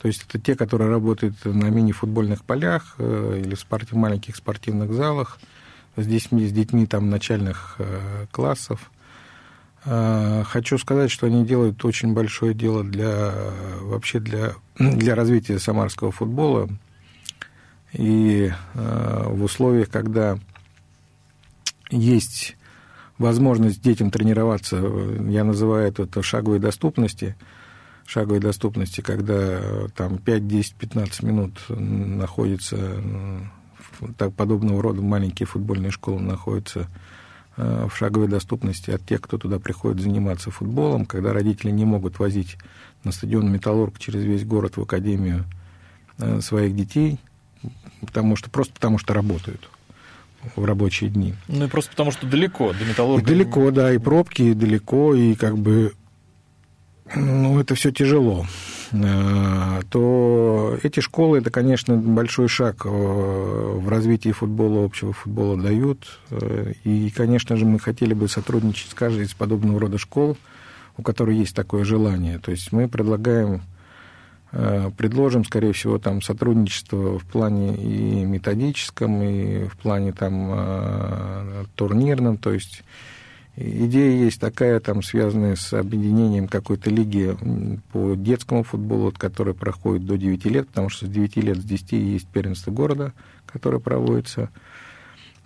То 0.00 0.08
есть 0.08 0.24
это 0.28 0.38
те, 0.38 0.54
которые 0.54 0.88
работают 0.88 1.44
на 1.44 1.66
мини-футбольных 1.66 2.44
полях 2.44 2.94
э, 2.98 3.42
или 3.44 3.54
в 3.54 3.60
спорт... 3.60 3.90
маленьких 3.92 4.36
спортивных 4.36 4.92
залах 4.92 5.40
с 5.96 6.06
детьми, 6.06 6.46
с 6.46 6.52
детьми 6.52 6.86
там 6.86 7.10
начальных 7.10 7.76
э, 7.78 8.26
классов. 8.30 8.90
Хочу 9.84 10.78
сказать, 10.78 11.10
что 11.10 11.26
они 11.26 11.44
делают 11.44 11.84
очень 11.84 12.14
большое 12.14 12.54
дело 12.54 12.82
для 12.82 13.34
вообще 13.82 14.18
для, 14.18 14.54
для 14.78 15.14
развития 15.14 15.58
самарского 15.58 16.10
футбола. 16.10 16.70
И 17.92 18.50
в 18.72 19.42
условиях, 19.42 19.90
когда 19.90 20.38
есть 21.90 22.56
возможность 23.24 23.80
детям 23.80 24.10
тренироваться, 24.10 24.76
я 24.76 25.44
называю 25.44 25.88
это, 25.88 26.22
шаговой 26.22 26.58
доступности, 26.58 27.36
шаговой 28.06 28.38
доступности, 28.38 29.00
когда 29.00 29.34
э, 29.34 29.88
там 29.96 30.18
5, 30.18 30.46
10, 30.46 30.74
15 30.74 31.22
минут 31.22 31.64
находится 31.68 32.76
так, 34.18 34.34
подобного 34.34 34.82
рода 34.82 35.00
маленькие 35.00 35.46
футбольные 35.46 35.90
школы 35.90 36.20
находятся 36.20 36.88
э, 37.56 37.88
в 37.90 37.96
шаговой 37.96 38.28
доступности 38.28 38.90
от 38.90 39.06
тех, 39.06 39.22
кто 39.22 39.38
туда 39.38 39.58
приходит 39.58 40.02
заниматься 40.02 40.50
футболом, 40.50 41.06
когда 41.06 41.32
родители 41.32 41.70
не 41.70 41.86
могут 41.86 42.18
возить 42.18 42.58
на 43.04 43.12
стадион 43.12 43.50
«Металлург» 43.50 43.98
через 43.98 44.22
весь 44.22 44.44
город 44.44 44.76
в 44.76 44.82
академию 44.82 45.46
э, 46.18 46.42
своих 46.42 46.76
детей, 46.76 47.18
потому 48.00 48.36
что, 48.36 48.50
просто 48.50 48.74
потому 48.74 48.98
что 48.98 49.14
работают 49.14 49.70
в 50.56 50.64
рабочие 50.64 51.10
дни. 51.10 51.34
Ну 51.48 51.66
и 51.66 51.68
просто 51.68 51.90
потому, 51.90 52.10
что 52.10 52.26
далеко, 52.26 52.72
до 52.72 52.84
металлурга. 52.84 53.26
далеко, 53.26 53.70
да, 53.70 53.92
и 53.92 53.98
пробки, 53.98 54.42
и 54.42 54.54
далеко, 54.54 55.14
и 55.14 55.34
как 55.34 55.58
бы, 55.58 55.92
ну, 57.14 57.60
это 57.60 57.74
все 57.74 57.90
тяжело 57.90 58.46
а, 59.02 59.80
то 59.88 60.78
эти 60.82 61.00
школы, 61.00 61.38
это, 61.38 61.50
конечно, 61.50 61.96
большой 61.96 62.48
шаг 62.48 62.82
э, 62.84 62.88
в 62.88 63.88
развитии 63.88 64.30
футбола, 64.30 64.84
общего 64.84 65.12
футбола 65.12 65.60
дают. 65.60 66.20
Э, 66.30 66.72
и, 66.84 67.10
конечно 67.10 67.56
же, 67.56 67.64
мы 67.64 67.78
хотели 67.78 68.14
бы 68.14 68.28
сотрудничать 68.28 68.90
с 68.90 68.94
каждой 68.94 69.24
из 69.24 69.34
подобного 69.34 69.80
рода 69.80 69.98
школ, 69.98 70.36
у 70.96 71.02
которой 71.02 71.36
есть 71.36 71.56
такое 71.56 71.84
желание. 71.84 72.38
То 72.38 72.50
есть 72.50 72.72
мы 72.72 72.88
предлагаем 72.88 73.62
предложим, 74.96 75.44
скорее 75.44 75.72
всего, 75.72 75.98
там 75.98 76.22
сотрудничество 76.22 77.18
в 77.18 77.24
плане 77.24 77.74
и 77.74 78.24
методическом, 78.24 79.20
и 79.22 79.64
в 79.64 79.76
плане 79.76 80.12
там 80.12 80.50
э, 80.52 81.64
турнирном, 81.74 82.36
то 82.36 82.52
есть 82.52 82.84
идея 83.56 84.24
есть 84.24 84.40
такая, 84.40 84.78
там, 84.78 85.02
связанная 85.02 85.56
с 85.56 85.72
объединением 85.72 86.46
какой-то 86.46 86.88
лиги 86.90 87.36
по 87.92 88.14
детскому 88.14 88.62
футболу, 88.62 89.12
которая 89.16 89.54
проходит 89.54 90.06
до 90.06 90.16
9 90.16 90.44
лет, 90.46 90.68
потому 90.68 90.88
что 90.88 91.06
с 91.06 91.08
9 91.08 91.36
лет, 91.36 91.56
с 91.56 91.64
10 91.64 91.92
есть 91.92 92.28
первенство 92.28 92.70
города, 92.70 93.12
которое 93.46 93.80
проводится. 93.80 94.50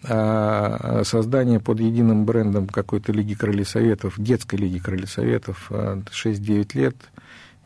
А 0.04 1.02
создание 1.04 1.60
под 1.60 1.80
единым 1.80 2.24
брендом 2.24 2.68
какой-то 2.68 3.10
лиги 3.12 3.34
Крылья 3.34 3.64
Советов, 3.64 4.14
детской 4.16 4.56
лиги 4.56 4.78
Крылья 4.78 5.06
Советов 5.06 5.70
6-9 5.70 6.68
лет– 6.74 6.96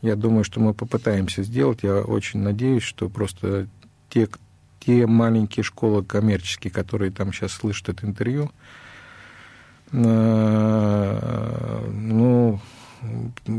я 0.03 0.15
думаю, 0.17 0.43
что 0.43 0.59
мы 0.59 0.73
попытаемся 0.73 1.43
сделать. 1.43 1.79
Я 1.81 2.01
очень 2.01 2.41
надеюсь, 2.41 2.83
что 2.83 3.07
просто 3.07 3.67
те, 4.09 4.27
те 4.81 5.07
маленькие 5.07 5.63
школы 5.63 6.03
коммерческие, 6.03 6.71
которые 6.71 7.09
там 7.09 7.31
сейчас 7.31 7.53
слышат 7.53 7.87
это 7.87 8.05
интервью, 8.05 8.51
э, 9.93 11.89
ну, 11.89 12.59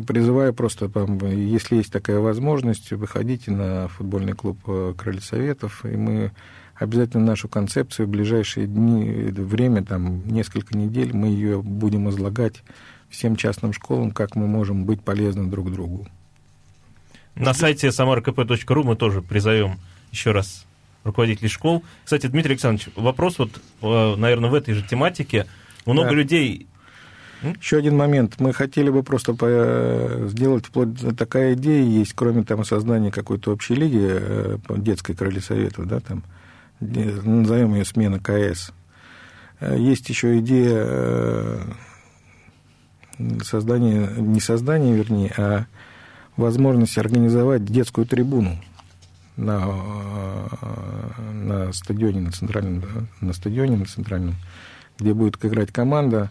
призываю 0.07 0.53
просто, 0.53 0.91
если 1.33 1.77
есть 1.77 1.91
такая 1.91 2.19
возможность, 2.19 2.93
выходите 2.93 3.51
на 3.51 3.89
футбольный 3.89 4.35
клуб 4.35 4.59
э, 4.67 4.93
Крылья 4.99 5.23
Советов, 5.23 5.87
и 5.87 5.97
мы 5.97 6.33
обязательно 6.75 7.25
нашу 7.25 7.49
концепцию 7.49 8.07
в 8.07 8.11
ближайшие 8.11 8.67
дни, 8.67 9.31
время, 9.31 9.83
там, 9.83 10.29
несколько 10.29 10.77
недель, 10.77 11.17
мы 11.17 11.29
ее 11.29 11.63
будем 11.63 12.11
излагать 12.11 12.63
всем 13.09 13.35
частным 13.37 13.73
школам, 13.73 14.11
как 14.11 14.37
мы 14.37 14.47
можем 14.47 14.85
быть 14.85 15.01
полезны 15.01 15.49
друг 15.49 15.73
другу. 15.73 16.07
На 17.37 17.53
сайте 17.53 17.89
samarkp.ru 17.89 18.83
мы 18.85 18.97
тоже 18.97 19.23
призовем 19.23 19.79
еще 20.13 20.31
раз 20.31 20.67
руководителей 21.03 21.49
школ. 21.49 21.83
Кстати, 22.05 22.27
Дмитрий 22.29 22.53
Александрович, 22.53 22.89
вопрос 22.97 23.39
вот, 23.39 23.51
э, 23.83 24.15
наверное, 24.17 24.51
в 24.51 24.55
этой 24.55 24.75
же 24.75 24.83
тематике. 24.83 25.47
Много 25.87 26.11
да. 26.11 26.15
людей... 26.15 26.67
Еще 27.61 27.77
один 27.77 27.95
момент. 27.97 28.41
Мы 28.41 28.55
хотели 28.55 28.89
бы 28.89 29.03
просто 29.03 29.35
сделать 30.29 30.65
вплоть 30.65 31.17
такая 31.19 31.53
идея 31.53 31.85
есть, 31.85 32.15
кроме 32.15 32.43
там 32.43 32.65
создания 32.65 33.11
какой-то 33.11 33.53
общей 33.53 33.75
лиги 33.75 34.01
э, 34.03 34.59
детской 34.79 35.15
крылья 35.15 35.43
советов, 35.43 35.87
да, 35.87 36.01
там, 36.01 36.23
назовем 36.81 37.75
ее 37.75 37.85
смена 37.85 38.19
КС. 38.19 38.73
Э, 39.61 39.77
есть 39.79 40.09
еще 40.09 40.39
идея 40.39 41.61
создания, 43.43 44.09
не 44.17 44.41
создания, 44.41 44.95
вернее, 44.95 45.33
а 45.37 45.67
возможность 46.37 46.99
организовать 46.99 47.65
детскую 47.65 48.07
трибуну 48.07 48.57
на, 49.37 49.67
на 51.33 51.73
стадионе, 51.73 52.21
на 52.21 52.33
центральном, 52.33 52.83
на 53.21 53.33
стадионе, 53.33 53.77
на 53.77 53.87
центральном, 53.87 54.35
где 54.99 55.15
будет 55.15 55.45
играть 55.45 55.73
команда. 55.73 56.31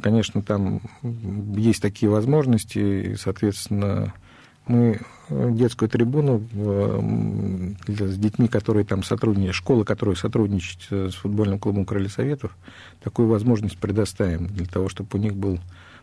Конечно, 0.00 0.42
там 0.42 0.80
есть 1.02 1.82
такие 1.82 2.10
возможности, 2.10 2.78
и, 2.78 3.16
соответственно, 3.16 4.12
Мы 4.68 5.00
детскую 5.30 5.88
трибуну 5.88 6.42
с 7.86 8.16
детьми, 8.18 8.48
которые 8.48 8.84
там 8.84 9.02
сотрудничают, 9.02 9.56
школы, 9.56 9.84
которые 9.84 10.14
сотрудничают 10.14 11.12
с 11.12 11.16
футбольным 11.16 11.58
клубом 11.58 11.86
Крылья 11.86 12.10
Советов, 12.10 12.54
такую 13.02 13.28
возможность 13.28 13.78
предоставим 13.78 14.46
для 14.46 14.66
того, 14.66 14.90
чтобы 14.90 15.08
у 15.14 15.16
них 15.18 15.34
был 15.34 15.58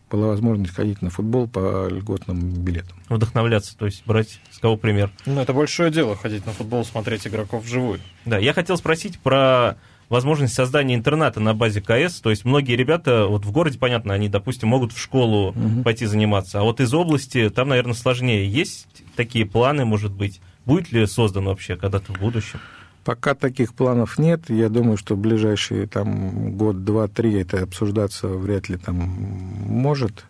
была 0.10 0.28
возможность 0.28 0.74
ходить 0.74 1.02
на 1.02 1.10
футбол 1.10 1.48
по 1.48 1.88
льготным 1.90 2.40
билетам. 2.64 2.98
Вдохновляться, 3.10 3.78
то 3.78 3.86
есть 3.86 4.04
брать 4.06 4.40
с 4.52 4.60
кого 4.60 4.78
пример. 4.78 5.12
Ну, 5.26 5.42
это 5.42 5.54
большое 5.54 5.92
дело, 5.92 6.16
ходить 6.16 6.46
на 6.46 6.52
футбол, 6.52 6.86
смотреть 6.86 7.28
игроков 7.28 7.64
вживую. 7.64 8.00
Да, 8.26 8.38
я 8.38 8.54
хотел 8.54 8.78
спросить 8.78 9.20
про 9.20 9.78
возможность 10.10 10.54
создания 10.54 10.96
интерната 10.96 11.40
на 11.40 11.54
базе 11.54 11.82
КС. 11.82 12.22
То 12.22 12.30
есть 12.30 12.46
многие 12.46 12.76
ребята, 12.76 13.26
вот 13.28 13.46
в 13.46 13.52
городе, 13.52 13.78
понятно, 13.78 14.14
они, 14.14 14.30
допустим, 14.30 14.70
могут 14.70 14.92
в 14.94 15.02
школу 15.02 15.50
угу. 15.50 15.84
пойти 15.84 16.06
заниматься, 16.06 16.60
а 16.60 16.64
вот 16.64 16.80
из 16.80 16.94
области 16.94 17.50
там, 17.50 17.70
наверное, 17.70 17.94
сложнее. 17.94 18.48
Есть 18.50 19.04
такие 19.16 19.46
планы, 19.46 19.86
может 19.86 20.12
быть? 20.12 20.42
Будет 20.66 20.92
ли 20.92 21.06
создан 21.06 21.46
вообще 21.46 21.76
когда-то 21.76 22.14
в 22.14 22.20
будущем? 22.20 22.60
Пока 23.06 23.36
таких 23.36 23.76
планов 23.76 24.18
нет. 24.18 24.50
Я 24.50 24.68
думаю, 24.68 24.98
что 24.98 25.14
в 25.14 25.20
ближайшие 25.20 25.86
там, 25.86 26.58
год, 26.58 26.84
два, 26.84 27.08
три 27.08 27.34
это 27.36 27.62
обсуждаться 27.62 28.28
вряд 28.28 28.68
ли 28.68 28.78
там 28.78 28.96
может. 28.96 30.26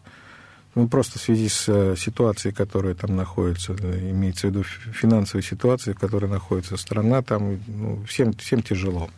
Ну, 0.75 0.89
просто 0.89 1.17
в 1.17 1.21
связи 1.21 1.47
с 1.47 1.69
э, 1.69 1.95
ситуацией, 1.97 2.53
которая 2.53 2.93
там 2.93 3.15
находится, 3.15 3.71
имеется 3.73 4.47
в 4.47 4.49
виду 4.49 4.63
финансовой 4.63 5.41
ситуацией, 5.41 5.95
в 5.95 5.99
которой 5.99 6.29
находится 6.29 6.75
страна, 6.75 7.21
там 7.21 7.59
ну, 7.65 8.03
всем, 8.03 8.33
всем 8.33 8.61
тяжело 8.61 9.09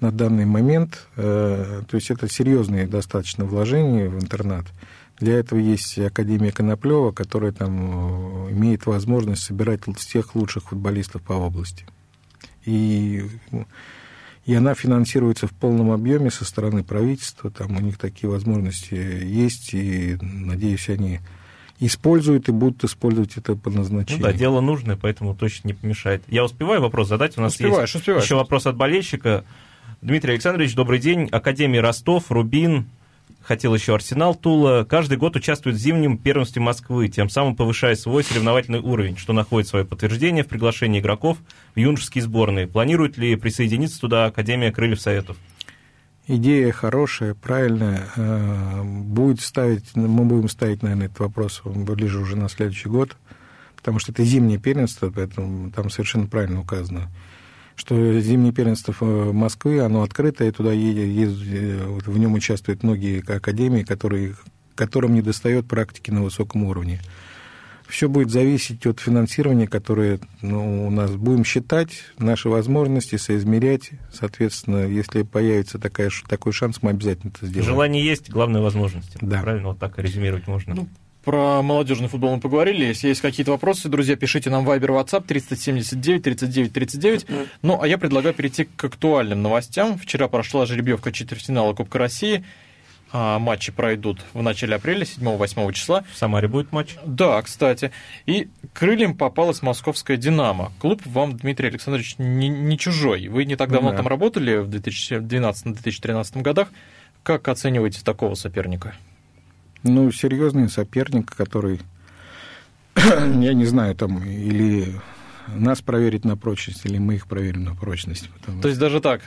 на 0.00 0.10
данный 0.10 0.46
момент. 0.46 1.06
Э, 1.16 1.82
то 1.86 1.96
есть 1.96 2.10
это 2.10 2.30
серьезные 2.30 2.86
достаточно 2.86 3.44
вложения 3.44 4.08
в 4.08 4.14
интернат. 4.14 4.64
Для 5.18 5.34
этого 5.34 5.58
есть 5.58 5.98
Академия 5.98 6.50
Коноплева, 6.50 7.12
которая 7.12 7.52
там 7.52 8.46
э, 8.48 8.52
имеет 8.52 8.86
возможность 8.86 9.42
собирать 9.42 9.82
всех 9.98 10.34
лучших 10.34 10.70
футболистов 10.70 11.20
по 11.20 11.34
области 11.34 11.84
и, 12.64 13.24
и 14.46 14.54
она 14.54 14.74
финансируется 14.74 15.46
в 15.46 15.52
полном 15.52 15.90
объеме 15.90 16.30
со 16.30 16.44
стороны 16.44 16.84
правительства, 16.84 17.50
там 17.50 17.76
у 17.76 17.80
них 17.80 17.98
такие 17.98 18.28
возможности 18.30 18.94
есть, 18.94 19.74
и, 19.74 20.18
надеюсь, 20.20 20.88
они 20.88 21.20
используют 21.80 22.48
и 22.48 22.52
будут 22.52 22.84
использовать 22.84 23.36
это 23.36 23.56
по 23.56 23.70
назначению. 23.70 24.22
Ну 24.22 24.30
да, 24.30 24.32
дело 24.32 24.60
нужное, 24.60 24.96
поэтому 24.96 25.34
точно 25.34 25.68
не 25.68 25.74
помешает. 25.74 26.22
Я 26.28 26.44
успеваю 26.44 26.82
вопрос 26.82 27.08
задать? 27.08 27.38
У 27.38 27.40
нас 27.40 27.52
успеваешь, 27.54 27.88
есть 27.88 27.94
успеваешь. 27.96 28.24
еще 28.24 28.34
вопрос 28.36 28.66
от 28.66 28.76
болельщика. 28.76 29.44
Дмитрий 30.02 30.32
Александрович, 30.32 30.74
добрый 30.74 30.98
день. 30.98 31.28
Академия 31.30 31.80
Ростов, 31.80 32.30
Рубин, 32.30 32.86
хотел 33.42 33.74
еще 33.74 33.94
Арсенал 33.94 34.34
Тула, 34.34 34.84
каждый 34.84 35.18
год 35.18 35.36
участвует 35.36 35.76
в 35.76 35.80
зимнем 35.80 36.18
первенстве 36.18 36.62
Москвы, 36.62 37.08
тем 37.08 37.28
самым 37.28 37.56
повышая 37.56 37.94
свой 37.94 38.24
соревновательный 38.24 38.80
уровень, 38.80 39.16
что 39.16 39.32
находит 39.32 39.68
свое 39.68 39.84
подтверждение 39.84 40.44
в 40.44 40.48
приглашении 40.48 41.00
игроков 41.00 41.38
в 41.74 41.78
юношеские 41.78 42.22
сборные. 42.22 42.66
Планирует 42.66 43.16
ли 43.16 43.36
присоединиться 43.36 44.00
туда 44.00 44.26
Академия 44.26 44.72
Крыльев 44.72 45.00
Советов? 45.00 45.36
Идея 46.26 46.70
хорошая, 46.70 47.34
правильная. 47.34 48.06
Э, 48.14 48.82
будет 48.84 49.40
ставить, 49.40 49.96
мы 49.96 50.24
будем 50.24 50.48
ставить, 50.48 50.82
наверное, 50.82 51.06
этот 51.06 51.18
вопрос 51.18 51.62
ближе 51.64 52.20
уже 52.20 52.36
на 52.36 52.48
следующий 52.48 52.88
год, 52.88 53.16
потому 53.74 53.98
что 53.98 54.12
это 54.12 54.22
зимнее 54.22 54.58
первенство, 54.58 55.10
поэтому 55.10 55.72
там 55.72 55.90
совершенно 55.90 56.26
правильно 56.26 56.60
указано 56.60 57.10
что 57.80 58.20
зимнее 58.20 58.52
первенство 58.52 58.92
Москвы, 59.32 59.80
оно 59.80 60.02
открытое, 60.02 60.52
туда 60.52 60.70
едет, 60.72 61.30
в 61.32 62.18
нем 62.18 62.34
участвуют 62.34 62.82
многие 62.82 63.20
академии, 63.20 63.84
которые, 63.84 64.34
которым 64.74 65.14
не 65.14 65.22
достает 65.22 65.66
практики 65.66 66.10
на 66.10 66.22
высоком 66.22 66.64
уровне. 66.64 67.00
Все 67.88 68.10
будет 68.10 68.30
зависеть 68.30 68.86
от 68.86 69.00
финансирования, 69.00 69.66
которое 69.66 70.20
ну, 70.42 70.86
у 70.86 70.90
нас 70.90 71.10
будем 71.12 71.42
считать, 71.42 72.04
наши 72.18 72.50
возможности, 72.50 73.16
соизмерять. 73.16 73.92
Соответственно, 74.12 74.86
если 74.86 75.22
появится 75.22 75.78
такая, 75.78 76.10
такой 76.28 76.52
шанс, 76.52 76.82
мы 76.82 76.90
обязательно 76.90 77.32
это 77.34 77.46
сделаем. 77.46 77.72
Желание 77.72 78.04
есть, 78.04 78.28
главное 78.28 78.60
возможности. 78.60 79.16
Да. 79.22 79.40
Правильно, 79.40 79.68
вот 79.68 79.78
так 79.78 79.98
резюмировать 79.98 80.46
можно. 80.46 80.74
Ну, 80.74 80.88
про 81.24 81.62
молодежный 81.62 82.08
футбол 82.08 82.34
мы 82.34 82.40
поговорили. 82.40 82.84
Если 82.86 83.08
есть 83.08 83.20
какие-то 83.20 83.52
вопросы, 83.52 83.88
друзья, 83.88 84.16
пишите 84.16 84.50
нам 84.50 84.64
в 84.64 84.70
Viber, 84.70 85.02
WhatsApp 85.02 85.24
379 85.26 86.22
39 86.22 86.72
39. 86.72 87.26
Ну, 87.62 87.80
а 87.80 87.86
я 87.86 87.98
предлагаю 87.98 88.34
перейти 88.34 88.64
к 88.64 88.84
актуальным 88.84 89.42
новостям. 89.42 89.98
Вчера 89.98 90.28
прошла 90.28 90.66
жеребьевка 90.66 91.12
четвертьфинала 91.12 91.74
Кубка 91.74 91.98
России. 91.98 92.44
А, 93.12 93.38
матчи 93.38 93.72
пройдут 93.72 94.20
в 94.32 94.42
начале 94.42 94.76
апреля, 94.76 95.02
7-8 95.02 95.72
числа. 95.72 96.04
В 96.12 96.16
Самаре 96.16 96.48
будет 96.48 96.72
матч? 96.72 96.96
Да, 97.04 97.42
кстати. 97.42 97.90
И 98.26 98.48
крыльям 98.72 99.16
попалась 99.16 99.62
московская 99.62 100.16
«Динамо». 100.16 100.72
Клуб 100.78 101.02
вам, 101.04 101.36
Дмитрий 101.36 101.68
Александрович, 101.68 102.14
не, 102.18 102.48
не 102.48 102.78
чужой. 102.78 103.26
Вы 103.28 103.44
не 103.46 103.56
так 103.56 103.70
давно 103.70 103.90
да. 103.90 103.98
там 103.98 104.06
работали, 104.06 104.58
в 104.58 104.68
2012-2013 104.68 106.42
годах. 106.42 106.68
Как 107.24 107.48
оцениваете 107.48 108.00
такого 108.04 108.34
соперника? 108.34 108.94
Ну, 109.82 110.10
серьезный 110.12 110.68
соперник, 110.68 111.34
который, 111.34 111.80
я 112.94 113.54
не 113.54 113.64
знаю, 113.64 113.94
там, 113.94 114.22
или 114.22 114.94
нас 115.48 115.80
проверить 115.80 116.24
на 116.24 116.36
прочность, 116.36 116.84
или 116.84 116.98
мы 116.98 117.14
их 117.14 117.26
проверим 117.26 117.64
на 117.64 117.74
прочность. 117.74 118.28
То 118.62 118.68
есть 118.68 118.80
даже 118.80 119.00
так? 119.00 119.22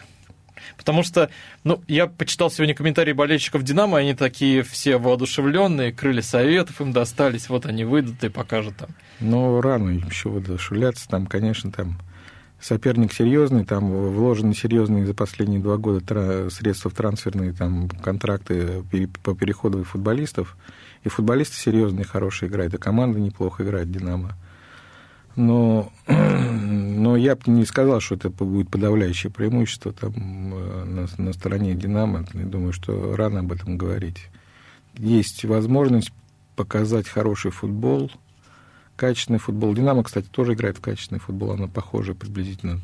Потому 0.77 1.03
что, 1.03 1.29
ну, 1.63 1.81
я 1.87 2.07
почитал 2.07 2.49
сегодня 2.49 2.73
комментарии 2.73 3.13
болельщиков 3.13 3.63
Динамо, 3.63 3.97
они 3.97 4.13
такие 4.13 4.63
все 4.63 4.97
воодушевленные, 4.97 5.91
крылья 5.91 6.21
советов 6.21 6.79
им 6.79 6.93
достались, 6.93 7.49
вот 7.49 7.65
они 7.65 7.83
выйдут 7.83 8.23
и 8.23 8.29
покажут 8.29 8.77
там. 8.77 8.89
Ну, 9.19 9.59
рано 9.61 9.89
еще 9.89 10.29
воодушевляться, 10.29 11.07
там, 11.09 11.25
конечно, 11.25 11.71
там 11.71 11.99
соперник 12.63 13.11
серьезный, 13.11 13.65
там 13.65 13.91
вложены 13.91 14.55
серьезные 14.55 15.05
за 15.05 15.13
последние 15.13 15.59
два 15.59 15.77
года 15.77 16.49
средства 16.49 16.89
в 16.89 16.93
трансферные 16.93 17.51
там, 17.51 17.89
контракты 17.89 18.83
по 19.21 19.35
переходу 19.35 19.83
футболистов. 19.83 20.57
И 21.03 21.09
футболисты 21.09 21.57
серьезные, 21.57 22.05
хорошие 22.05 22.49
играют, 22.49 22.73
и 22.73 22.77
команда 22.77 23.19
неплохо 23.19 23.63
играет, 23.63 23.91
«Динамо». 23.91 24.37
Но, 25.35 25.91
но 26.07 27.17
я 27.17 27.35
бы 27.35 27.41
не 27.47 27.65
сказал, 27.65 27.99
что 27.99 28.15
это 28.15 28.29
будет 28.29 28.69
подавляющее 28.69 29.31
преимущество 29.31 29.91
там, 29.91 30.13
э, 30.15 30.83
на, 30.85 31.07
на 31.17 31.33
стороне 31.33 31.73
«Динамо». 31.73 32.25
Я 32.33 32.45
думаю, 32.45 32.71
что 32.71 33.15
рано 33.17 33.41
об 33.41 33.51
этом 33.51 33.77
говорить. 33.77 34.29
Есть 34.95 35.43
возможность 35.43 36.13
показать 36.55 37.09
хороший 37.09 37.51
футбол– 37.51 38.09
качественный 38.95 39.39
футбол. 39.39 39.73
Динамо, 39.73 40.03
кстати, 40.03 40.27
тоже 40.27 40.53
играет 40.53 40.77
в 40.77 40.81
качественный 40.81 41.19
футбол, 41.19 41.51
она 41.51 41.67
похожа 41.67 42.13
приблизительно 42.13 42.79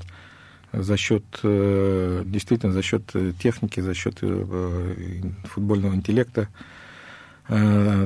за 0.72 0.98
счет, 0.98 1.24
э, 1.44 2.24
действительно, 2.26 2.72
за 2.72 2.82
счет 2.82 3.04
э, 3.14 3.34
техники, 3.42 3.80
за 3.80 3.94
счет 3.94 4.20
э, 4.22 5.22
футбольного 5.46 5.96
интеллекта. 5.96 6.48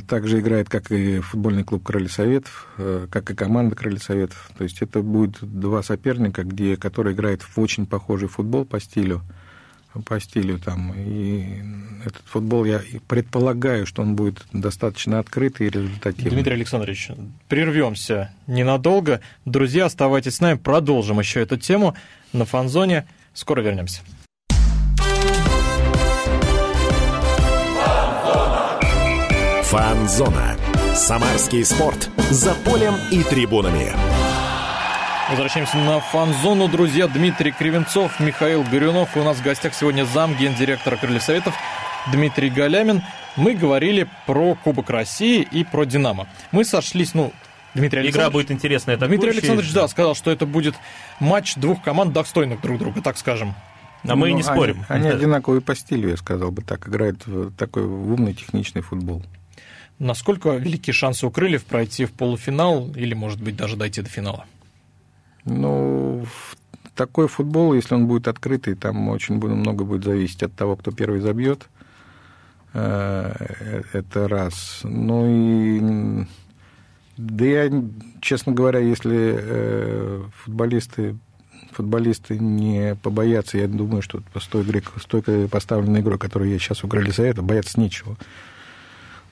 Также 0.08 0.40
играет, 0.40 0.70
как 0.70 0.90
и 0.90 1.20
футбольный 1.20 1.66
клуб 1.66 1.84
Крылья 1.84 2.08
Советов, 2.08 2.70
как 3.12 3.30
и 3.30 3.36
команда 3.36 3.76
Крылья 3.76 4.00
Советов. 4.00 4.50
То 4.58 4.64
есть 4.64 4.82
это 4.82 5.02
будет 5.02 5.40
два 5.42 5.84
соперника, 5.84 6.46
где, 6.46 6.78
которые 6.78 7.14
играют 7.14 7.42
в 7.42 7.60
очень 7.60 7.86
похожий 7.86 8.30
футбол 8.30 8.64
по 8.64 8.80
стилю 8.80 9.22
по 10.06 10.20
стилю 10.20 10.60
там. 10.60 10.94
И 10.96 11.62
этот 12.06 12.24
футбол, 12.26 12.66
я 12.66 12.82
предполагаю, 13.08 13.86
что 13.86 14.02
он 14.02 14.16
будет 14.16 14.46
достаточно 14.52 15.20
открытый 15.20 15.68
и 15.68 15.70
результативный. 15.70 16.32
Дмитрий 16.32 16.54
Александрович, 16.54 17.10
прервемся 17.48 18.34
ненадолго. 18.48 19.22
Друзья, 19.46 19.86
оставайтесь 19.86 20.36
с 20.36 20.42
нами, 20.42 20.58
продолжим 20.58 21.20
еще 21.20 21.42
эту 21.42 21.58
тему 21.58 21.96
на 22.34 22.46
фанзоне. 22.46 23.06
Скоро 23.34 23.62
вернемся. 23.62 24.02
Фанзона. 29.64 30.56
Самарский 30.94 31.66
спорт. 31.66 32.10
За 32.30 32.54
полем 32.54 32.94
и 33.12 33.24
трибунами. 33.24 34.13
Возвращаемся 35.30 35.78
на 35.78 36.00
фан-зону, 36.00 36.68
друзья. 36.68 37.08
Дмитрий 37.08 37.52
Кривенцов, 37.52 38.20
Михаил 38.20 38.64
Горюнов. 38.64 39.16
И 39.16 39.20
у 39.20 39.24
нас 39.24 39.38
в 39.38 39.44
гостях 39.44 39.74
сегодня 39.74 40.04
зам 40.06 40.36
гендиректора 40.36 40.98
Крыльев 40.98 41.24
Советов 41.24 41.56
Дмитрий 42.12 42.50
Галямин. 42.50 43.02
Мы 43.38 43.56
говорили 43.56 44.08
про 44.28 44.56
Кубок 44.56 44.90
России 44.90 45.42
и 45.42 45.64
про 45.64 45.86
«Динамо». 45.86 46.28
Мы 46.52 46.66
сошлись, 46.66 47.14
ну, 47.14 47.32
Дмитрий 47.74 48.02
Александрович... 48.02 48.16
Игра 48.16 48.30
будет 48.30 48.52
интересная. 48.52 48.98
Дмитрий 48.98 49.30
Александрович, 49.30 49.72
да, 49.72 49.88
сказал, 49.88 50.14
что 50.14 50.30
это 50.30 50.46
будет 50.46 50.76
матч 51.20 51.56
двух 51.56 51.82
команд, 51.82 52.14
достойных 52.14 52.62
друг 52.62 52.78
друга, 52.78 53.02
так 53.02 53.18
скажем. 53.18 53.56
А 54.06 54.16
мы 54.16 54.30
ну, 54.30 54.36
не 54.36 54.44
спорим. 54.44 54.86
Они, 54.90 55.08
они 55.08 55.16
одинаковые 55.16 55.62
по 55.62 55.74
стилю, 55.74 56.10
я 56.10 56.18
сказал 56.18 56.52
бы 56.52 56.62
так. 56.62 56.88
Играют 56.88 57.26
в 57.26 57.56
такой 57.56 57.84
умный 57.84 58.34
техничный 58.34 58.82
футбол. 58.82 59.24
Насколько 60.00 60.50
велики 60.52 60.92
шансы 60.92 61.26
у 61.26 61.32
Крыльев 61.32 61.64
пройти 61.64 62.06
в 62.06 62.12
полуфинал 62.12 62.92
или, 62.94 63.14
может 63.14 63.42
быть, 63.42 63.56
даже 63.56 63.78
дойти 63.78 64.02
до 64.02 64.10
финала? 64.10 64.46
Ну, 65.46 66.26
такой 66.96 67.28
футбол, 67.28 67.74
если 67.74 67.96
он 67.96 68.08
будет 68.08 68.28
открытый, 68.28 68.76
там 68.76 69.10
очень 69.10 69.36
много 69.36 69.84
будет 69.84 70.04
зависеть 70.04 70.44
от 70.44 70.54
того, 70.54 70.76
кто 70.76 70.92
первый 70.92 71.20
забьет. 71.20 71.68
Э, 72.74 73.82
это 73.94 74.28
раз. 74.28 74.82
Ну 74.84 75.26
и 75.28 76.26
Да 77.18 77.46
я, 77.46 77.84
честно 78.22 78.52
говоря, 78.54 78.80
если 78.80 79.36
э, 79.38 80.24
футболисты 80.44 81.16
футболисты 81.74 82.38
не 82.38 82.96
побоятся. 83.02 83.58
Я 83.58 83.68
думаю, 83.68 84.02
что 84.02 84.22
с 84.40 84.48
той, 84.48 84.62
игры, 84.62 84.84
с 85.00 85.06
той 85.06 85.24
поставленной 85.50 86.02
игрой, 86.02 86.20
которую 86.20 86.52
я 86.52 86.60
сейчас 86.60 86.82
за 86.82 87.24
это, 87.24 87.42
бояться 87.42 87.80
нечего. 87.80 88.16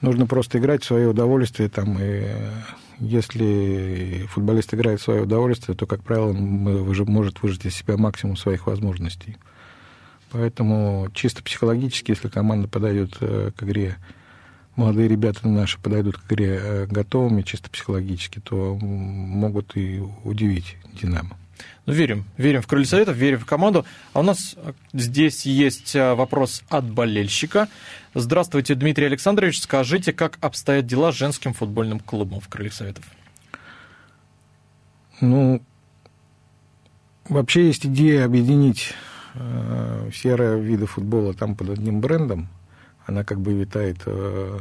Нужно 0.02 0.26
просто 0.26 0.58
играть 0.58 0.82
в 0.82 0.86
свое 0.86 1.08
удовольствие. 1.08 1.68
Там, 1.68 1.96
и 2.00 2.24
если 2.98 4.26
футболист 4.28 4.74
играет 4.74 5.00
в 5.00 5.04
свое 5.04 5.22
удовольствие, 5.22 5.76
то, 5.76 5.86
как 5.86 6.02
правило, 6.02 6.30
он 6.30 6.38
может 7.06 7.42
выжать 7.42 7.64
из 7.64 7.76
себя 7.76 7.96
максимум 7.96 8.36
своих 8.36 8.66
возможностей. 8.66 9.36
Поэтому 10.32 11.08
чисто 11.14 11.42
психологически, 11.42 12.10
если 12.10 12.28
команда 12.28 12.66
подойдет 12.66 13.16
э, 13.20 13.52
к 13.56 13.62
игре, 13.62 13.96
молодые 14.76 15.06
ребята 15.06 15.46
наши 15.46 15.78
подойдут 15.78 16.16
к 16.16 16.32
игре 16.32 16.58
э, 16.60 16.86
готовыми 16.86 17.42
чисто 17.42 17.70
психологически, 17.70 18.40
то 18.40 18.76
могут 18.80 19.76
и 19.76 20.02
удивить 20.24 20.78
«Динамо». 20.94 21.36
Ну, 21.86 21.92
верим. 21.92 22.24
Верим 22.36 22.62
в 22.62 22.66
Крылья 22.66 22.86
Советов, 22.86 23.16
верим 23.16 23.40
в 23.40 23.46
команду. 23.46 23.84
А 24.12 24.20
у 24.20 24.22
нас 24.22 24.56
здесь 24.92 25.46
есть 25.46 25.96
а, 25.96 26.14
вопрос 26.14 26.62
от 26.68 26.88
болельщика. 26.88 27.68
Здравствуйте, 28.14 28.74
Дмитрий 28.74 29.06
Александрович. 29.06 29.60
Скажите, 29.60 30.12
как 30.12 30.38
обстоят 30.40 30.86
дела 30.86 31.12
с 31.12 31.16
женским 31.16 31.54
футбольным 31.54 31.98
клубом 31.98 32.40
в 32.40 32.48
Крыльях 32.48 32.74
Советов? 32.74 33.04
Ну, 35.20 35.60
вообще 37.28 37.66
есть 37.66 37.86
идея 37.86 38.24
объединить 38.24 38.94
э, 39.34 40.10
все 40.12 40.36
виды 40.60 40.86
футбола 40.86 41.34
там 41.34 41.56
под 41.56 41.70
одним 41.70 42.00
брендом. 42.00 42.48
Она 43.06 43.24
как 43.24 43.40
бы 43.40 43.52
витает 43.54 43.98
э, 44.06 44.58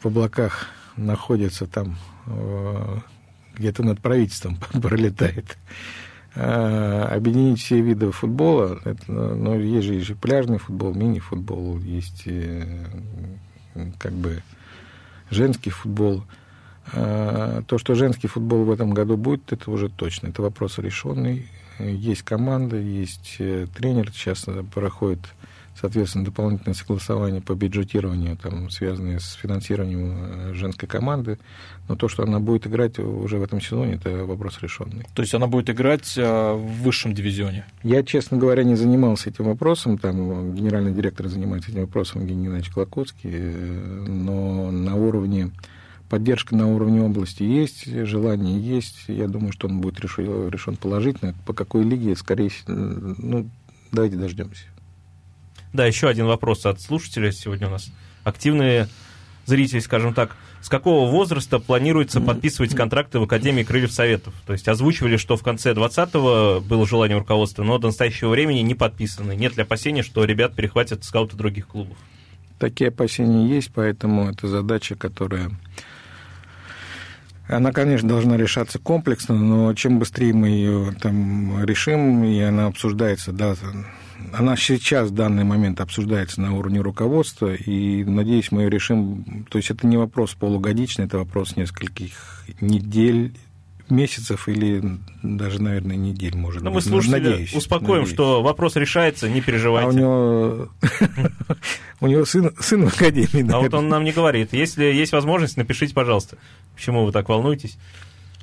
в 0.00 0.06
облаках, 0.06 0.68
находится 0.96 1.66
там 1.66 1.96
э, 2.26 2.98
где-то 3.54 3.82
над 3.82 4.00
правительством 4.00 4.56
пролетает. 4.82 5.56
А, 6.34 7.08
объединить 7.14 7.60
все 7.60 7.80
виды 7.80 8.10
футбола, 8.10 8.80
это, 8.84 9.12
ну, 9.12 9.58
есть 9.58 9.86
же, 9.86 9.94
есть 9.94 10.06
же 10.06 10.14
пляжный 10.14 10.58
футбол, 10.58 10.94
мини-футбол, 10.94 11.78
есть 11.80 12.22
э, 12.26 12.86
как 13.98 14.12
бы 14.12 14.42
женский 15.30 15.70
футбол. 15.70 16.24
А, 16.94 17.62
то, 17.66 17.76
что 17.76 17.94
женский 17.94 18.28
футбол 18.28 18.64
в 18.64 18.70
этом 18.70 18.92
году 18.92 19.16
будет, 19.16 19.52
это 19.52 19.70
уже 19.70 19.90
точно. 19.90 20.28
Это 20.28 20.40
вопрос 20.40 20.78
решенный. 20.78 21.48
Есть 21.78 22.22
команда, 22.22 22.76
есть 22.76 23.36
э, 23.38 23.66
тренер. 23.74 24.10
Сейчас 24.12 24.46
проходит 24.74 25.20
соответственно, 25.80 26.24
дополнительное 26.24 26.74
согласование 26.74 27.40
по 27.40 27.54
бюджетированию, 27.54 28.36
там, 28.36 28.70
связанное 28.70 29.18
с 29.18 29.32
финансированием 29.32 30.14
э, 30.16 30.54
женской 30.54 30.88
команды. 30.88 31.38
Но 31.88 31.96
то, 31.96 32.08
что 32.08 32.22
она 32.22 32.38
будет 32.38 32.66
играть 32.66 32.98
уже 32.98 33.38
в 33.38 33.42
этом 33.42 33.60
сезоне, 33.60 33.94
это 33.94 34.24
вопрос 34.24 34.58
решенный. 34.60 35.04
То 35.14 35.22
есть 35.22 35.34
она 35.34 35.46
будет 35.46 35.70
играть 35.70 36.14
э, 36.16 36.52
в 36.52 36.82
высшем 36.82 37.14
дивизионе? 37.14 37.64
Я, 37.82 38.02
честно 38.02 38.36
говоря, 38.36 38.62
не 38.64 38.76
занимался 38.76 39.30
этим 39.30 39.46
вопросом. 39.46 39.98
Там 39.98 40.54
генеральный 40.54 40.92
директор 40.92 41.28
занимается 41.28 41.70
этим 41.70 41.82
вопросом, 41.82 42.22
Евгений 42.22 42.44
Геннадьевич 42.44 42.72
Клокотский. 42.72 43.30
Э, 43.32 44.04
но 44.06 44.70
на 44.70 44.94
уровне 44.94 45.50
поддержка 46.08 46.54
на 46.54 46.68
уровне 46.68 47.00
области 47.00 47.42
есть, 47.42 47.86
желание 47.86 48.60
есть. 48.60 49.04
Я 49.08 49.28
думаю, 49.28 49.50
что 49.52 49.66
он 49.66 49.80
будет 49.80 49.98
решен, 50.00 50.50
решен 50.50 50.76
положительно. 50.76 51.34
По 51.46 51.54
какой 51.54 51.84
лиге, 51.84 52.14
скорее 52.16 52.50
всего, 52.50 52.66
ну, 52.68 53.48
давайте 53.92 54.16
дождемся. 54.16 54.64
Да, 55.72 55.86
еще 55.86 56.08
один 56.08 56.26
вопрос 56.26 56.66
от 56.66 56.80
слушателя 56.80 57.32
сегодня 57.32 57.68
у 57.68 57.70
нас. 57.70 57.90
Активные 58.24 58.88
зрители, 59.46 59.80
скажем 59.80 60.14
так, 60.14 60.36
с 60.60 60.68
какого 60.68 61.10
возраста 61.10 61.58
планируется 61.58 62.20
подписывать 62.20 62.74
контракты 62.74 63.18
в 63.18 63.24
Академии 63.24 63.64
Крыльев 63.64 63.90
Советов? 63.90 64.34
То 64.46 64.52
есть 64.52 64.68
озвучивали, 64.68 65.16
что 65.16 65.36
в 65.36 65.42
конце 65.42 65.72
20-го 65.72 66.60
было 66.60 66.86
желание 66.86 67.18
руководства, 67.18 67.64
но 67.64 67.78
до 67.78 67.88
настоящего 67.88 68.28
времени 68.30 68.60
не 68.60 68.74
подписаны. 68.74 69.34
Нет 69.34 69.56
ли 69.56 69.62
опасения, 69.62 70.02
что 70.02 70.24
ребят 70.24 70.54
перехватят 70.54 71.04
скауты 71.04 71.36
других 71.36 71.66
клубов? 71.66 71.96
Такие 72.58 72.88
опасения 72.88 73.48
есть, 73.48 73.72
поэтому 73.74 74.30
это 74.30 74.46
задача, 74.46 74.94
которая... 74.94 75.50
Она, 77.48 77.72
конечно, 77.72 78.08
должна 78.08 78.36
решаться 78.36 78.78
комплексно, 78.78 79.34
но 79.34 79.74
чем 79.74 79.98
быстрее 79.98 80.32
мы 80.32 80.48
ее 80.48 80.94
там 81.00 81.64
решим, 81.64 82.22
и 82.22 82.38
она 82.40 82.66
обсуждается, 82.66 83.32
да, 83.32 83.56
она 84.32 84.56
сейчас 84.56 85.10
в 85.10 85.14
данный 85.14 85.44
момент 85.44 85.80
обсуждается 85.80 86.40
на 86.40 86.56
уровне 86.56 86.80
руководства, 86.80 87.54
и, 87.54 88.04
надеюсь, 88.04 88.52
мы 88.52 88.62
ее 88.62 88.70
решим. 88.70 89.46
То 89.50 89.58
есть 89.58 89.70
это 89.70 89.86
не 89.86 89.96
вопрос 89.96 90.34
полугодичный, 90.34 91.06
это 91.06 91.18
вопрос 91.18 91.56
нескольких 91.56 92.44
недель, 92.60 93.32
месяцев 93.92 94.48
или 94.48 94.82
даже, 95.22 95.62
наверное, 95.62 95.96
недель, 95.96 96.36
может 96.36 96.62
Но 96.62 96.70
быть. 96.70 96.84
Ну, 96.86 96.94
мы 96.94 97.02
слушатели 97.02 97.30
надеюсь, 97.30 97.54
успокоим, 97.54 98.00
надеюсь. 98.00 98.14
что 98.14 98.42
вопрос 98.42 98.76
решается, 98.76 99.28
не 99.28 99.40
переживайте. 99.40 99.88
А 99.88 99.90
у 99.90 99.92
него, 99.92 100.68
у 102.00 102.06
него 102.06 102.24
сын, 102.24 102.52
сын 102.58 102.88
в 102.88 102.94
академии. 102.94 103.50
А 103.52 103.60
вот 103.60 103.74
он 103.74 103.88
нам 103.88 104.04
не 104.04 104.12
говорит. 104.12 104.52
Если 104.52 104.84
есть 104.84 105.12
возможность, 105.12 105.56
напишите, 105.56 105.94
пожалуйста. 105.94 106.36
Почему 106.74 107.04
вы 107.04 107.12
так 107.12 107.28
волнуетесь? 107.28 107.78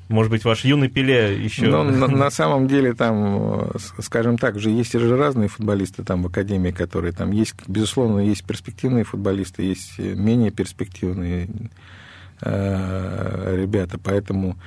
Может 0.09 0.31
быть, 0.31 0.43
ваш 0.43 0.65
юный 0.65 0.89
Пеле 0.89 1.41
еще... 1.41 1.67
Ну, 1.67 1.83
на, 1.83 2.07
на 2.07 2.31
самом 2.31 2.67
деле, 2.67 2.93
там, 2.95 3.69
скажем 3.99 4.39
так, 4.39 4.59
же 4.59 4.71
есть 4.71 4.91
же 4.91 5.15
разные 5.15 5.49
футболисты 5.49 6.03
там 6.03 6.23
в 6.23 6.27
Академии, 6.27 6.71
которые 6.71 7.13
там 7.13 7.31
есть, 7.31 7.53
безусловно, 7.67 8.19
есть 8.19 8.43
перспективные 8.43 9.03
футболисты, 9.03 9.61
есть 9.61 9.99
менее 9.99 10.49
перспективные 10.49 11.47
э, 12.41 13.55
ребята, 13.55 13.99
поэтому 14.03 14.57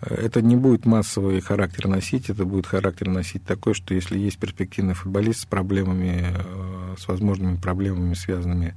это 0.00 0.40
не 0.40 0.54
будет 0.54 0.86
массовый 0.86 1.40
характер 1.40 1.88
носить, 1.88 2.30
это 2.30 2.44
будет 2.44 2.66
характер 2.66 3.08
носить 3.08 3.44
такой, 3.44 3.74
что 3.74 3.94
если 3.94 4.16
есть 4.16 4.38
перспективный 4.38 4.94
футболист 4.94 5.40
с 5.40 5.46
проблемами, 5.46 6.26
э, 6.32 6.94
с 6.96 7.08
возможными 7.08 7.56
проблемами, 7.56 8.14
связанными 8.14 8.76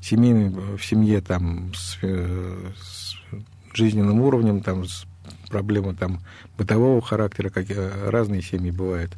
семейными, 0.00 0.76
в 0.76 0.84
семье, 0.84 1.20
там, 1.20 1.72
с, 1.74 1.98
э, 2.02 2.70
с 2.80 3.16
жизненным 3.72 4.20
уровнем, 4.20 4.60
там, 4.60 4.84
с 4.84 5.04
проблемы 5.54 5.94
там 5.94 6.20
бытового 6.58 7.00
характера, 7.00 7.48
как 7.48 7.70
э, 7.70 8.10
разные 8.10 8.42
семьи 8.42 8.72
бывают, 8.72 9.12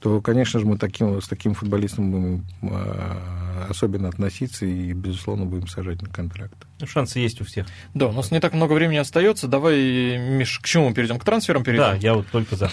то, 0.00 0.20
конечно 0.20 0.58
же, 0.58 0.66
мы 0.66 0.76
таким, 0.76 1.20
с 1.22 1.28
таким 1.28 1.54
футболистом 1.54 2.10
будем 2.10 2.46
а, 2.62 3.66
особенно 3.70 4.08
относиться 4.08 4.66
и, 4.66 4.92
безусловно, 4.92 5.44
будем 5.44 5.68
сажать 5.68 6.02
на 6.02 6.08
контракт. 6.08 6.56
Ну, 6.80 6.86
шансы 6.88 7.20
есть 7.20 7.40
у 7.40 7.44
всех. 7.44 7.66
Да, 7.94 8.08
у 8.08 8.12
нас 8.12 8.32
не 8.32 8.40
так 8.40 8.54
много 8.54 8.72
времени 8.72 8.96
остается. 8.96 9.46
Давай, 9.46 10.18
Миш, 10.18 10.58
к 10.58 10.66
чему 10.66 10.88
мы 10.88 10.94
перейдем? 10.94 11.18
К 11.18 11.24
трансферам 11.24 11.62
перейдем? 11.62 11.84
Да, 11.84 11.94
я 11.94 12.14
вот 12.14 12.26
только 12.28 12.56
за. 12.56 12.70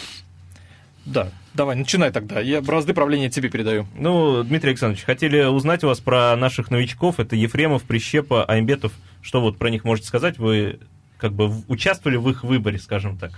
Да, 1.05 1.29
давай, 1.53 1.75
начинай 1.75 2.11
тогда. 2.11 2.39
Я 2.39 2.61
бразды 2.61 2.95
правления 2.95 3.29
тебе 3.29 3.49
передаю. 3.49 3.87
Ну, 3.95 4.43
Дмитрий 4.43 4.69
Александрович, 4.71 5.03
хотели 5.03 5.43
узнать 5.43 5.83
у 5.83 5.87
вас 5.87 5.99
про 5.99 6.35
наших 6.35 6.71
новичков. 6.71 7.19
Это 7.19 7.35
Ефремов, 7.35 7.83
Прищепа, 7.83 8.43
Аймбетов. 8.45 8.91
Что 9.21 9.41
вот 9.41 9.57
про 9.57 9.69
них 9.69 9.83
можете 9.83 10.07
сказать? 10.07 10.39
Вы 10.39 10.79
как 11.25 11.33
бы 11.33 11.51
участвовали 11.67 12.17
в 12.17 12.29
их 12.29 12.43
выборе, 12.43 12.77
скажем 12.77 13.17
так? 13.17 13.31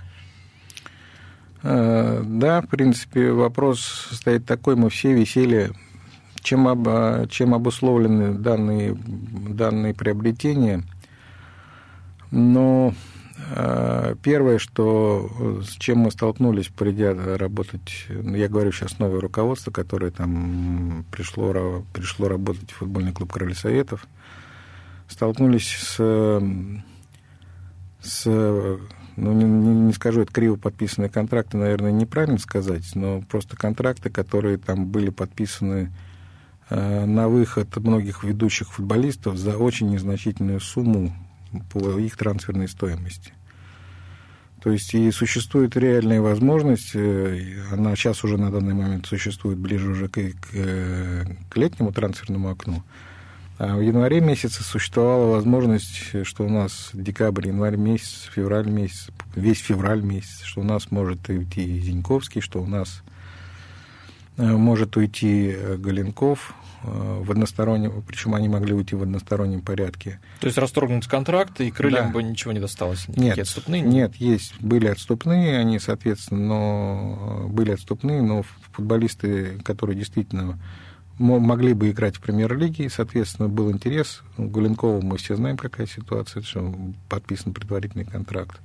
Э, 1.62 2.22
да, 2.22 2.60
в 2.60 2.66
принципе, 2.66 3.32
вопрос 3.32 4.08
стоит 4.12 4.44
такой, 4.44 4.76
мы 4.76 4.90
все 4.90 5.14
висели, 5.14 5.70
чем, 6.42 6.68
об, 6.68 6.86
чем 7.30 7.54
обусловлены 7.54 8.34
данные, 8.34 8.94
данные 8.94 9.94
приобретения. 9.94 10.84
Но 12.30 12.92
э, 13.56 14.16
первое, 14.22 14.58
что, 14.58 15.62
с 15.66 15.70
чем 15.78 16.00
мы 16.00 16.10
столкнулись, 16.10 16.68
придя 16.68 17.14
работать, 17.38 18.04
я 18.10 18.48
говорю 18.48 18.70
сейчас 18.70 18.98
новое 18.98 19.22
руководство, 19.22 19.70
которое 19.70 20.10
там 20.10 21.06
пришло, 21.10 21.82
пришло 21.94 22.28
работать 22.28 22.70
в 22.70 22.76
футбольный 22.76 23.12
клуб 23.12 23.32
Короли 23.32 23.54
Советов, 23.54 24.06
столкнулись 25.08 25.70
с 25.70 25.98
с, 28.00 28.24
ну, 28.26 29.32
не, 29.32 29.44
не 29.44 29.92
скажу, 29.92 30.22
это 30.22 30.32
криво 30.32 30.56
подписанные 30.56 31.10
контракты, 31.10 31.56
наверное, 31.56 31.90
неправильно 31.90 32.38
сказать, 32.38 32.94
но 32.94 33.22
просто 33.22 33.56
контракты, 33.56 34.10
которые 34.10 34.58
там 34.58 34.86
были 34.86 35.10
подписаны 35.10 35.92
э, 36.70 37.04
на 37.04 37.28
выход 37.28 37.76
многих 37.76 38.22
ведущих 38.22 38.72
футболистов 38.72 39.36
за 39.36 39.56
очень 39.56 39.90
незначительную 39.90 40.60
сумму 40.60 41.12
по 41.72 41.98
их 41.98 42.16
трансферной 42.16 42.68
стоимости. 42.68 43.32
То 44.62 44.72
есть 44.72 44.92
и 44.92 45.10
существует 45.12 45.76
реальная 45.76 46.20
возможность, 46.20 46.94
э, 46.94 47.62
она 47.72 47.94
сейчас 47.96 48.24
уже 48.24 48.38
на 48.38 48.50
данный 48.50 48.74
момент 48.74 49.06
существует 49.06 49.58
ближе 49.58 49.90
уже 49.90 50.08
к, 50.08 50.14
к, 50.14 50.48
к 51.50 51.56
летнему 51.56 51.92
трансферному 51.92 52.50
окну, 52.50 52.82
в 53.58 53.80
январе 53.80 54.20
месяце 54.20 54.62
существовала 54.62 55.32
возможность, 55.32 56.24
что 56.24 56.44
у 56.44 56.48
нас 56.48 56.90
декабрь, 56.92 57.48
январь 57.48 57.76
месяц, 57.76 58.30
февраль 58.32 58.68
месяц, 58.68 59.08
весь 59.34 59.58
февраль 59.58 60.02
месяц, 60.02 60.42
что 60.44 60.60
у 60.60 60.64
нас 60.64 60.90
может 60.90 61.28
идти 61.28 61.80
Зиньковский, 61.80 62.40
что 62.40 62.62
у 62.62 62.66
нас 62.66 63.02
может 64.36 64.96
уйти 64.96 65.56
Галенков 65.78 66.54
в 66.84 67.32
одностороннем, 67.32 68.04
причем 68.06 68.36
они 68.36 68.48
могли 68.48 68.72
уйти 68.72 68.94
в 68.94 69.02
одностороннем 69.02 69.62
порядке. 69.62 70.20
То 70.38 70.46
есть 70.46 70.56
расторгнуть 70.58 71.08
контракт, 71.08 71.60
и 71.60 71.72
крыльям 71.72 72.06
да. 72.06 72.12
бы 72.12 72.22
ничего 72.22 72.52
не 72.52 72.60
досталось? 72.60 73.08
Нет, 73.08 73.36
отступные? 73.36 73.82
Нет, 73.82 74.14
есть, 74.14 74.54
были 74.60 74.86
отступные, 74.86 75.58
они, 75.58 75.80
соответственно, 75.80 76.46
но 76.46 77.48
были 77.48 77.72
отступные, 77.72 78.22
но 78.22 78.44
футболисты, 78.70 79.58
которые 79.64 79.96
действительно 79.98 80.60
могли 81.18 81.74
бы 81.74 81.90
играть 81.90 82.16
в 82.16 82.20
премьер-лиге, 82.20 82.88
соответственно, 82.90 83.48
был 83.48 83.70
интерес. 83.70 84.22
Гуленкова 84.36 85.00
мы 85.00 85.18
все 85.18 85.36
знаем, 85.36 85.56
какая 85.56 85.86
ситуация, 85.86 86.42
что 86.42 86.74
подписан 87.08 87.52
предварительный 87.52 88.04
контракт. 88.04 88.60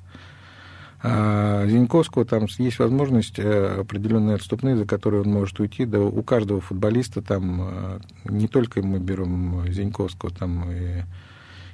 А 1.06 1.68
Зиньковского 1.68 2.24
там 2.24 2.45
есть 2.58 2.80
возможность 2.80 3.38
э, 3.38 3.82
определенные 3.82 4.36
отступные, 4.36 4.78
за 4.78 4.86
которые 4.86 5.24
он 5.24 5.30
может 5.32 5.60
уйти. 5.60 5.84
Да, 5.84 5.99
у 5.99 6.24
каждого 6.24 6.62
футболиста 6.62 7.22
там 7.22 7.62
э, 7.62 7.99
не 8.24 8.47
только 8.47 8.82
мы 8.82 8.99
берем 8.99 9.66
Зиньковского 9.68 10.32
там 10.32 10.72
и, 10.72 11.04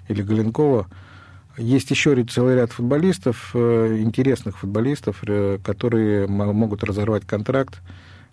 или 0.08 0.24
Галенкова, 0.24 0.88
есть 1.58 1.92
еще 1.92 2.24
целый 2.24 2.56
ряд 2.56 2.72
футболистов, 2.72 3.52
э, 3.54 3.98
интересных 4.00 4.58
футболистов, 4.58 5.22
которые 5.64 6.26
могут 6.26 6.84
разорвать 6.84 7.28
контракт 7.28 7.82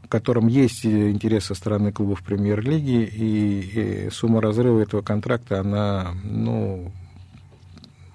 в 0.06 0.08
котором 0.08 0.46
есть 0.46 0.86
интерес 0.86 1.46
со 1.46 1.54
стороны 1.54 1.90
клубов 1.90 2.22
премьер-лиги, 2.22 3.02
и, 3.02 4.06
и 4.06 4.10
сумма 4.10 4.40
разрыва 4.40 4.80
этого 4.80 5.02
контракта, 5.02 5.60
она, 5.60 6.14
ну, 6.22 6.92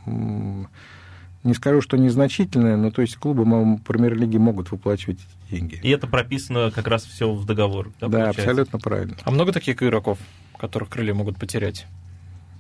не 0.06 1.54
скажу, 1.54 1.82
что 1.82 1.98
незначительная, 1.98 2.78
но 2.78 2.92
то 2.92 3.02
есть 3.02 3.18
клубы 3.18 3.44
премьер-лиги 3.80 4.38
могут 4.38 4.72
выплачивать 4.72 5.20
эти 5.20 5.56
деньги. 5.56 5.80
И 5.84 5.90
это 5.90 6.08
прописано 6.08 6.72
как 6.72 6.88
раз 6.88 7.04
все 7.04 7.30
в 7.30 7.46
договор. 7.46 7.92
Да, 8.00 8.08
да 8.08 8.30
абсолютно 8.30 8.80
правильно. 8.80 9.18
А 9.24 9.32
много 9.32 9.52
таких 9.52 9.84
игроков, 9.84 10.18
которых 10.58 10.90
крылья 10.90 11.14
могут 11.14 11.38
потерять? 11.38 11.88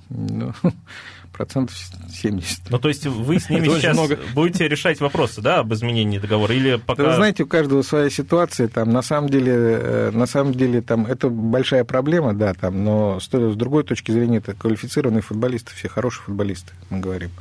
Ну, 0.09 0.51
процентов 1.31 1.75
70. 2.09 2.69
Ну, 2.69 2.79
то 2.79 2.87
есть 2.87 3.05
вы 3.05 3.39
с 3.39 3.49
ними 3.49 3.67
сейчас 3.67 3.95
много. 3.95 4.19
будете 4.33 4.67
решать 4.67 4.99
вопросы, 4.99 5.41
да, 5.41 5.59
об 5.59 5.73
изменении 5.73 6.19
договора, 6.19 6.53
или 6.53 6.75
пока... 6.75 7.03
Да, 7.03 7.09
вы 7.09 7.15
знаете, 7.15 7.43
у 7.43 7.47
каждого 7.47 7.81
своя 7.81 8.09
ситуация, 8.09 8.67
там, 8.67 8.91
на 8.91 9.01
самом 9.01 9.29
деле, 9.29 9.53
э, 9.53 10.11
на 10.11 10.25
самом 10.25 10.53
деле, 10.53 10.81
там, 10.81 11.05
это 11.05 11.29
большая 11.29 11.83
проблема, 11.83 12.33
да, 12.33 12.53
там, 12.53 12.83
но 12.83 13.19
с, 13.19 13.27
с 13.27 13.55
другой 13.55 13.83
точки 13.83 14.11
зрения, 14.11 14.37
это 14.37 14.53
квалифицированные 14.53 15.21
футболисты, 15.21 15.73
все 15.75 15.89
хорошие 15.89 16.23
футболисты, 16.23 16.73
мы 16.89 16.99
говорим. 16.99 17.31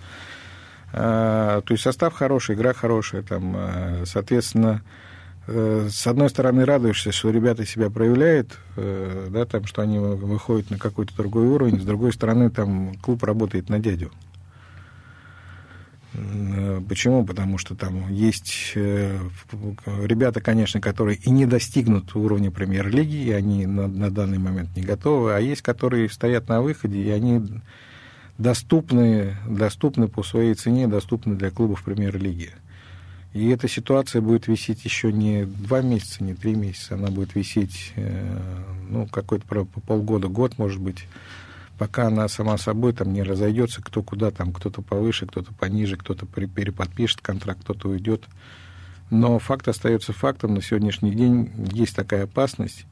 А, 0.93 1.61
то 1.62 1.72
есть 1.72 1.84
состав 1.84 2.14
хороший, 2.14 2.55
игра 2.55 2.72
хорошая, 2.72 3.22
там, 3.22 3.55
э, 3.57 4.05
соответственно, 4.07 4.82
с 5.91 6.07
одной 6.07 6.31
стороны, 6.31 6.65
радуешься, 6.65 7.11
что 7.11 7.31
ребята 7.31 7.67
себя 7.67 7.91
проявляют, 7.91 8.57
э, 8.77 9.29
да, 9.31 9.45
там, 9.47 9.65
что 9.67 9.83
они 9.83 9.99
выходят 9.99 10.71
на 10.71 10.79
какой-то 10.79 11.15
другой 11.17 11.49
уровень, 11.49 11.81
с 11.81 11.85
другой 11.85 12.13
стороны, 12.13 12.51
там 12.51 12.95
клуб 12.97 13.25
работает 13.25 13.69
на 13.69 13.81
дядю. 13.81 14.13
Э, 16.15 16.81
почему? 16.89 17.25
Потому 17.25 17.59
что 17.59 17.75
там 17.75 18.13
есть 18.13 18.73
ребята, 18.75 20.41
конечно, 20.41 20.81
которые 20.81 21.19
и 21.19 21.31
не 21.31 21.47
достигнут 21.47 22.15
уровня 22.15 22.53
премьер-лиги, 22.53 23.17
и 23.17 23.33
они 23.33 23.67
на, 23.67 23.89
на 23.89 24.11
данный 24.11 24.39
момент 24.39 24.77
не 24.77 24.83
готовы, 24.83 25.35
а 25.35 25.41
есть, 25.41 25.63
которые 25.63 26.09
стоят 26.11 26.49
на 26.49 26.63
выходе, 26.63 27.03
и 27.03 27.11
они 27.11 27.43
доступны, 28.39 29.37
доступны 29.49 30.07
по 30.07 30.23
своей 30.23 30.55
цене, 30.55 30.87
доступны 30.87 31.35
для 31.35 31.51
клубов 31.51 31.83
премьер-лиги. 31.83 32.53
И 33.33 33.49
эта 33.49 33.68
ситуация 33.68 34.20
будет 34.20 34.49
висеть 34.49 34.85
еще 34.85 35.12
не 35.12 35.45
два 35.45 35.83
месяца, 35.83 36.24
не 36.24 36.35
три 36.35 36.55
месяца, 36.55 36.95
она 36.95 37.09
будет 37.09 37.35
висеть, 37.37 37.93
э, 37.95 38.39
ну, 38.89 39.07
какой-то 39.07 39.64
полгода, 39.87 40.26
год, 40.26 40.59
может 40.59 40.81
быть, 40.81 41.07
пока 41.78 42.09
она 42.09 42.26
сама 42.26 42.59
собой 42.59 42.93
там 42.93 43.12
не 43.12 43.22
разойдется, 43.22 43.83
кто 43.83 44.03
куда 44.03 44.33
там, 44.33 44.53
кто-то 44.53 44.83
повыше, 44.83 45.26
кто-то 45.26 45.55
пониже, 45.55 45.97
кто-то 45.97 46.26
переподпишет 46.26 47.20
контракт, 47.20 47.61
кто-то 47.62 47.89
уйдет. 47.89 48.24
Но 49.11 49.39
факт 49.39 49.68
остается 49.68 50.12
фактом, 50.12 50.55
на 50.55 50.62
сегодняшний 50.62 51.12
день 51.12 51.53
есть 51.72 51.95
такая 51.95 52.24
опасность. 52.24 52.85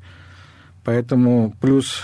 Поэтому 0.84 1.54
плюс 1.60 2.02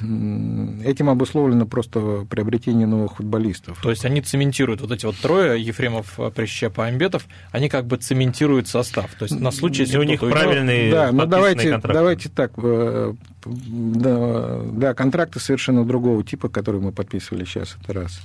Этим 0.00 1.08
обусловлено 1.08 1.66
просто 1.66 2.26
приобретение 2.28 2.86
новых 2.86 3.16
футболистов. 3.16 3.80
То 3.82 3.90
есть 3.90 4.04
они 4.04 4.20
цементируют, 4.20 4.80
вот 4.80 4.90
эти 4.90 5.06
вот 5.06 5.16
трое, 5.16 5.62
Ефремов, 5.62 6.18
Прищеп, 6.34 6.78
Амбетов, 6.80 7.26
они 7.52 7.68
как 7.68 7.86
бы 7.86 7.96
цементируют 7.96 8.68
состав. 8.68 9.14
То 9.14 9.24
есть 9.24 9.38
на 9.38 9.50
случай, 9.50 9.82
если 9.82 9.98
у 9.98 10.02
них 10.02 10.20
правильный 10.20 10.90
Да, 10.90 11.12
но 11.12 11.26
давайте, 11.26 11.70
контракт. 11.70 11.94
давайте 11.94 12.28
так, 12.28 12.52
э, 12.56 13.14
да, 13.44 14.60
да, 14.72 14.94
контракты 14.94 15.40
совершенно 15.40 15.84
другого 15.84 16.24
типа, 16.24 16.48
которые 16.48 16.82
мы 16.82 16.92
подписывали 16.92 17.44
сейчас, 17.44 17.76
это 17.82 17.92
раз. 17.92 18.20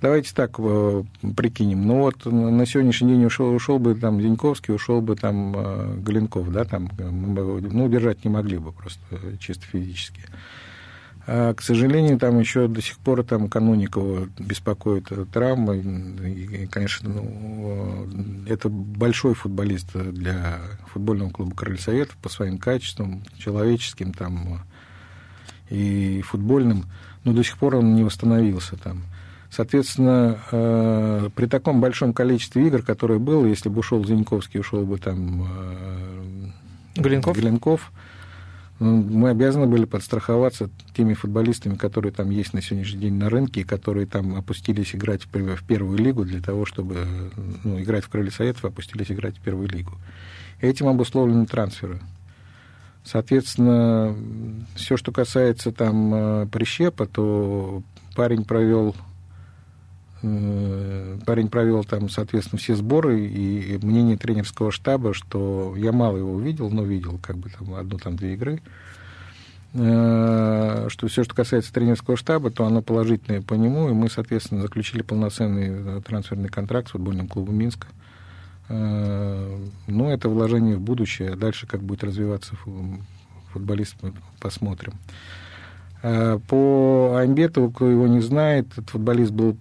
Давайте 0.00 0.34
так 0.34 0.56
э, 0.58 1.04
прикинем. 1.36 1.86
Ну 1.86 2.00
вот 2.00 2.26
на 2.26 2.66
сегодняшний 2.66 3.12
день 3.12 3.24
ушел, 3.24 3.54
ушел 3.54 3.78
бы 3.78 3.94
там 3.94 4.20
Зиньковский, 4.20 4.74
ушел 4.74 5.00
бы 5.00 5.16
там 5.16 5.54
э, 5.56 5.96
Галенков, 6.00 6.52
да, 6.52 6.64
там, 6.64 6.90
ну, 6.98 7.88
держать 7.88 8.24
не 8.24 8.30
могли 8.30 8.58
бы 8.58 8.72
просто 8.72 9.00
чисто 9.38 9.64
физически. 9.64 10.20
А, 11.26 11.54
к 11.54 11.62
сожалению, 11.62 12.18
там 12.18 12.38
еще 12.38 12.68
до 12.68 12.82
сих 12.82 12.98
пор 12.98 13.24
там 13.24 13.48
Кануникова 13.48 14.28
беспокоит 14.38 15.10
травма. 15.32 15.74
И, 15.74 16.66
конечно, 16.66 17.08
ну, 17.08 18.06
это 18.46 18.68
большой 18.68 19.34
футболист 19.34 19.92
для 19.94 20.58
футбольного 20.92 21.30
клуба 21.30 21.54
Крылья 21.54 21.80
Советов 21.80 22.16
по 22.20 22.28
своим 22.28 22.58
качествам, 22.58 23.22
человеческим 23.38 24.12
там 24.12 24.62
и 25.70 26.22
футбольным, 26.22 26.84
но 27.24 27.32
до 27.32 27.42
сих 27.42 27.56
пор 27.58 27.76
он 27.76 27.94
не 27.94 28.04
восстановился 28.04 28.76
там. 28.76 29.02
Соответственно, 29.50 30.38
э, 30.50 31.30
при 31.34 31.46
таком 31.46 31.80
большом 31.80 32.12
количестве 32.12 32.66
игр, 32.66 32.82
которое 32.82 33.20
было, 33.20 33.46
если 33.46 33.68
бы 33.68 33.78
ушел 33.78 34.04
Зиньковский, 34.04 34.60
ушел 34.60 34.84
бы 34.84 34.98
там 34.98 35.46
э, 35.48 37.00
Гленков, 37.00 37.36
Гленков 37.36 37.92
мы 38.80 39.30
обязаны 39.30 39.66
были 39.66 39.84
подстраховаться 39.84 40.68
теми 40.94 41.14
футболистами, 41.14 41.76
которые 41.76 42.12
там 42.12 42.30
есть 42.30 42.52
на 42.54 42.60
сегодняшний 42.60 43.00
день 43.00 43.14
на 43.14 43.30
рынке, 43.30 43.64
которые 43.64 44.06
там 44.06 44.34
опустились 44.34 44.94
играть 44.94 45.22
в 45.24 45.66
первую 45.66 45.98
лигу 45.98 46.24
для 46.24 46.40
того, 46.40 46.66
чтобы 46.66 47.06
ну, 47.62 47.80
играть 47.80 48.04
в 48.04 48.08
Крылья 48.08 48.30
Советов, 48.30 48.64
опустились 48.64 49.10
играть 49.10 49.36
в 49.38 49.40
первую 49.40 49.68
лигу. 49.68 49.92
Этим 50.60 50.88
обусловлены 50.88 51.46
трансферы. 51.46 52.00
Соответственно, 53.04 54.16
все, 54.74 54.96
что 54.96 55.12
касается 55.12 55.72
там 55.72 56.14
э, 56.14 56.46
прищепа, 56.46 57.06
то 57.06 57.82
парень 58.16 58.44
провел 58.44 58.96
парень 61.26 61.48
провел 61.50 61.84
там, 61.84 62.08
соответственно, 62.08 62.58
все 62.58 62.74
сборы, 62.74 63.26
и 63.26 63.78
мнение 63.82 64.16
тренерского 64.16 64.70
штаба, 64.72 65.12
что 65.12 65.74
я 65.76 65.92
мало 65.92 66.16
его 66.16 66.40
видел, 66.40 66.70
но 66.70 66.82
видел 66.82 67.18
как 67.22 67.36
бы 67.36 67.50
там 67.50 67.74
одну, 67.74 67.98
там 67.98 68.16
две 68.16 68.32
игры, 68.34 68.62
э, 69.74 70.86
что 70.88 71.08
все, 71.08 71.24
что 71.24 71.34
касается 71.34 71.74
тренерского 71.74 72.16
штаба, 72.16 72.50
то 72.50 72.64
оно 72.64 72.80
положительное 72.80 73.42
по 73.42 73.54
нему, 73.54 73.90
и 73.90 73.92
мы, 73.92 74.08
соответственно, 74.08 74.62
заключили 74.62 75.02
полноценный 75.02 75.68
э, 75.68 76.00
трансферный 76.02 76.48
контракт 76.48 76.88
с 76.88 76.92
футбольным 76.92 77.28
клубом 77.28 77.56
Минска. 77.56 77.88
Ну, 78.66 80.08
это 80.08 80.30
вложение 80.30 80.76
в 80.76 80.80
будущее, 80.80 81.32
а 81.32 81.36
дальше 81.36 81.66
как 81.66 81.82
будет 81.82 82.02
развиваться 82.02 82.56
футболист, 83.52 83.96
мы 84.00 84.14
посмотрим. 84.40 84.94
По 86.00 87.16
Аймбету, 87.18 87.70
кто 87.70 87.90
его 87.90 88.06
не 88.06 88.20
знает, 88.20 88.66
этот 88.72 88.88
футболист 88.88 89.32
был 89.32 89.58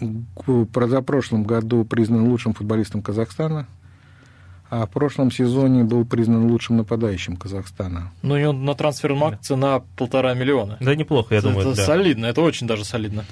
в 0.00 1.02
прошлом 1.02 1.44
году 1.44 1.84
признан 1.84 2.28
лучшим 2.28 2.54
футболистом 2.54 3.02
Казахстана, 3.02 3.66
а 4.70 4.86
в 4.86 4.90
прошлом 4.90 5.30
сезоне 5.30 5.84
был 5.84 6.04
признан 6.04 6.50
лучшим 6.50 6.76
нападающим 6.76 7.36
Казахстана. 7.36 8.12
Ну, 8.22 8.36
и 8.36 8.44
он 8.44 8.64
на 8.64 8.74
трансферном 8.74 9.38
цена 9.40 9.82
полтора 9.96 10.34
миллиона. 10.34 10.76
Да, 10.80 10.94
неплохо, 10.94 11.34
я 11.34 11.38
это, 11.38 11.48
думаю. 11.48 11.68
Это 11.68 11.76
да. 11.76 11.84
солидно, 11.84 12.26
это 12.26 12.40
очень 12.40 12.66
даже 12.66 12.84
солидно. 12.84 13.24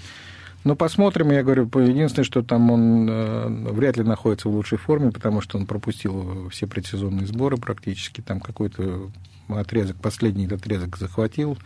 Ну, 0.64 0.74
посмотрим, 0.74 1.30
я 1.30 1.44
говорю, 1.44 1.70
единственное, 1.78 2.24
что 2.24 2.42
там 2.42 2.70
он 2.70 3.08
э, 3.08 3.48
вряд 3.72 3.96
ли 3.96 4.02
находится 4.02 4.48
в 4.48 4.52
лучшей 4.52 4.76
форме, 4.76 5.12
потому 5.12 5.40
что 5.40 5.56
он 5.56 5.66
пропустил 5.66 6.48
все 6.50 6.66
предсезонные 6.66 7.26
сборы 7.26 7.56
практически, 7.56 8.20
там 8.20 8.40
какой-то 8.40 9.08
отрезок, 9.48 9.96
последний 9.98 10.46
этот 10.46 10.60
отрезок 10.60 10.96
захватил, 10.98 11.56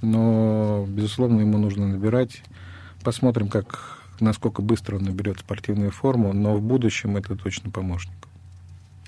но, 0.00 0.86
безусловно, 0.88 1.40
ему 1.40 1.58
нужно 1.58 1.88
набирать. 1.88 2.42
Посмотрим, 3.02 3.48
как 3.48 3.97
насколько 4.20 4.62
быстро 4.62 4.96
он 4.96 5.04
наберет 5.04 5.40
спортивную 5.40 5.90
форму, 5.90 6.32
но 6.32 6.54
в 6.54 6.62
будущем 6.62 7.16
это 7.16 7.36
точно 7.36 7.70
помощник. 7.70 8.14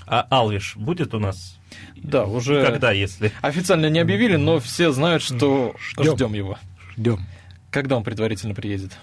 А 0.07 0.27
Алвиш 0.29 0.77
будет 0.77 1.15
у 1.15 1.21
нас? 1.21 1.59
Да, 1.97 2.25
уже... 2.25 2.67
Когда, 2.67 2.91
если? 2.91 3.33
Официально 3.43 3.89
не 3.89 4.01
объявили, 4.01 4.37
но 4.37 4.59
все 4.59 4.91
знают, 4.91 5.23
что 5.23 5.77
ждем, 5.79 6.17
ждем 6.17 6.33
его. 6.35 6.59
Ждем. 6.97 7.21
Когда 7.71 7.97
он 7.97 8.03
предварительно 8.03 8.55
приедет? 8.55 8.97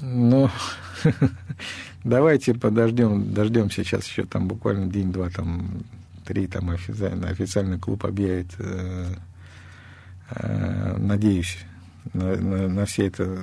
Ну, 0.00 0.50
давайте 2.04 2.54
подождем, 2.54 3.32
дождем 3.32 3.70
сейчас 3.70 4.06
еще 4.06 4.24
там 4.24 4.46
буквально 4.46 4.86
день-два 4.86 5.30
там 5.30 5.84
3 6.26 6.46
там 6.48 6.70
официально, 6.70 7.28
официальный 7.28 7.78
клуб 7.78 8.04
объявит, 8.04 8.52
э, 8.58 9.14
э, 10.30 10.96
надеюсь, 10.98 11.58
на, 12.12 12.36
на, 12.36 12.68
на 12.68 12.86
все 12.86 13.06
это, 13.06 13.38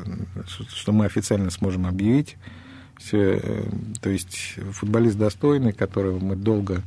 что 0.48 0.92
мы 0.92 1.06
официально 1.06 1.50
сможем 1.50 1.86
объявить. 1.86 2.38
Все, 2.98 3.40
э, 3.42 3.64
то 4.02 4.10
есть 4.10 4.56
футболист 4.74 5.18
достойный, 5.18 5.72
которого 5.72 6.20
мы 6.20 6.36
долго, 6.36 6.84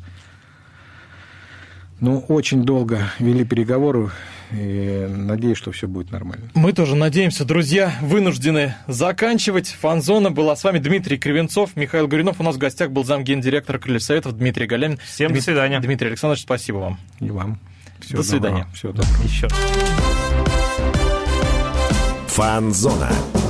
ну, 2.00 2.18
очень 2.28 2.64
долго 2.64 3.10
вели 3.18 3.44
переговоры, 3.44 4.10
и 4.50 5.06
надеюсь, 5.08 5.56
что 5.56 5.72
все 5.72 5.88
будет 5.88 6.10
нормально. 6.10 6.50
Мы 6.54 6.72
тоже 6.72 6.94
надеемся, 6.94 7.44
друзья, 7.44 7.94
вынуждены 8.02 8.74
заканчивать. 8.86 9.68
Фанзона 9.68 10.30
была 10.30 10.54
с 10.54 10.64
вами 10.64 10.78
Дмитрий 10.78 11.16
Кривенцов, 11.16 11.74
Михаил 11.76 12.08
Гуринов. 12.08 12.40
У 12.40 12.42
нас 12.42 12.56
в 12.56 12.58
гостях 12.58 12.90
был 12.90 13.04
замгендиректор 13.04 13.78
Крыльев 13.78 14.02
Советов 14.02 14.36
Дмитрий 14.36 14.66
Галямин. 14.66 14.98
Всем 14.98 15.28
Дмит... 15.28 15.40
до 15.40 15.44
свидания. 15.44 15.80
Дмитрий 15.80 16.08
Александрович, 16.08 16.42
спасибо 16.42 16.76
вам. 16.78 16.98
И 17.20 17.30
вам. 17.30 17.58
Всего 18.00 18.18
до 18.18 18.28
свидания. 18.28 18.66
Всего 18.74 18.92
доброго. 18.92 19.22
Еще. 19.22 19.48
Фанзона. 22.32 23.41